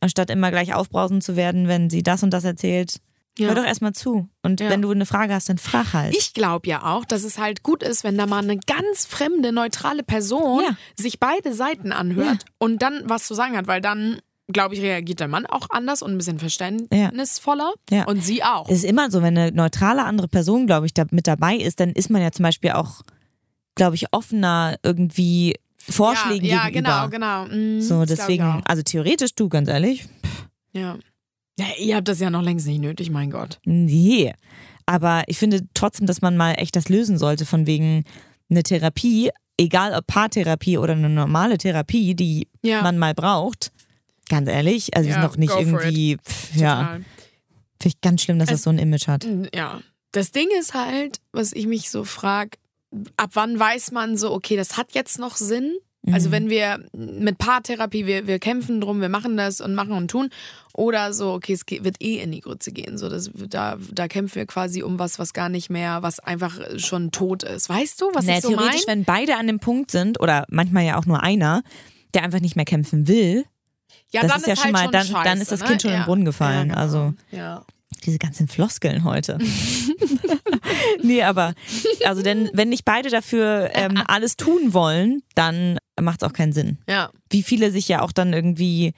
anstatt 0.00 0.30
immer 0.30 0.50
gleich 0.50 0.74
aufbrausend 0.74 1.22
zu 1.22 1.36
werden, 1.36 1.68
wenn 1.68 1.90
sie 1.90 2.02
das 2.02 2.22
und 2.22 2.30
das 2.30 2.44
erzählt, 2.44 2.96
Ja. 3.38 3.48
hör 3.48 3.54
doch 3.54 3.64
erstmal 3.64 3.92
zu. 3.94 4.28
Und 4.42 4.60
Ja. 4.60 4.68
wenn 4.70 4.82
du 4.82 4.90
eine 4.90 5.06
Frage 5.06 5.32
hast, 5.34 5.48
dann 5.48 5.58
frag 5.58 5.92
halt. 5.94 6.14
Ich 6.16 6.34
glaube 6.34 6.68
ja 6.68 6.82
auch, 6.84 7.04
dass 7.06 7.24
es 7.24 7.38
halt 7.38 7.62
gut 7.62 7.82
ist, 7.82 8.04
wenn 8.04 8.18
da 8.18 8.26
mal 8.26 8.42
eine 8.42 8.58
ganz 8.58 9.06
fremde, 9.06 9.52
neutrale 9.52 10.02
Person 10.02 10.62
Ja. 10.64 10.76
sich 10.98 11.18
beide 11.18 11.54
Seiten 11.54 11.92
anhört 11.92 12.44
und 12.58 12.82
dann 12.82 13.02
was 13.06 13.26
zu 13.26 13.34
sagen 13.34 13.56
hat, 13.56 13.66
weil 13.66 13.80
dann, 13.80 14.20
glaube 14.48 14.74
ich, 14.74 14.82
reagiert 14.82 15.20
der 15.20 15.28
Mann 15.28 15.46
auch 15.46 15.68
anders 15.70 16.02
und 16.02 16.12
ein 16.12 16.18
bisschen 16.18 16.38
verständnisvoller 16.38 17.72
Ja. 17.90 18.04
und 18.04 18.22
sie 18.22 18.42
auch. 18.44 18.68
Es 18.68 18.78
ist 18.78 18.84
immer 18.84 19.10
so, 19.10 19.22
wenn 19.22 19.36
eine 19.38 19.52
neutrale 19.52 20.04
andere 20.04 20.28
Person, 20.28 20.66
glaube 20.66 20.86
ich, 20.86 20.94
da 20.94 21.04
mit 21.10 21.26
dabei 21.26 21.56
ist, 21.56 21.80
dann 21.80 21.90
ist 21.92 22.10
man 22.10 22.20
ja 22.22 22.32
zum 22.32 22.42
Beispiel 22.42 22.72
auch, 22.72 23.02
glaube 23.74 23.94
ich, 23.96 24.12
offener 24.12 24.76
irgendwie 24.82 25.56
Vorschlägen 25.78 26.44
ja, 26.46 26.56
ja, 26.56 26.68
gegenüber. 26.68 27.08
genau, 27.10 27.46
genau. 27.46 27.56
Mhm, 27.56 27.80
So, 27.80 28.04
deswegen, 28.04 28.62
also 28.66 28.82
theoretisch, 28.82 29.34
du, 29.34 29.48
ganz 29.48 29.68
ehrlich, 29.68 30.06
Ja. 30.74 30.96
Ja. 31.58 31.66
Ihr 31.78 31.96
habt 31.96 32.08
das 32.08 32.20
ja 32.20 32.30
noch 32.30 32.42
längst 32.42 32.66
nicht 32.66 32.80
nötig, 32.80 33.10
mein 33.10 33.30
Gott. 33.30 33.60
nee. 33.64 34.32
Aber 34.84 35.22
ich 35.28 35.38
finde 35.38 35.60
trotzdem, 35.74 36.06
dass 36.06 36.22
man 36.22 36.36
mal 36.36 36.54
echt 36.54 36.74
das 36.74 36.88
lösen 36.88 37.16
sollte, 37.16 37.46
von 37.46 37.68
wegen 37.68 38.02
eine 38.50 38.64
Therapie, 38.64 39.30
egal 39.56 39.94
ob 39.94 40.08
Paartherapie 40.08 40.76
oder 40.76 40.94
eine 40.94 41.08
normale 41.08 41.56
Therapie, 41.56 42.14
die 42.16 42.48
Ja. 42.62 42.82
man 42.82 42.98
mal 42.98 43.14
braucht, 43.14 43.70
Ganz 44.28 44.48
ehrlich, 44.48 44.96
also 44.96 45.08
Ja, 45.08 45.14
sind 45.14 45.22
noch 45.24 45.36
nicht 45.36 45.52
irgendwie, 45.54 46.16
pff, 46.16 46.56
ja, 46.56 46.92
finde 46.94 47.06
ich 47.84 48.00
ganz 48.00 48.22
schlimm, 48.22 48.38
dass 48.38 48.48
das 48.48 48.62
so 48.62 48.70
ein 48.70 48.78
Image 48.78 49.06
hat. 49.08 49.26
Ja. 49.54 49.80
Das 50.12 50.30
Ding 50.32 50.48
ist 50.58 50.74
halt, 50.74 51.18
was 51.32 51.52
ich 51.52 51.66
mich 51.66 51.90
so 51.90 52.04
frage, 52.04 52.56
ab 53.16 53.30
wann 53.34 53.58
weiß 53.58 53.90
man 53.92 54.16
so, 54.16 54.32
okay, 54.32 54.56
das 54.56 54.76
hat 54.76 54.92
jetzt 54.94 55.18
noch 55.18 55.36
Sinn? 55.36 55.76
Also 56.10 56.28
Mhm. 56.28 56.32
wenn 56.32 56.50
wir 56.50 56.84
mit 56.92 57.38
Paartherapie, 57.38 58.06
wir, 58.06 58.26
wir 58.26 58.38
kämpfen 58.40 58.80
drum, 58.80 59.00
wir 59.00 59.08
machen 59.08 59.36
das 59.36 59.60
und 59.60 59.74
machen 59.74 59.92
und 59.92 60.10
tun. 60.10 60.30
Oder 60.74 61.12
so, 61.12 61.32
okay, 61.32 61.52
es 61.52 61.64
geht, 61.66 61.84
wird 61.84 61.96
eh 62.02 62.18
in 62.18 62.32
die 62.32 62.40
Grütze 62.40 62.72
gehen. 62.72 62.98
So, 62.98 63.08
das, 63.08 63.30
da, 63.34 63.76
da 63.92 64.08
kämpfen 64.08 64.34
wir 64.36 64.46
quasi 64.46 64.82
um 64.82 64.98
was, 64.98 65.18
was 65.18 65.32
gar 65.32 65.48
nicht 65.48 65.70
mehr, 65.70 66.02
was 66.02 66.18
einfach 66.18 66.58
schon 66.78 67.12
tot 67.12 67.42
ist. 67.44 67.68
Weißt 67.68 68.00
du, 68.00 68.06
was 68.14 68.24
naja, 68.24 68.38
ich 68.38 68.42
so 68.42 68.50
meine? 68.50 68.62
theoretisch, 68.62 68.86
wenn 68.88 69.04
beide 69.04 69.36
an 69.36 69.46
dem 69.46 69.60
Punkt 69.60 69.90
sind, 69.92 70.18
oder 70.20 70.44
manchmal 70.48 70.84
ja 70.84 70.98
auch 70.98 71.06
nur 71.06 71.22
einer, 71.22 71.62
der 72.14 72.24
einfach 72.24 72.40
nicht 72.40 72.56
mehr 72.56 72.64
kämpfen 72.64 73.06
will, 73.06 73.44
ja, 74.10 74.22
das 74.22 74.30
dann 74.32 74.40
ist 74.40 74.46
ja 74.48 74.56
schon 74.56 74.64
halt 74.64 74.72
mal- 74.72 74.90
dann- 74.90 75.06
scheiße, 75.06 75.24
dann 75.24 75.40
ist 75.40 75.52
das 75.52 75.60
ne? 75.60 75.66
Kind 75.66 75.82
schon 75.82 75.90
im 75.92 75.98
Ja. 75.98 76.04
Brunnen 76.04 76.24
gefallen, 76.24 76.68
Ja, 76.70 76.74
genau. 76.74 76.78
also. 76.78 77.14
Ja. 77.30 77.64
Diese 78.04 78.18
ganzen 78.18 78.48
Floskeln 78.48 79.04
heute. 79.04 79.38
nee, 81.02 81.22
aber 81.22 81.54
also 82.04 82.22
denn 82.22 82.50
wenn 82.52 82.68
nicht 82.68 82.84
beide 82.84 83.10
dafür 83.10 83.70
ähm, 83.74 84.02
alles 84.06 84.36
tun 84.36 84.74
wollen, 84.74 85.22
dann 85.34 85.78
macht 86.00 86.22
es 86.22 86.28
auch 86.28 86.32
keinen 86.32 86.52
Sinn. 86.52 86.78
ja. 86.88 87.10
Wie 87.30 87.42
viele 87.42 87.70
sich 87.70 87.88
ja 87.88 88.02
auch 88.02 88.12
dann 88.12 88.32
irgendwie, 88.32 88.92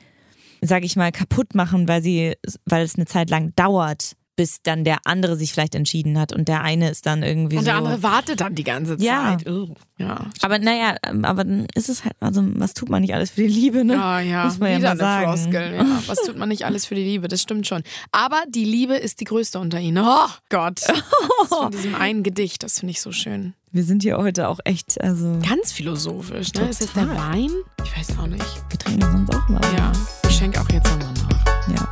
sage 0.61 0.87
ich 0.87 0.97
mal, 0.97 1.13
kaputt 1.13 1.55
machen, 1.55 1.87
weil 1.87 2.03
sie, 2.03 2.35
weil 2.65 2.83
es 2.83 2.97
eine 2.97 3.07
Zeit 3.07 3.31
lang 3.31 3.53
dauert, 3.55 4.17
bis 4.37 4.63
dann 4.63 4.85
der 4.85 4.99
andere 5.05 5.37
sich 5.37 5.53
vielleicht 5.53 5.75
entschieden 5.75 6.19
hat 6.19 6.33
und 6.33 6.49
der 6.49 6.63
eine 6.63 6.91
ist 6.91 7.07
dann 7.07 7.23
irgendwie 7.23 7.57
Und 7.57 7.63
so. 7.63 7.67
der 7.67 7.77
andere 7.77 8.03
wartet 8.03 8.41
dann 8.41 8.55
die 8.55 8.65
ganze 8.65 8.97
Ja. 8.99 9.37
Zeit. 9.39 9.49
Ugh. 9.49 9.75
Ja. 9.97 10.27
aber 10.43 10.59
naja, 10.59 10.97
ähm, 11.09 11.25
aber 11.25 11.45
dann 11.45 11.67
ist 11.75 11.89
es 11.89 12.05
halt, 12.05 12.15
also 12.19 12.43
was 12.57 12.75
tut 12.75 12.89
man 12.89 13.01
nicht 13.03 13.15
alles 13.15 13.31
für 13.31 13.43
die 13.43 13.47
Liebe, 13.49 13.85
ne? 13.85 13.95
Ja, 13.95 14.19
ja, 14.21 14.45
Muss 14.45 14.59
man 14.59 14.73
ja 14.73 14.79
wieder 14.79 14.89
mal 14.91 14.99
sagen. 14.99 15.33
Floskel. 15.39 15.75
Ja. 15.77 16.03
Was 16.09 16.19
tut 16.27 16.37
man 16.37 16.49
nicht 16.49 16.65
alles 16.65 16.85
für 16.87 16.97
die 16.97 17.05
Liebe? 17.05 17.29
Das 17.29 17.41
stimmt 17.41 17.67
schon. 17.69 17.83
Aber 18.11 18.43
die 18.49 18.65
Liebe 18.65 18.95
ist 18.97 19.21
die 19.21 19.25
größte 19.25 19.61
unter 19.61 19.79
ihnen. 19.79 20.05
Oh 20.05 20.29
Gott. 20.49 20.81
Von 21.49 21.71
diesem 21.71 21.95
einen 21.95 22.25
Gedicht, 22.25 22.65
das 22.65 22.81
finde 22.81 22.91
ich 22.91 23.01
so 23.01 23.13
schön. 23.13 23.55
Wir 23.71 23.85
sind 23.85 24.03
hier 24.03 24.17
heute 24.19 24.49
auch 24.49 24.59
echt, 24.65 25.01
also 25.01 25.39
Ganz 25.49 25.71
philosophisch, 25.73 26.53
ne? 26.55 26.69
Ist 26.69 26.81
das 26.81 26.93
der. 26.93 27.09
Wein? 27.09 27.51
Ich 27.85 27.97
weiß 27.97 28.19
auch 28.19 28.27
nicht. 28.27 28.45
wir 28.69 28.79
trinken 28.79 29.01
das 29.01 29.13
sonst 29.13 29.35
auch 29.37 29.49
mal. 29.49 29.61
Ja, 29.77 29.93
ich 30.29 30.35
schenke 30.37 30.61
auch 30.61 30.69
jetzt 30.71 30.91
nochmal 30.91 31.13
nach. 31.15 31.69
ja. 31.77 31.89